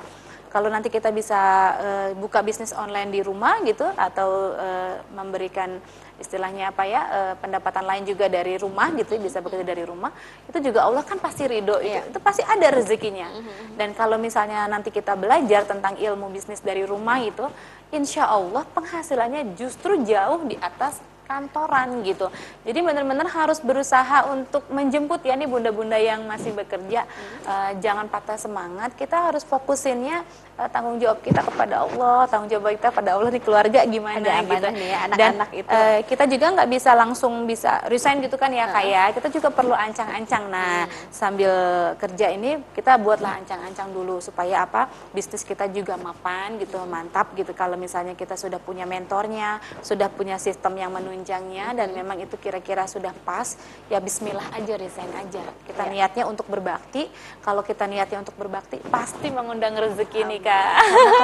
kalau 0.49 0.69
nanti 0.73 0.89
kita 0.89 1.13
bisa 1.13 1.41
eh, 1.79 2.09
buka 2.17 2.41
bisnis 2.43 2.73
online 2.73 3.13
di 3.13 3.21
rumah 3.21 3.61
gitu 3.65 3.85
atau 3.85 4.57
eh, 4.57 4.95
memberikan 5.13 5.81
istilahnya 6.19 6.75
apa 6.75 6.83
ya 6.83 7.03
eh, 7.09 7.35
pendapatan 7.39 7.87
lain 7.87 8.05
juga 8.09 8.27
dari 8.27 8.59
rumah 8.59 8.91
gitu 8.97 9.21
bisa 9.23 9.39
bekerja 9.39 9.63
dari 9.63 9.87
rumah 9.87 10.11
itu 10.51 10.59
juga 10.59 10.89
Allah 10.89 11.07
kan 11.07 11.23
pasti 11.23 11.47
ridho 11.47 11.79
itu 11.79 12.19
itu 12.19 12.19
pasti 12.25 12.43
ada 12.43 12.69
rezekinya. 12.73 13.29
Dan 13.77 13.95
kalau 13.95 14.17
misalnya 14.19 14.67
nanti 14.67 14.91
kita 14.91 15.15
belajar 15.15 15.69
tentang 15.69 15.95
ilmu 16.01 16.33
bisnis 16.33 16.65
dari 16.65 16.83
rumah 16.83 17.21
itu 17.23 17.47
insya 17.95 18.27
Allah 18.27 18.65
penghasilannya 18.75 19.55
justru 19.55 20.01
jauh 20.03 20.43
di 20.49 20.57
atas 20.59 20.99
kantoran 21.29 22.01
gitu. 22.09 22.33
Jadi 22.65 22.81
benar-benar 22.81 23.29
harus 23.29 23.61
berusaha 23.61 24.33
untuk 24.33 24.65
menjemput 24.73 25.21
ya 25.21 25.37
nih 25.37 25.45
bunda-bunda 25.45 26.01
yang 26.01 26.25
masih 26.25 26.57
bekerja, 26.57 27.05
uh, 27.45 27.77
jangan 27.85 28.09
patah 28.09 28.41
semangat. 28.41 28.97
Kita 28.97 29.29
harus 29.29 29.45
fokusinnya 29.45 30.25
uh, 30.57 30.69
tanggung 30.73 30.97
jawab 30.97 31.21
kita 31.21 31.45
kepada 31.45 31.85
Allah, 31.85 32.25
tanggung 32.33 32.49
jawab 32.49 32.73
kita 32.73 32.89
pada 32.89 33.21
Allah 33.21 33.29
di 33.29 33.41
keluarga 33.45 33.85
gimana 33.85 34.25
Ada 34.25 34.49
gitu. 34.49 34.69
nih 34.73 34.89
ya, 34.89 34.99
anak-anak 35.05 35.51
itu. 35.53 35.69
Uh, 35.69 35.99
kita 36.09 36.25
juga 36.25 36.47
nggak 36.57 36.69
bisa 36.73 36.91
langsung 36.97 37.45
bisa 37.45 37.85
resign 37.93 38.25
gitu 38.25 38.41
kan 38.41 38.49
ya 38.49 38.65
uh. 38.65 38.73
kayak 38.73 39.21
kita 39.21 39.29
juga 39.29 39.49
perlu 39.53 39.77
ancang-ancang. 39.77 40.49
Nah 40.49 40.89
hmm. 40.89 41.13
sambil 41.13 41.53
kerja 42.01 42.33
ini 42.33 42.57
kita 42.73 42.97
buatlah 42.97 43.45
ancang-ancang 43.45 43.93
dulu 43.93 44.17
supaya 44.25 44.65
apa 44.65 44.89
bisnis 45.13 45.45
kita 45.45 45.69
juga 45.69 46.01
mapan 46.01 46.57
gitu, 46.57 46.81
mantap 46.89 47.37
gitu. 47.37 47.53
Kalau 47.53 47.77
misalnya 47.77 48.17
kita 48.17 48.33
sudah 48.33 48.57
punya 48.57 48.89
mentornya, 48.89 49.61
sudah 49.85 50.09
punya 50.09 50.41
sistem 50.41 50.73
yang 50.81 50.89
menunjangnya 51.19 51.75
dan 51.75 51.91
memang 51.91 52.23
itu 52.23 52.39
kira-kira 52.39 52.87
sudah 52.87 53.11
pas, 53.27 53.59
ya 53.91 53.99
Bismillah 53.99 54.55
aja 54.55 54.79
resign 54.79 55.11
aja. 55.19 55.43
Kita 55.67 55.91
ya. 55.91 55.91
niatnya 55.91 56.25
untuk 56.31 56.47
berbakti. 56.47 57.11
Kalau 57.43 57.67
kita 57.67 57.91
niatnya 57.91 58.23
untuk 58.23 58.39
berbakti, 58.39 58.79
pasti 58.87 59.35
mengundang 59.35 59.75
rezeki 59.75 60.23
nih 60.31 60.41
kak. 60.47 60.71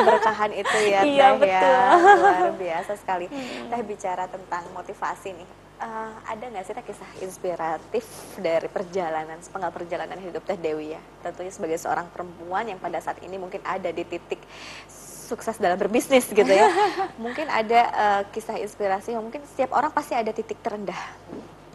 keberkahan 0.02 0.50
itu 0.50 0.78
ya, 0.90 1.00
iya, 1.06 1.26
ya. 1.30 1.38
betul. 1.38 1.78
luar 2.18 2.52
biasa 2.58 2.92
sekali. 2.98 3.30
Hmm. 3.30 3.70
Teh 3.70 3.82
bicara 3.86 4.26
tentang 4.26 4.66
motivasi 4.74 5.30
nih. 5.30 5.48
Uh, 5.74 6.10
ada 6.26 6.48
nggak 6.48 6.64
sih 6.70 6.74
kisah 6.86 7.10
inspiratif 7.18 8.06
dari 8.38 8.70
perjalanan 8.70 9.42
sepenggal 9.42 9.74
perjalanan 9.74 10.16
hidup 10.22 10.42
Teh 10.46 10.58
Dewi 10.58 10.94
ya? 10.94 11.02
Tentunya 11.22 11.50
sebagai 11.50 11.78
seorang 11.78 12.10
perempuan 12.10 12.66
yang 12.66 12.78
pada 12.82 12.98
saat 12.98 13.18
ini 13.22 13.38
mungkin 13.38 13.62
ada 13.66 13.90
di 13.90 14.06
titik 14.06 14.38
sukses 15.24 15.56
dalam 15.56 15.80
berbisnis 15.80 16.28
gitu 16.28 16.46
ya. 16.46 16.68
mungkin 17.24 17.48
ada 17.48 17.80
uh, 17.90 18.22
kisah 18.30 18.60
inspirasi 18.60 19.16
mungkin 19.16 19.40
setiap 19.48 19.72
orang 19.72 19.90
pasti 19.90 20.12
ada 20.12 20.30
titik 20.30 20.60
terendah. 20.60 21.00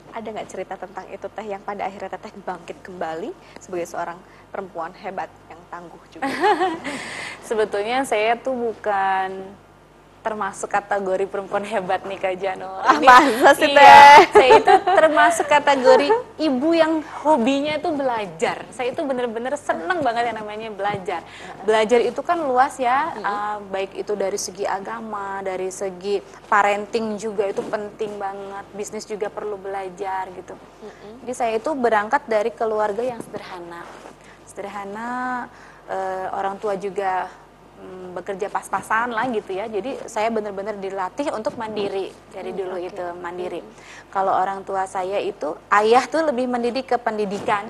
Ada 0.10 0.26
nggak 0.30 0.50
cerita 0.50 0.74
tentang 0.78 1.06
itu 1.10 1.26
teh 1.26 1.46
yang 1.46 1.62
pada 1.62 1.86
akhirnya 1.86 2.18
teh 2.18 2.34
bangkit 2.46 2.78
kembali 2.82 3.34
sebagai 3.62 3.90
seorang 3.90 4.18
perempuan 4.50 4.94
hebat 5.02 5.30
yang 5.50 5.62
tangguh 5.70 6.02
juga? 6.14 6.30
Sebetulnya 7.50 8.06
saya 8.06 8.38
tuh 8.38 8.54
bukan 8.54 9.58
termasuk 10.30 10.70
kategori 10.70 11.26
perempuan 11.26 11.66
hebat 11.66 12.06
nih 12.06 12.22
Kak 12.22 12.38
Jano. 12.38 12.70
Ah, 12.86 13.02
masa 13.02 13.58
sih 13.58 13.74
iya, 13.74 14.30
saya 14.30 14.62
itu 14.62 14.74
termasuk 14.86 15.50
kategori 15.50 16.14
ibu 16.38 16.70
yang 16.78 17.02
hobinya 17.26 17.74
itu 17.82 17.90
belajar. 17.90 18.62
Saya 18.70 18.94
itu 18.94 19.02
bener-bener 19.02 19.58
seneng 19.58 20.06
banget 20.06 20.30
yang 20.30 20.38
namanya 20.38 20.70
belajar. 20.70 21.26
Belajar 21.66 22.00
itu 22.06 22.22
kan 22.22 22.38
luas 22.46 22.78
ya, 22.78 23.18
uh, 23.26 23.58
baik 23.74 23.98
itu 23.98 24.14
dari 24.14 24.38
segi 24.38 24.70
agama, 24.70 25.42
dari 25.42 25.74
segi 25.74 26.22
parenting 26.46 27.18
juga 27.18 27.50
itu 27.50 27.66
penting 27.66 28.22
banget. 28.22 28.66
Bisnis 28.78 29.10
juga 29.10 29.34
perlu 29.34 29.58
belajar 29.58 30.30
gitu. 30.38 30.54
Jadi 31.26 31.34
saya 31.34 31.58
itu 31.58 31.74
berangkat 31.74 32.30
dari 32.30 32.54
keluarga 32.54 33.02
yang 33.02 33.18
sederhana. 33.26 33.82
Sederhana, 34.46 35.10
uh, 35.90 36.38
orang 36.38 36.62
tua 36.62 36.78
juga 36.78 37.26
bekerja 38.14 38.52
pas-pasan 38.52 39.14
lah 39.14 39.30
gitu 39.32 39.56
ya. 39.56 39.70
Jadi 39.70 40.10
saya 40.10 40.28
benar-benar 40.34 40.76
dilatih 40.78 41.32
untuk 41.32 41.56
mandiri 41.56 42.12
dari 42.34 42.52
dulu 42.52 42.76
okay. 42.76 42.90
itu 42.92 43.06
mandiri. 43.22 43.62
Kalau 44.10 44.34
orang 44.34 44.66
tua 44.66 44.84
saya 44.90 45.22
itu 45.22 45.56
ayah 45.72 46.04
tuh 46.10 46.28
lebih 46.28 46.50
mendidik 46.50 46.90
ke 46.90 46.98
pendidikan 47.00 47.70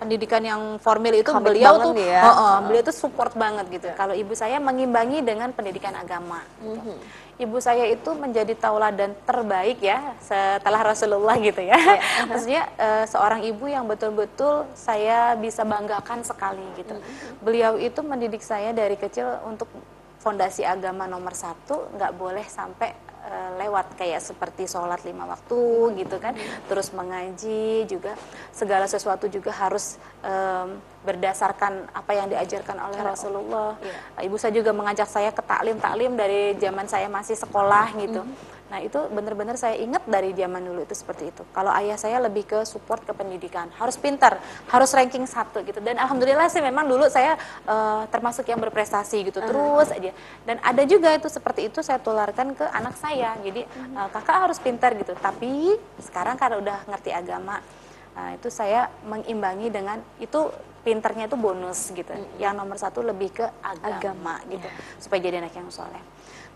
pendidikan 0.00 0.40
yang 0.40 0.62
formal 0.80 1.12
itu 1.12 1.28
Komit 1.28 1.52
beliau 1.52 1.76
tuh 1.76 1.92
ya. 2.00 2.24
oh, 2.24 2.32
oh, 2.32 2.54
beliau 2.64 2.80
tuh 2.80 2.96
support 2.96 3.36
banget 3.36 3.68
gitu. 3.68 3.92
Yeah. 3.92 3.98
Kalau 4.00 4.16
ibu 4.16 4.32
saya 4.32 4.56
mengimbangi 4.56 5.20
dengan 5.20 5.52
pendidikan 5.52 5.92
agama. 5.92 6.40
Gitu. 6.64 6.72
Mm 6.72 6.96
-hmm. 6.96 6.98
Ibu 7.40 7.56
saya 7.56 7.88
itu 7.88 8.10
menjadi 8.16 8.52
tauladan 8.52 9.16
terbaik 9.24 9.80
ya 9.80 10.16
setelah 10.20 10.80
Rasulullah 10.80 11.36
gitu 11.36 11.60
ya. 11.60 11.76
Yeah. 11.76 12.00
Maksudnya 12.32 12.62
uh, 12.80 13.04
seorang 13.04 13.44
ibu 13.44 13.68
yang 13.68 13.84
betul-betul 13.84 14.64
saya 14.72 15.36
bisa 15.36 15.68
banggakan 15.68 16.24
sekali 16.24 16.64
gitu. 16.80 16.96
Mm 16.96 17.04
-hmm. 17.04 17.44
Beliau 17.44 17.72
itu 17.76 18.00
mendidik 18.00 18.40
saya 18.40 18.72
dari 18.72 18.96
kecil 18.96 19.28
untuk 19.44 19.68
fondasi 20.20 20.64
agama 20.64 21.04
nomor 21.08 21.32
satu 21.32 21.92
nggak 21.96 22.12
boleh 22.16 22.44
sampai 22.44 23.09
uh, 23.30 23.50
lewat 23.62 23.94
kayak 23.94 24.20
seperti 24.20 24.66
sholat 24.66 25.00
lima 25.06 25.24
waktu 25.30 25.60
gitu 26.02 26.18
kan. 26.18 26.34
Terus 26.66 26.90
mengaji 26.90 27.86
juga 27.86 28.18
segala 28.50 28.90
sesuatu 28.90 29.30
juga 29.30 29.54
harus 29.54 29.96
um, 30.26 30.76
berdasarkan 31.06 31.88
apa 31.94 32.12
yang 32.12 32.28
diajarkan 32.28 32.76
oleh 32.76 33.00
Rasulullah. 33.00 33.78
Iya. 33.80 34.28
ibu 34.28 34.36
saya 34.36 34.52
juga 34.52 34.74
mengajak 34.76 35.08
saya 35.08 35.32
ke 35.32 35.40
taklim 35.40 35.80
taklim 35.80 36.12
dari 36.18 36.58
zaman 36.60 36.84
saya 36.90 37.08
masih 37.08 37.38
sekolah 37.38 37.94
gitu. 37.96 38.26
Mm 38.26 38.34
-hmm 38.34 38.59
Nah 38.70 38.78
itu 38.78 38.98
benar-benar 39.10 39.58
saya 39.58 39.74
ingat 39.82 40.06
dari 40.06 40.30
zaman 40.30 40.62
dulu 40.62 40.86
itu 40.86 40.94
seperti 40.94 41.34
itu. 41.34 41.42
Kalau 41.50 41.74
ayah 41.74 41.98
saya 41.98 42.22
lebih 42.22 42.46
ke 42.46 42.62
support 42.62 43.02
ke 43.02 43.10
pendidikan, 43.10 43.66
harus 43.74 43.98
pintar, 43.98 44.38
harus 44.70 44.90
ranking 44.94 45.26
satu 45.26 45.66
gitu. 45.66 45.82
Dan 45.82 45.98
alhamdulillah 45.98 46.46
sih 46.46 46.62
memang 46.62 46.86
dulu 46.86 47.10
saya 47.10 47.34
uh, 47.66 48.06
termasuk 48.08 48.46
yang 48.46 48.62
berprestasi 48.62 49.26
gitu, 49.26 49.42
uh 49.42 49.46
terus 49.50 49.90
aja. 49.90 50.14
Dan 50.46 50.62
ada 50.62 50.82
juga 50.86 51.10
itu 51.10 51.26
seperti 51.26 51.66
itu 51.66 51.82
saya 51.82 51.98
tularkan 51.98 52.54
ke 52.54 52.62
anak 52.70 52.94
saya. 52.94 53.34
Jadi 53.42 53.66
uh, 53.98 54.08
kakak 54.14 54.38
harus 54.46 54.58
pintar 54.62 54.94
gitu. 54.94 55.18
Tapi 55.18 55.74
sekarang 55.98 56.38
karena 56.38 56.62
udah 56.62 56.78
ngerti 56.86 57.10
agama, 57.10 57.58
uh, 58.14 58.30
itu 58.38 58.48
saya 58.54 58.86
mengimbangi 59.02 59.66
dengan 59.74 59.98
itu 60.22 60.46
pinternya 60.86 61.26
itu 61.26 61.36
bonus 61.36 61.90
gitu. 61.90 62.14
Uh 62.14 62.38
Yang 62.38 62.54
nomor 62.54 62.78
satu 62.78 63.02
lebih 63.02 63.34
ke 63.34 63.46
agama, 63.60 63.98
agama 63.98 64.34
gitu, 64.46 64.64
yeah. 64.70 64.96
supaya 65.02 65.20
jadi 65.20 65.42
anak 65.42 65.58
yang 65.58 65.68
soleh. 65.74 66.00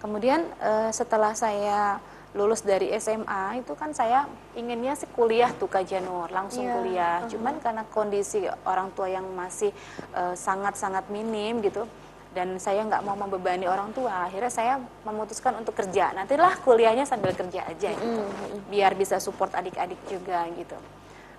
Kemudian 0.05 0.45
uh, 0.61 0.93
setelah 0.93 1.33
saya 1.33 1.97
lulus 2.37 2.61
dari 2.61 2.93
SMA 3.01 3.65
itu 3.65 3.73
kan 3.73 3.97
saya 3.97 4.29
inginnya 4.53 4.93
sih 4.99 5.09
kuliah 5.09 5.49
tuh 5.57 5.71
Kak 5.71 5.89
Janur, 5.89 6.29
langsung 6.29 6.67
yeah. 6.67 6.75
kuliah. 6.77 7.17
Uh 7.17 7.21
-huh. 7.25 7.31
Cuman 7.33 7.55
karena 7.63 7.83
kondisi 7.89 8.45
orang 8.69 8.93
tua 8.93 9.07
yang 9.07 9.23
masih 9.39 9.71
eh, 10.13 10.35
sangat-sangat 10.35 11.07
uh, 11.07 11.13
minim 11.15 11.63
gitu 11.63 11.87
dan 12.35 12.59
saya 12.59 12.83
nggak 12.83 13.07
mau 13.07 13.15
membebani 13.15 13.71
orang 13.71 13.95
tua, 13.95 14.27
akhirnya 14.27 14.51
saya 14.51 14.75
memutuskan 15.07 15.55
untuk 15.55 15.79
kerja. 15.79 16.11
Nantilah 16.11 16.59
kuliahnya 16.67 17.07
sambil 17.07 17.31
kerja 17.31 17.63
aja 17.63 17.95
gitu. 17.95 18.23
Biar 18.67 18.99
bisa 18.99 19.23
support 19.23 19.55
adik-adik 19.55 20.03
juga 20.11 20.43
gitu. 20.59 20.75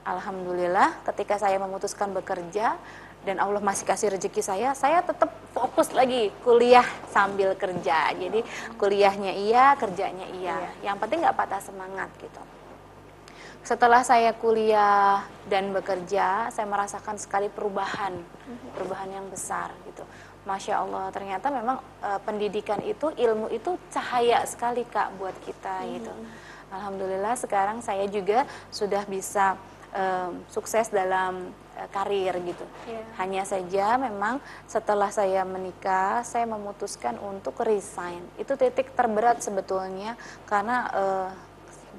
Alhamdulillah 0.08 1.04
ketika 1.04 1.36
saya 1.36 1.60
memutuskan 1.60 2.16
bekerja 2.16 2.80
dan 3.26 3.42
Allah 3.42 3.60
masih 3.60 3.84
kasih 3.84 4.14
rezeki 4.14 4.42
saya, 4.46 4.78
saya 4.78 5.02
tetap 5.02 5.34
fokus 5.52 5.90
lagi 5.92 6.30
kuliah 6.46 6.86
sambil 7.10 7.58
kerja. 7.58 8.14
Jadi 8.14 8.46
kuliahnya 8.78 9.34
iya, 9.34 9.74
kerjanya 9.76 10.30
iya. 10.38 10.56
iya. 10.62 10.72
Yang 10.94 10.98
penting 11.02 11.20
nggak 11.26 11.36
patah 11.36 11.62
semangat 11.66 12.10
gitu. 12.22 12.42
Setelah 13.66 14.06
saya 14.06 14.30
kuliah 14.38 15.26
dan 15.50 15.74
bekerja, 15.74 16.54
saya 16.54 16.70
merasakan 16.70 17.18
sekali 17.18 17.50
perubahan, 17.50 18.14
perubahan 18.78 19.10
yang 19.10 19.26
besar 19.34 19.74
gitu. 19.90 20.06
Masya 20.46 20.86
Allah, 20.86 21.10
ternyata 21.10 21.50
memang 21.50 21.82
e, 21.98 22.10
pendidikan 22.22 22.78
itu, 22.86 23.10
ilmu 23.10 23.50
itu 23.50 23.74
cahaya 23.90 24.46
sekali 24.46 24.86
kak 24.86 25.18
buat 25.18 25.34
kita 25.42 25.82
gitu. 25.98 26.14
Alhamdulillah 26.70 27.34
sekarang 27.34 27.82
saya 27.82 28.06
juga 28.06 28.46
sudah 28.70 29.02
bisa 29.10 29.58
um, 29.96 30.46
sukses 30.52 30.92
dalam 30.94 31.50
karir 31.92 32.36
gitu. 32.44 32.66
Yeah. 32.88 33.06
Hanya 33.20 33.44
saja 33.44 34.00
memang 34.00 34.40
setelah 34.66 35.12
saya 35.12 35.44
menikah, 35.44 36.24
saya 36.24 36.48
memutuskan 36.48 37.20
untuk 37.20 37.60
resign. 37.62 38.24
Itu 38.40 38.56
titik 38.56 38.96
terberat 38.96 39.44
sebetulnya 39.44 40.16
karena 40.48 40.78
uh, 40.96 41.30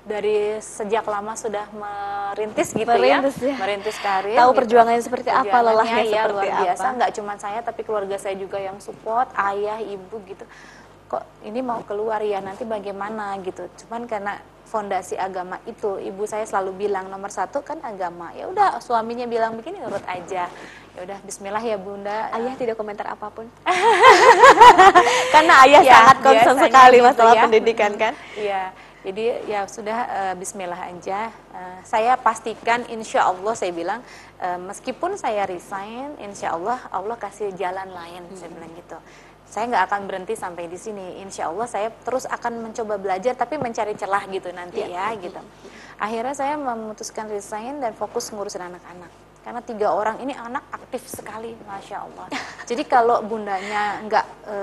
dari 0.07 0.63
sejak 0.63 1.03
lama 1.03 1.35
sudah 1.35 1.67
merintis 1.75 2.71
gitu 2.71 2.87
ya. 2.87 3.19
merintis, 3.19 3.37
ya, 3.43 3.51
ya, 3.51 3.57
merintis 3.59 3.97
karir. 3.99 4.39
Tahu 4.39 4.51
gitu. 4.55 4.59
perjuangannya 4.63 5.03
seperti 5.03 5.31
apa, 5.35 5.57
lelahnya 5.59 6.05
ya, 6.07 6.23
seperti 6.23 6.33
luar 6.33 6.47
biasa. 6.63 6.85
apa. 6.87 6.97
Nggak 6.97 7.13
cuma 7.19 7.35
saya, 7.43 7.59
tapi 7.67 7.81
keluarga 7.83 8.17
saya 8.17 8.35
juga 8.39 8.59
yang 8.63 8.79
support, 8.79 9.29
ayah, 9.35 9.83
ibu 9.83 10.17
gitu. 10.31 10.45
Kok 11.11 11.23
ini 11.43 11.59
mau 11.59 11.83
keluar 11.83 12.23
ya 12.23 12.39
nanti 12.39 12.63
bagaimana 12.63 13.35
gitu. 13.43 13.67
Cuman 13.83 14.07
karena 14.07 14.39
fondasi 14.67 15.15
agama 15.15 15.63
itu. 15.65 15.97
Ibu 16.03 16.27
saya 16.27 16.43
selalu 16.45 16.87
bilang 16.87 17.07
nomor 17.07 17.31
satu 17.31 17.63
kan 17.63 17.79
agama. 17.81 18.35
Ya 18.35 18.51
udah 18.51 18.83
suaminya 18.83 19.25
bilang 19.25 19.55
begini 19.55 19.79
nurut 19.79 20.03
aja. 20.05 20.51
Ya 20.93 21.01
udah 21.01 21.19
Bismillah 21.23 21.63
ya 21.63 21.79
bunda. 21.79 22.29
Ayah 22.35 22.55
tidak 22.59 22.75
komentar 22.75 23.07
apa 23.07 23.31
pun. 23.31 23.47
Karena 25.35 25.55
ayah 25.65 25.83
ya, 25.87 25.93
sangat 25.95 26.17
concern 26.21 26.59
sekali 26.67 26.99
gitu 26.99 27.09
masalah 27.09 27.35
ya. 27.39 27.43
pendidikan 27.47 27.93
kan? 27.95 28.13
Iya. 28.35 28.75
Jadi 29.07 29.25
ya 29.47 29.71
sudah 29.71 29.99
uh, 30.11 30.35
Bismillah 30.35 30.83
aja. 30.91 31.31
Uh, 31.55 31.79
saya 31.87 32.19
pastikan 32.19 32.83
insya 32.91 33.23
Allah 33.23 33.55
saya 33.55 33.71
bilang 33.71 34.03
uh, 34.43 34.59
meskipun 34.67 35.15
saya 35.15 35.47
resign 35.47 36.19
insya 36.19 36.59
Allah 36.59 36.83
Allah 36.91 37.15
kasih 37.15 37.55
jalan 37.55 37.87
lain 37.87 38.27
hmm. 38.27 38.35
saya 38.35 38.51
bilang 38.51 38.73
gitu 38.75 38.99
saya 39.47 39.71
nggak 39.71 39.85
akan 39.89 40.01
berhenti 40.11 40.35
sampai 40.35 40.67
di 40.67 40.77
sini. 40.77 41.23
Insya 41.23 41.49
Allah 41.49 41.67
saya 41.71 41.89
terus 41.91 42.27
akan 42.27 42.71
mencoba 42.71 42.99
belajar, 42.99 43.39
tapi 43.39 43.57
mencari 43.57 43.95
celah 43.95 44.27
gitu 44.27 44.51
nanti 44.51 44.83
ya, 44.83 45.15
ya 45.15 45.17
gitu. 45.17 45.39
Akhirnya 45.97 46.35
saya 46.35 46.55
memutuskan 46.59 47.31
resign 47.31 47.81
dan 47.81 47.95
fokus 47.95 48.29
ngurusin 48.29 48.61
anak-anak. 48.61 49.09
Karena 49.41 49.63
tiga 49.63 49.95
orang 49.95 50.19
ini 50.19 50.35
anak 50.35 50.67
aktif 50.75 51.07
sekali, 51.07 51.55
masya 51.65 52.03
Allah. 52.03 52.27
Jadi 52.69 52.83
kalau 52.85 53.23
bundanya 53.23 54.03
nggak 54.03 54.27
e, 54.43 54.57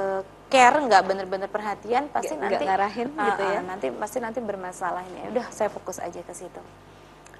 care, 0.51 0.75
nggak 0.77 1.01
bener-bener 1.07 1.47
perhatian, 1.47 2.11
pasti 2.11 2.35
Nggak- 2.35 2.51
nanti 2.59 2.63
ngarahin 2.67 3.09
Ah, 3.15 3.25
gitu 3.31 3.43
ya. 3.47 3.57
ah, 3.57 3.63
nanti 3.63 3.87
pasti 3.95 4.17
nanti 4.19 4.39
bermasalah 4.43 5.07
ini. 5.07 5.31
Udah 5.31 5.47
saya 5.49 5.71
fokus 5.71 6.03
aja 6.03 6.19
ke 6.19 6.35
situ. 6.35 6.59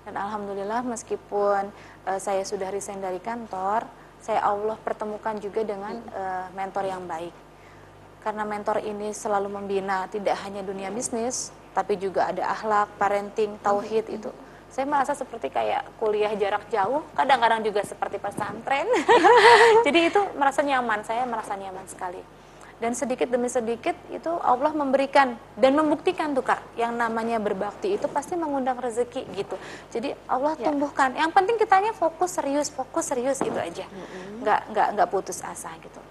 Dan 0.08 0.16
alhamdulillah 0.16 0.88
meskipun 0.88 1.68
eh, 2.08 2.20
saya 2.24 2.48
sudah 2.48 2.72
resign 2.72 3.04
dari 3.04 3.20
kantor, 3.20 3.84
saya 4.24 4.40
Allah 4.40 4.80
pertemukan 4.80 5.36
juga 5.44 5.68
dengan 5.68 6.00
eh, 6.00 6.48
mentor 6.56 6.88
yang 6.88 7.04
baik. 7.04 7.36
Karena 8.24 8.48
mentor 8.48 8.80
ini 8.80 9.12
selalu 9.12 9.52
membina 9.52 10.08
tidak 10.08 10.40
hanya 10.48 10.64
dunia 10.64 10.88
bisnis, 10.96 11.52
tapi 11.76 12.00
juga 12.00 12.32
ada 12.32 12.56
akhlak, 12.56 12.88
parenting, 12.96 13.60
tauhid 13.60 14.08
itu. 14.08 14.32
Saya 14.72 14.88
merasa 14.88 15.12
seperti 15.12 15.52
kayak 15.52 16.00
kuliah 16.00 16.32
jarak 16.40 16.66
jauh, 16.72 17.04
kadang-kadang 17.14 17.62
juga 17.68 17.84
seperti 17.84 18.18
pesantren. 18.18 18.88
Jadi 19.86 20.00
itu 20.08 20.22
merasa 20.40 20.64
nyaman, 20.64 21.04
saya 21.04 21.28
merasa 21.28 21.60
nyaman 21.60 21.84
sekali. 21.86 22.24
Dan 22.84 23.00
sedikit 23.00 23.32
demi 23.32 23.48
sedikit 23.48 23.96
itu 24.12 24.28
Allah 24.44 24.76
memberikan 24.76 25.40
dan 25.56 25.72
membuktikan 25.72 26.36
tuh 26.36 26.44
kak, 26.44 26.60
yang 26.76 26.92
namanya 27.00 27.40
berbakti 27.40 27.96
itu 27.96 28.12
pasti 28.12 28.36
mengundang 28.36 28.76
rezeki 28.76 29.24
gitu. 29.40 29.56
Jadi 29.88 30.12
Allah 30.28 30.60
Ya. 30.60 30.68
tumbuhkan. 30.68 31.16
Yang 31.16 31.32
penting 31.32 31.56
kitanya 31.56 31.96
fokus 31.96 32.36
serius, 32.36 32.68
fokus 32.68 33.08
serius 33.08 33.40
itu 33.40 33.56
aja, 33.56 33.88
nggak 34.44 34.76
nggak 34.76 34.88
nggak 35.00 35.08
putus 35.08 35.40
asa 35.48 35.72
gitu. 35.80 36.04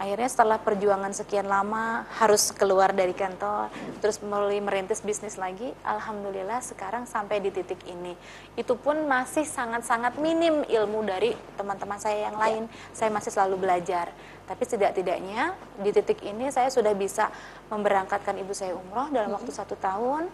Akhirnya 0.00 0.32
setelah 0.32 0.56
perjuangan 0.56 1.12
sekian 1.12 1.44
lama 1.44 2.08
harus 2.16 2.56
keluar 2.56 2.88
dari 2.94 3.12
kantor, 3.12 3.68
terus 4.00 4.16
mulai 4.24 4.56
merintis 4.56 5.04
bisnis 5.04 5.36
lagi. 5.36 5.76
Alhamdulillah 5.84 6.64
sekarang 6.64 7.04
sampai 7.04 7.42
di 7.44 7.52
titik 7.52 7.84
ini. 7.84 8.16
Itu 8.56 8.80
pun 8.80 9.04
masih 9.04 9.44
sangat-sangat 9.44 10.16
minim 10.16 10.64
ilmu 10.64 11.04
dari 11.04 11.36
teman-teman 11.58 12.00
saya 12.00 12.32
yang 12.32 12.38
lain. 12.40 12.64
Saya 12.96 13.12
masih 13.12 13.28
selalu 13.28 13.60
belajar. 13.60 14.08
Tapi 14.46 14.62
setidak-tidaknya 14.66 15.54
di 15.80 15.90
titik 15.90 16.20
ini 16.26 16.52
saya 16.52 16.68
sudah 16.68 16.92
bisa 16.94 17.28
memberangkatkan 17.70 18.36
ibu 18.40 18.52
saya 18.52 18.74
umroh 18.74 19.08
dalam 19.10 19.32
waktu 19.34 19.50
satu 19.50 19.74
tahun. 19.78 20.30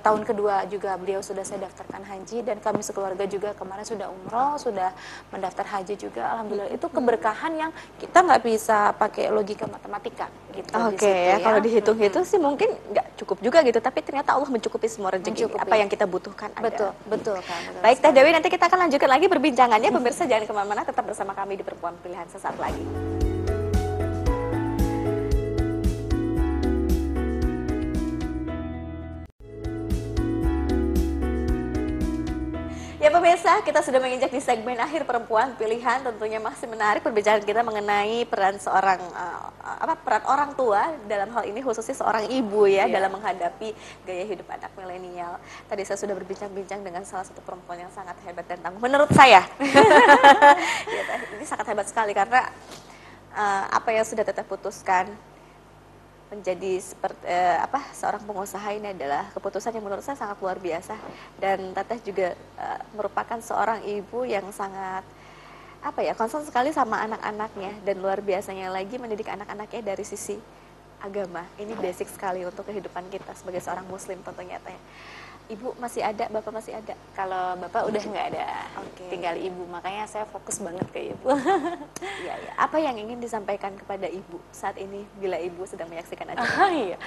Tahun 0.00 0.22
kedua 0.22 0.62
juga 0.70 0.94
beliau 0.94 1.18
sudah 1.20 1.42
saya 1.42 1.66
daftarkan 1.66 2.06
haji 2.06 2.46
dan 2.46 2.62
kami 2.62 2.86
sekeluarga 2.86 3.26
juga 3.26 3.50
kemarin 3.58 3.82
sudah 3.82 4.06
umroh, 4.06 4.54
sudah 4.62 4.94
mendaftar 5.34 5.66
haji 5.66 5.98
juga. 5.98 6.22
Alhamdulillah 6.38 6.70
itu 6.70 6.86
keberkahan 6.86 7.52
yang 7.58 7.70
kita 7.98 8.22
nggak 8.22 8.40
bisa 8.46 8.94
pakai 8.94 9.28
logika 9.34 9.66
matematika 9.66 10.30
gitu. 10.54 10.70
Oke 10.86 11.02
situ 11.02 11.10
ya, 11.10 11.36
kalau 11.42 11.58
dihitung-hitung 11.58 12.24
sih 12.26 12.38
mungkin 12.38 12.70
nggak 12.94 13.06
cukup 13.18 13.38
juga 13.42 13.58
gitu, 13.66 13.82
tapi 13.82 14.06
ternyata 14.06 14.38
Allah 14.38 14.46
mencukupi 14.46 14.86
semua 14.86 15.10
rezeki 15.14 15.50
Mencukupi. 15.50 15.62
apa 15.66 15.74
yang 15.74 15.88
kita 15.90 16.06
butuhkan. 16.06 16.48
ada. 16.54 16.62
Betul, 16.70 16.90
betul 17.10 17.36
kan. 17.42 17.60
betul 17.66 17.82
Baik 17.82 17.98
Teh. 18.02 18.12
Dewi, 18.14 18.30
nanti 18.30 18.48
kita 18.50 18.64
akan 18.70 18.78
lanjutkan 18.86 19.10
lagi 19.10 19.26
perbincangannya. 19.26 19.90
Pemirsa 19.90 20.22
jangan 20.30 20.44
ke 20.46 20.52
mana-mana, 20.54 20.82
tetap 20.86 21.04
bersama 21.06 21.32
kami 21.34 21.58
di 21.58 21.64
Perempuan 21.66 21.94
Pilihan 22.02 22.26
sesaat 22.30 22.54
lagi. 22.58 22.82
Ya 33.10 33.18
pemirsa, 33.18 33.58
kita 33.66 33.82
sudah 33.82 33.98
menginjak 33.98 34.30
di 34.30 34.38
segmen 34.38 34.78
akhir 34.78 35.02
perempuan 35.02 35.58
pilihan. 35.58 35.98
Tentunya 35.98 36.38
masih 36.38 36.70
menarik 36.70 37.02
perbincangan 37.02 37.42
kita 37.42 37.66
mengenai 37.66 38.22
peran 38.22 38.54
seorang 38.62 39.02
uh, 39.02 39.50
apa 39.82 39.98
peran 39.98 40.22
orang 40.30 40.54
tua 40.54 40.94
dalam 41.10 41.26
hal 41.34 41.42
ini 41.42 41.58
khususnya 41.58 41.98
seorang 41.98 42.30
ibu 42.30 42.70
ya 42.70 42.86
Iya. 42.86 43.02
dalam 43.02 43.10
menghadapi 43.18 43.74
gaya 44.06 44.24
hidup 44.30 44.46
anak 44.46 44.70
milenial. 44.78 45.42
Tadi 45.66 45.82
saya 45.82 45.98
sudah 45.98 46.14
berbincang-bincang 46.22 46.86
dengan 46.86 47.02
salah 47.02 47.26
satu 47.26 47.42
perempuan 47.42 47.82
yang 47.82 47.90
sangat 47.90 48.14
hebat 48.22 48.46
dan 48.46 48.62
tangguh 48.62 48.78
menurut 48.78 49.10
saya. 49.10 49.42
ya, 50.94 51.02
Teh, 51.02 51.34
ini 51.34 51.42
sangat 51.50 51.66
hebat 51.66 51.90
sekali 51.90 52.14
karena 52.14 52.46
uh, 53.34 53.74
apa 53.74 53.90
yang 53.90 54.06
sudah 54.06 54.22
teteh 54.22 54.46
putuskan 54.46 55.10
menjadi 56.30 56.78
seperti 56.78 57.26
eh, 57.26 57.58
apa 57.58 57.82
seorang 57.90 58.22
pengusaha 58.22 58.70
ini 58.70 58.94
adalah 58.94 59.26
keputusan 59.34 59.74
yang 59.74 59.82
menurut 59.82 60.06
saya 60.06 60.14
sangat 60.14 60.38
luar 60.38 60.62
biasa 60.62 60.94
dan 61.42 61.74
Teteh 61.74 61.98
juga 62.06 62.28
eh, 62.38 62.80
merupakan 62.94 63.38
seorang 63.42 63.82
ibu 63.82 64.22
yang 64.22 64.46
sangat 64.54 65.02
apa 65.80 66.00
ya 66.04 66.14
concern 66.14 66.46
sekali 66.46 66.70
sama 66.70 67.02
anak-anaknya 67.02 67.82
dan 67.82 67.96
luar 67.98 68.22
biasanya 68.22 68.70
lagi 68.70 69.00
mendidik 69.00 69.26
anak-anaknya 69.26 69.80
dari 69.82 70.04
sisi 70.06 70.38
agama 71.00 71.42
ini 71.56 71.72
basic 71.74 72.12
sekali 72.12 72.44
untuk 72.44 72.68
kehidupan 72.68 73.08
kita 73.08 73.32
sebagai 73.32 73.64
seorang 73.64 73.88
muslim 73.88 74.20
tentunya 74.20 74.60
Teh. 74.60 74.76
Ibu 75.50 75.74
masih 75.82 76.06
ada, 76.06 76.30
bapak 76.30 76.52
masih 76.54 76.78
ada. 76.78 76.94
Kalau 77.18 77.58
bapak 77.58 77.90
udah 77.90 78.02
nggak 78.06 78.26
ada, 78.30 78.46
Oke. 78.86 79.10
tinggal 79.10 79.34
ibu. 79.34 79.66
Makanya 79.66 80.06
saya 80.06 80.22
fokus 80.30 80.62
banget 80.62 80.86
ke 80.94 81.10
ibu. 81.10 81.26
Iya, 82.20 82.36
iya. 82.36 82.52
Apa 82.60 82.76
yang 82.78 83.00
ingin 83.00 83.18
disampaikan 83.18 83.72
kepada 83.74 84.04
ibu 84.04 84.38
saat 84.52 84.76
ini 84.76 85.08
bila 85.18 85.40
ibu 85.40 85.64
sedang 85.66 85.88
menyaksikan 85.90 86.28
acara? 86.36 86.46
Ah, 86.46 86.70
iya. 86.70 86.98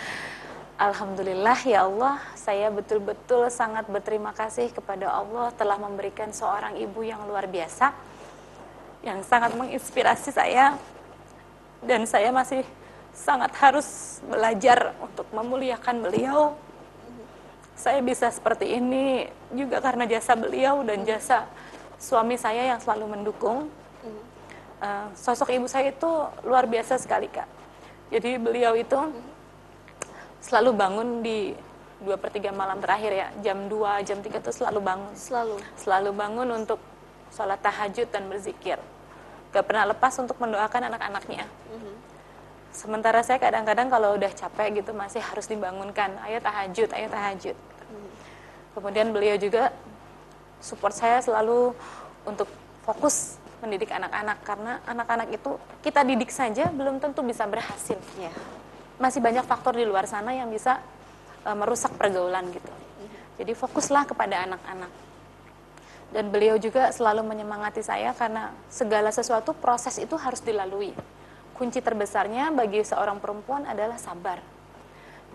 Alhamdulillah 0.73 1.59
ya 1.69 1.85
Allah, 1.85 2.17
saya 2.33 2.73
betul-betul 2.73 3.47
sangat 3.53 3.85
berterima 3.87 4.33
kasih 4.33 4.73
kepada 4.73 5.05
Allah 5.05 5.53
telah 5.53 5.77
memberikan 5.77 6.33
seorang 6.33 6.75
ibu 6.81 7.05
yang 7.05 7.23
luar 7.29 7.45
biasa, 7.45 7.93
yang 9.05 9.21
sangat 9.21 9.53
menginspirasi 9.53 10.33
saya, 10.33 10.73
dan 11.85 12.09
saya 12.09 12.33
masih 12.33 12.65
sangat 13.13 13.53
harus 13.61 14.19
belajar 14.25 14.97
untuk 14.97 15.29
memuliakan 15.29 16.09
beliau. 16.09 16.57
Saya 17.83 17.99
bisa 17.99 18.31
seperti 18.31 18.79
ini 18.79 19.27
juga 19.51 19.83
karena 19.83 20.07
jasa 20.07 20.39
beliau 20.39 20.87
dan 20.87 21.03
jasa 21.03 21.43
suami 21.99 22.39
saya 22.39 22.71
yang 22.71 22.79
selalu 22.79 23.11
mendukung. 23.11 23.67
Eh, 24.79 25.07
sosok 25.19 25.51
ibu 25.51 25.67
saya 25.67 25.91
itu 25.91 26.07
luar 26.47 26.63
biasa 26.63 26.95
sekali 26.95 27.27
kak. 27.27 27.43
Jadi 28.07 28.39
beliau 28.39 28.71
itu 28.79 28.95
selalu 30.39 30.71
bangun 30.71 31.07
di 31.19 31.51
dua 31.99 32.15
per 32.15 32.31
tiga 32.31 32.55
malam 32.55 32.79
terakhir 32.79 33.11
ya, 33.11 33.27
jam 33.43 33.67
2, 33.67 34.07
jam 34.07 34.19
3 34.19 34.39
itu 34.39 34.51
selalu 34.55 34.79
bangun. 34.79 35.11
Selalu. 35.19 35.55
Selalu 35.75 36.11
bangun 36.15 36.47
untuk 36.63 36.79
sholat 37.35 37.59
tahajud 37.59 38.07
dan 38.11 38.31
berzikir. 38.31 38.79
Gak 39.51 39.63
pernah 39.67 39.91
lepas 39.91 40.15
untuk 40.23 40.39
mendoakan 40.39 40.87
anak-anaknya. 40.87 41.47
Sementara 42.73 43.21
saya 43.21 43.37
kadang-kadang 43.37 43.85
kalau 43.91 44.17
udah 44.17 44.31
capek 44.33 44.81
gitu 44.81 44.97
masih 44.97 45.21
harus 45.21 45.45
dibangunkan, 45.45 46.09
ayo 46.25 46.41
tahajud, 46.41 46.89
ayo 46.89 47.05
tahajud. 47.05 47.57
Kemudian 48.73 49.13
beliau 49.13 49.37
juga 49.37 49.69
support 50.57 50.97
saya 50.97 51.21
selalu 51.21 51.77
untuk 52.25 52.49
fokus 52.83 53.37
mendidik 53.63 53.95
anak-anak 53.95 54.37
karena 54.43 54.73
anak-anak 54.83 55.27
itu 55.31 55.55
kita 55.79 56.03
didik 56.03 56.27
saja 56.33 56.67
belum 56.67 56.99
tentu 56.99 57.23
bisa 57.23 57.47
berhasil. 57.47 57.95
Ya. 58.19 58.33
Masih 58.99 59.23
banyak 59.23 59.47
faktor 59.47 59.77
di 59.77 59.87
luar 59.87 60.03
sana 60.09 60.35
yang 60.35 60.51
bisa 60.51 60.83
eh, 61.47 61.55
merusak 61.55 61.95
pergaulan 61.95 62.49
gitu. 62.51 62.71
Jadi 63.39 63.51
fokuslah 63.57 64.05
kepada 64.05 64.45
anak-anak. 64.45 64.91
Dan 66.13 66.29
beliau 66.29 66.61
juga 66.61 66.93
selalu 66.93 67.25
menyemangati 67.25 67.81
saya 67.81 68.13
karena 68.13 68.53
segala 68.69 69.09
sesuatu 69.09 69.57
proses 69.57 69.97
itu 69.97 70.13
harus 70.13 70.45
dilalui. 70.45 70.93
Kunci 71.57 71.81
terbesarnya 71.81 72.53
bagi 72.53 72.85
seorang 72.85 73.17
perempuan 73.17 73.65
adalah 73.65 73.97
sabar. 73.97 74.37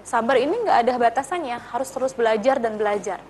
Sabar 0.08 0.40
ini 0.40 0.56
nggak 0.64 0.88
ada 0.88 0.94
batasannya, 0.96 1.60
harus 1.68 1.92
terus 1.92 2.16
belajar 2.16 2.56
dan 2.56 2.80
belajar. 2.80 3.20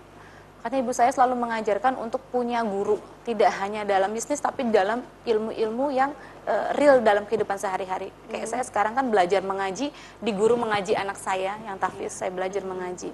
Karena 0.63 0.79
ibu 0.79 0.95
saya 0.95 1.11
selalu 1.11 1.35
mengajarkan 1.35 1.99
untuk 1.99 2.23
punya 2.31 2.63
guru, 2.63 3.03
tidak 3.27 3.51
hanya 3.59 3.83
dalam 3.83 4.15
bisnis 4.15 4.39
tapi 4.39 4.63
dalam 4.71 5.03
ilmu-ilmu 5.27 5.91
yang 5.91 6.15
eh, 6.47 6.79
real 6.79 7.03
dalam 7.03 7.27
kehidupan 7.27 7.59
sehari-hari. 7.59 8.15
Kayak 8.31 8.47
saya 8.47 8.63
sekarang 8.63 8.95
kan 8.95 9.11
belajar 9.11 9.43
mengaji, 9.43 9.91
di 10.23 10.31
guru 10.31 10.55
mengaji 10.55 10.95
anak 10.95 11.19
saya 11.19 11.59
yang 11.67 11.83
tahfiz, 11.83 12.15
saya 12.15 12.31
belajar 12.31 12.63
mengaji. 12.63 13.11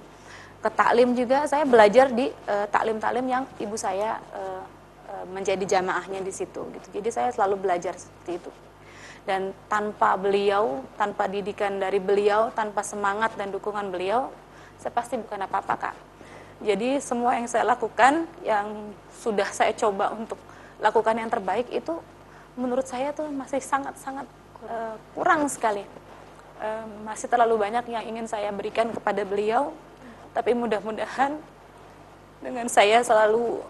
Ke 0.61 0.69
taklim 0.69 1.17
juga 1.17 1.49
saya 1.49 1.65
belajar 1.65 2.13
di 2.13 2.29
eh, 2.29 2.67
taklim-taklim 2.69 3.25
yang 3.25 3.49
ibu 3.57 3.81
saya 3.81 4.21
eh, 4.37 4.63
menjadi 5.33 5.81
jamaahnya 5.81 6.21
di 6.21 6.33
situ 6.37 6.69
gitu. 6.69 7.01
Jadi 7.01 7.09
saya 7.09 7.33
selalu 7.33 7.65
belajar 7.65 7.97
seperti 7.97 8.45
itu 8.45 8.53
dan 9.25 9.57
tanpa 9.73 10.17
beliau, 10.21 10.85
tanpa 11.01 11.25
didikan 11.29 11.81
dari 11.81 11.97
beliau, 11.97 12.53
tanpa 12.53 12.85
semangat 12.85 13.33
dan 13.41 13.49
dukungan 13.49 13.89
beliau, 13.89 14.29
saya 14.77 14.93
pasti 14.93 15.17
bukan 15.17 15.41
apa-apa 15.49 15.75
kak. 15.81 15.97
Jadi 16.61 17.01
semua 17.01 17.37
yang 17.41 17.49
saya 17.49 17.65
lakukan, 17.65 18.29
yang 18.45 18.93
sudah 19.17 19.49
saya 19.49 19.73
coba 19.73 20.13
untuk 20.13 20.37
lakukan 20.79 21.17
yang 21.17 21.33
terbaik 21.33 21.69
itu, 21.73 21.97
menurut 22.55 22.85
saya 22.85 23.11
tuh 23.17 23.27
masih 23.33 23.65
sangat-sangat 23.65 24.29
eh, 24.69 24.97
kurang 25.17 25.49
sekali. 25.49 25.83
Eh, 26.61 26.87
masih 27.03 27.27
terlalu 27.27 27.59
banyak 27.59 27.85
yang 27.91 28.05
ingin 28.05 28.27
saya 28.29 28.53
berikan 28.53 28.93
kepada 28.93 29.25
beliau, 29.25 29.73
tapi 30.37 30.53
mudah-mudahan 30.53 31.37
dengan 32.45 32.69
saya 32.69 33.01
selalu 33.01 33.65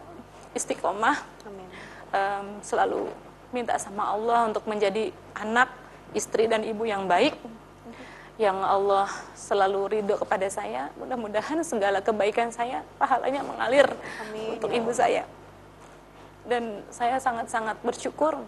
istiqomah, 0.55 1.19
Amin. 1.47 1.69
em, 2.11 2.47
selalu 2.63 3.07
minta 3.55 3.79
sama 3.79 4.11
Allah 4.11 4.51
untuk 4.51 4.67
menjadi 4.67 5.15
anak, 5.39 5.71
istri 6.11 6.51
dan 6.51 6.67
ibu 6.67 6.83
yang 6.83 7.07
baik. 7.07 7.39
Yang 8.35 8.59
Allah 8.67 9.07
selalu 9.39 9.81
ridho 9.95 10.19
kepada 10.19 10.51
saya. 10.51 10.91
Mudah-mudahan 10.99 11.63
segala 11.63 12.03
kebaikan 12.03 12.51
saya 12.51 12.83
pahalanya 12.99 13.47
mengalir 13.47 13.87
Amin, 14.27 14.59
untuk 14.59 14.75
ibu 14.75 14.91
saya. 14.91 15.23
Dan 16.43 16.83
saya 16.91 17.23
sangat-sangat 17.23 17.79
bersyukur 17.87 18.43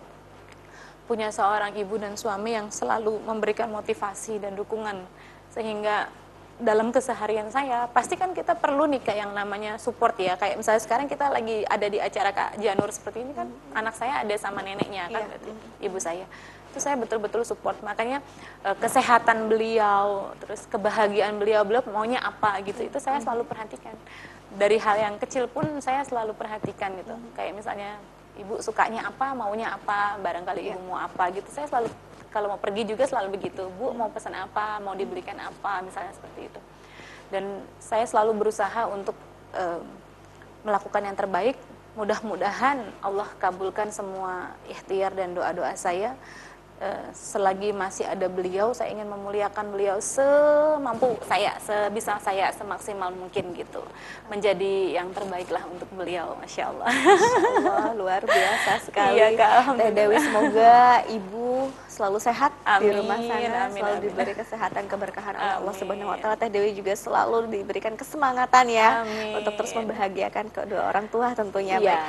punya 1.06 1.30
seorang 1.30 1.70
ibu 1.78 1.94
dan 2.02 2.18
suami 2.18 2.58
yang 2.58 2.66
selalu 2.74 3.22
memberikan 3.22 3.70
motivasi 3.70 4.42
dan 4.42 4.58
dukungan 4.58 5.06
sehingga 5.54 6.10
dalam 6.56 6.88
keseharian 6.88 7.52
saya 7.52 7.84
pasti 7.92 8.16
kan 8.16 8.32
kita 8.32 8.56
perlu 8.56 8.88
nih 8.88 9.04
kayak 9.04 9.28
yang 9.28 9.32
namanya 9.36 9.76
support 9.76 10.16
ya 10.16 10.40
kayak 10.40 10.56
misalnya 10.56 10.80
sekarang 10.80 11.04
kita 11.04 11.28
lagi 11.28 11.68
ada 11.68 11.84
di 11.84 12.00
acara 12.00 12.32
Kak 12.32 12.56
Janur 12.56 12.88
seperti 12.88 13.28
ini 13.28 13.36
kan 13.36 13.44
hmm. 13.44 13.76
anak 13.76 13.92
saya 13.92 14.24
ada 14.24 14.34
sama 14.40 14.64
neneknya 14.64 15.12
kan 15.12 15.28
yeah. 15.28 15.84
ibu 15.84 16.00
saya 16.00 16.24
itu 16.72 16.78
saya 16.80 16.96
betul-betul 16.96 17.44
support 17.44 17.76
makanya 17.84 18.24
e, 18.64 18.72
kesehatan 18.80 19.52
beliau 19.52 20.32
terus 20.40 20.64
kebahagiaan 20.72 21.36
beliau 21.36 21.60
beliau 21.60 21.84
maunya 21.92 22.24
apa 22.24 22.56
gitu 22.64 22.88
itu 22.88 22.98
saya 23.04 23.20
selalu 23.20 23.44
perhatikan 23.44 23.92
dari 24.56 24.80
hal 24.80 24.96
yang 24.96 25.14
kecil 25.20 25.52
pun 25.52 25.68
saya 25.84 26.08
selalu 26.08 26.32
perhatikan 26.32 26.96
gitu 26.96 27.12
hmm. 27.12 27.36
kayak 27.36 27.52
misalnya 27.52 28.00
ibu 28.40 28.64
sukanya 28.64 29.12
apa 29.12 29.36
maunya 29.36 29.76
apa 29.76 30.16
barangkali 30.24 30.72
yeah. 30.72 30.72
ibu 30.72 30.88
mau 30.88 31.04
apa 31.04 31.36
gitu 31.36 31.48
saya 31.52 31.68
selalu 31.68 31.92
kalau 32.36 32.52
mau 32.52 32.60
pergi 32.60 32.84
juga 32.84 33.08
selalu 33.08 33.40
begitu. 33.40 33.64
Bu 33.80 33.96
mau 33.96 34.12
pesan 34.12 34.36
apa? 34.36 34.76
Mau 34.84 34.92
dibelikan 34.92 35.40
apa? 35.40 35.80
Misalnya 35.80 36.12
seperti 36.12 36.52
itu. 36.52 36.60
Dan 37.32 37.64
saya 37.80 38.04
selalu 38.04 38.44
berusaha 38.44 38.84
untuk 38.92 39.16
uh, 39.56 39.80
melakukan 40.68 41.00
yang 41.00 41.16
terbaik. 41.16 41.56
Mudah-mudahan 41.96 42.84
Allah 43.00 43.24
kabulkan 43.40 43.88
semua 43.88 44.52
ikhtiar 44.68 45.16
dan 45.16 45.32
doa-doa 45.32 45.72
saya 45.80 46.12
selagi 47.16 47.72
masih 47.72 48.04
ada 48.04 48.28
beliau 48.28 48.76
saya 48.76 48.92
ingin 48.92 49.08
memuliakan 49.08 49.72
beliau 49.72 49.96
semampu 49.96 51.16
saya 51.24 51.56
sebisa 51.56 52.20
saya 52.20 52.52
semaksimal 52.52 53.08
mungkin 53.16 53.56
gitu 53.56 53.80
menjadi 54.28 55.00
yang 55.00 55.08
terbaik 55.16 55.48
lah 55.48 55.64
untuk 55.72 55.88
beliau 55.96 56.36
masya 56.36 56.68
Allah, 56.68 56.92
masya 56.92 57.72
Allah 57.72 57.92
luar 57.96 58.22
biasa 58.28 58.72
sekali 58.92 59.16
iya, 59.16 59.32
Kak, 59.32 59.72
Teh 59.80 59.88
Dewi 59.88 60.16
semoga 60.20 61.00
ibu 61.08 61.72
selalu 61.88 62.18
sehat 62.20 62.52
amin, 62.68 62.84
di 62.84 62.88
rumah 62.92 63.18
sana 63.24 63.60
amin, 63.72 63.80
selalu 63.80 63.96
amin. 63.96 64.04
diberi 64.04 64.32
kesehatan 64.36 64.84
keberkahan 64.84 65.32
amin. 65.32 65.56
Allah 65.64 65.74
Subhanahu 65.80 66.12
Wa 66.12 66.18
Taala 66.20 66.36
Teh 66.36 66.52
Dewi 66.52 66.76
juga 66.76 66.92
selalu 66.92 67.48
diberikan 67.56 67.96
kesemangatan 67.96 68.68
ya 68.68 69.00
amin. 69.00 69.40
untuk 69.40 69.56
terus 69.56 69.72
membahagiakan 69.72 70.52
kedua 70.52 70.92
orang 70.92 71.08
tua 71.08 71.32
tentunya 71.32 71.80
ya. 71.80 72.04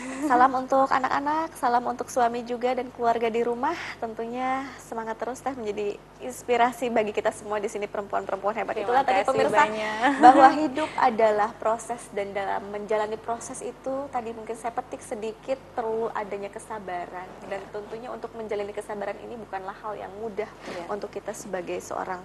Salam 0.00 0.52
untuk 0.52 0.88
anak-anak, 0.88 1.56
salam 1.56 1.84
untuk 1.84 2.08
suami 2.08 2.40
juga 2.44 2.72
dan 2.72 2.88
keluarga 2.92 3.28
di 3.28 3.44
rumah. 3.44 3.76
Tentunya 4.00 4.64
semangat 4.80 5.20
terus 5.20 5.44
teh 5.44 5.52
menjadi 5.52 5.96
inspirasi 6.24 6.88
bagi 6.88 7.12
kita 7.12 7.32
semua 7.32 7.60
di 7.60 7.68
sini 7.68 7.84
perempuan-perempuan 7.84 8.54
hebat. 8.56 8.76
Terima 8.76 8.86
Itulah 8.88 9.02
tadi 9.04 9.22
pemirsa 9.28 9.56
banyak. 9.64 10.12
bahwa 10.20 10.48
hidup 10.64 10.90
adalah 10.96 11.50
proses 11.56 12.00
dan 12.16 12.32
dalam 12.32 12.62
menjalani 12.72 13.16
proses 13.20 13.60
itu 13.60 14.08
tadi 14.12 14.32
mungkin 14.32 14.56
saya 14.56 14.72
petik 14.72 15.04
sedikit 15.04 15.60
perlu 15.76 16.08
adanya 16.16 16.48
kesabaran 16.48 17.28
dan 17.48 17.60
tentunya 17.72 18.08
untuk 18.12 18.32
menjalani 18.36 18.72
kesabaran 18.72 19.16
ini 19.20 19.36
bukanlah 19.36 19.76
hal 19.84 19.96
yang 19.96 20.12
mudah 20.20 20.48
ya. 20.48 20.84
untuk 20.88 21.12
kita 21.12 21.32
sebagai 21.36 21.80
seorang 21.80 22.20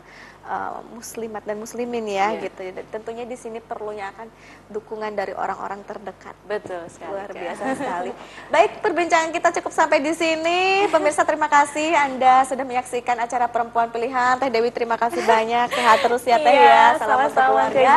uh, 0.48 0.80
muslimat 0.96 1.44
dan 1.44 1.60
muslimin 1.60 2.08
ya, 2.08 2.36
ya. 2.36 2.48
gitu. 2.48 2.72
Dan 2.72 2.86
tentunya 2.92 3.24
di 3.28 3.36
sini 3.36 3.60
perlunya 3.60 4.12
akan 4.16 4.28
dukungan 4.72 5.12
dari 5.16 5.36
orang-orang 5.36 5.84
terdekat. 5.84 6.36
Betul 6.48 6.88
sekali. 6.92 7.12
Luar 7.12 7.32
biasa 7.32 7.65
sekali. 7.74 8.12
Baik, 8.54 8.72
perbincangan 8.86 9.34
kita 9.34 9.50
cukup 9.58 9.74
sampai 9.74 9.98
di 10.06 10.14
sini. 10.14 10.86
Pemirsa 10.94 11.26
terima 11.26 11.50
kasih 11.50 11.98
Anda 11.98 12.46
sudah 12.46 12.62
menyaksikan 12.62 13.18
acara 13.18 13.50
Perempuan 13.50 13.90
Pilihan. 13.90 14.38
Teh 14.38 14.54
Dewi 14.54 14.70
terima 14.70 15.02
kasih 15.02 15.26
banyak. 15.26 15.74
Sehat 15.74 15.98
terus 16.06 16.22
ya 16.30 16.38
Teh 16.38 16.54
iya, 16.54 16.94
ya. 16.94 17.02
Salam 17.02 17.26
untuk 17.26 17.42
keluarga. 17.42 17.94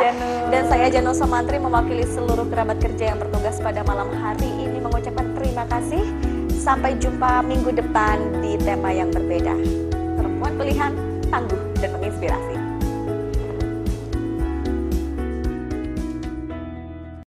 Dan 0.49 0.63
saya 0.73 0.87
Janu 0.89 1.13
Somantri 1.13 1.61
mewakili 1.61 2.09
seluruh 2.09 2.49
kerabat 2.49 2.81
kerja 2.81 3.13
yang 3.13 3.19
bertugas 3.21 3.61
pada 3.61 3.85
malam 3.85 4.09
hari 4.17 4.49
ini 4.49 4.81
mengucapkan 4.81 5.27
terima 5.37 5.69
kasih. 5.69 6.05
Sampai 6.57 6.97
jumpa 6.97 7.45
minggu 7.45 7.75
depan 7.77 8.41
di 8.41 8.57
tema 8.61 8.93
yang 8.93 9.13
berbeda. 9.13 9.53
Perempuan 10.17 10.53
Pilihan, 10.57 10.93
tangguh 11.29 11.61
dan 11.81 11.91
menginspirasi. 11.97 12.68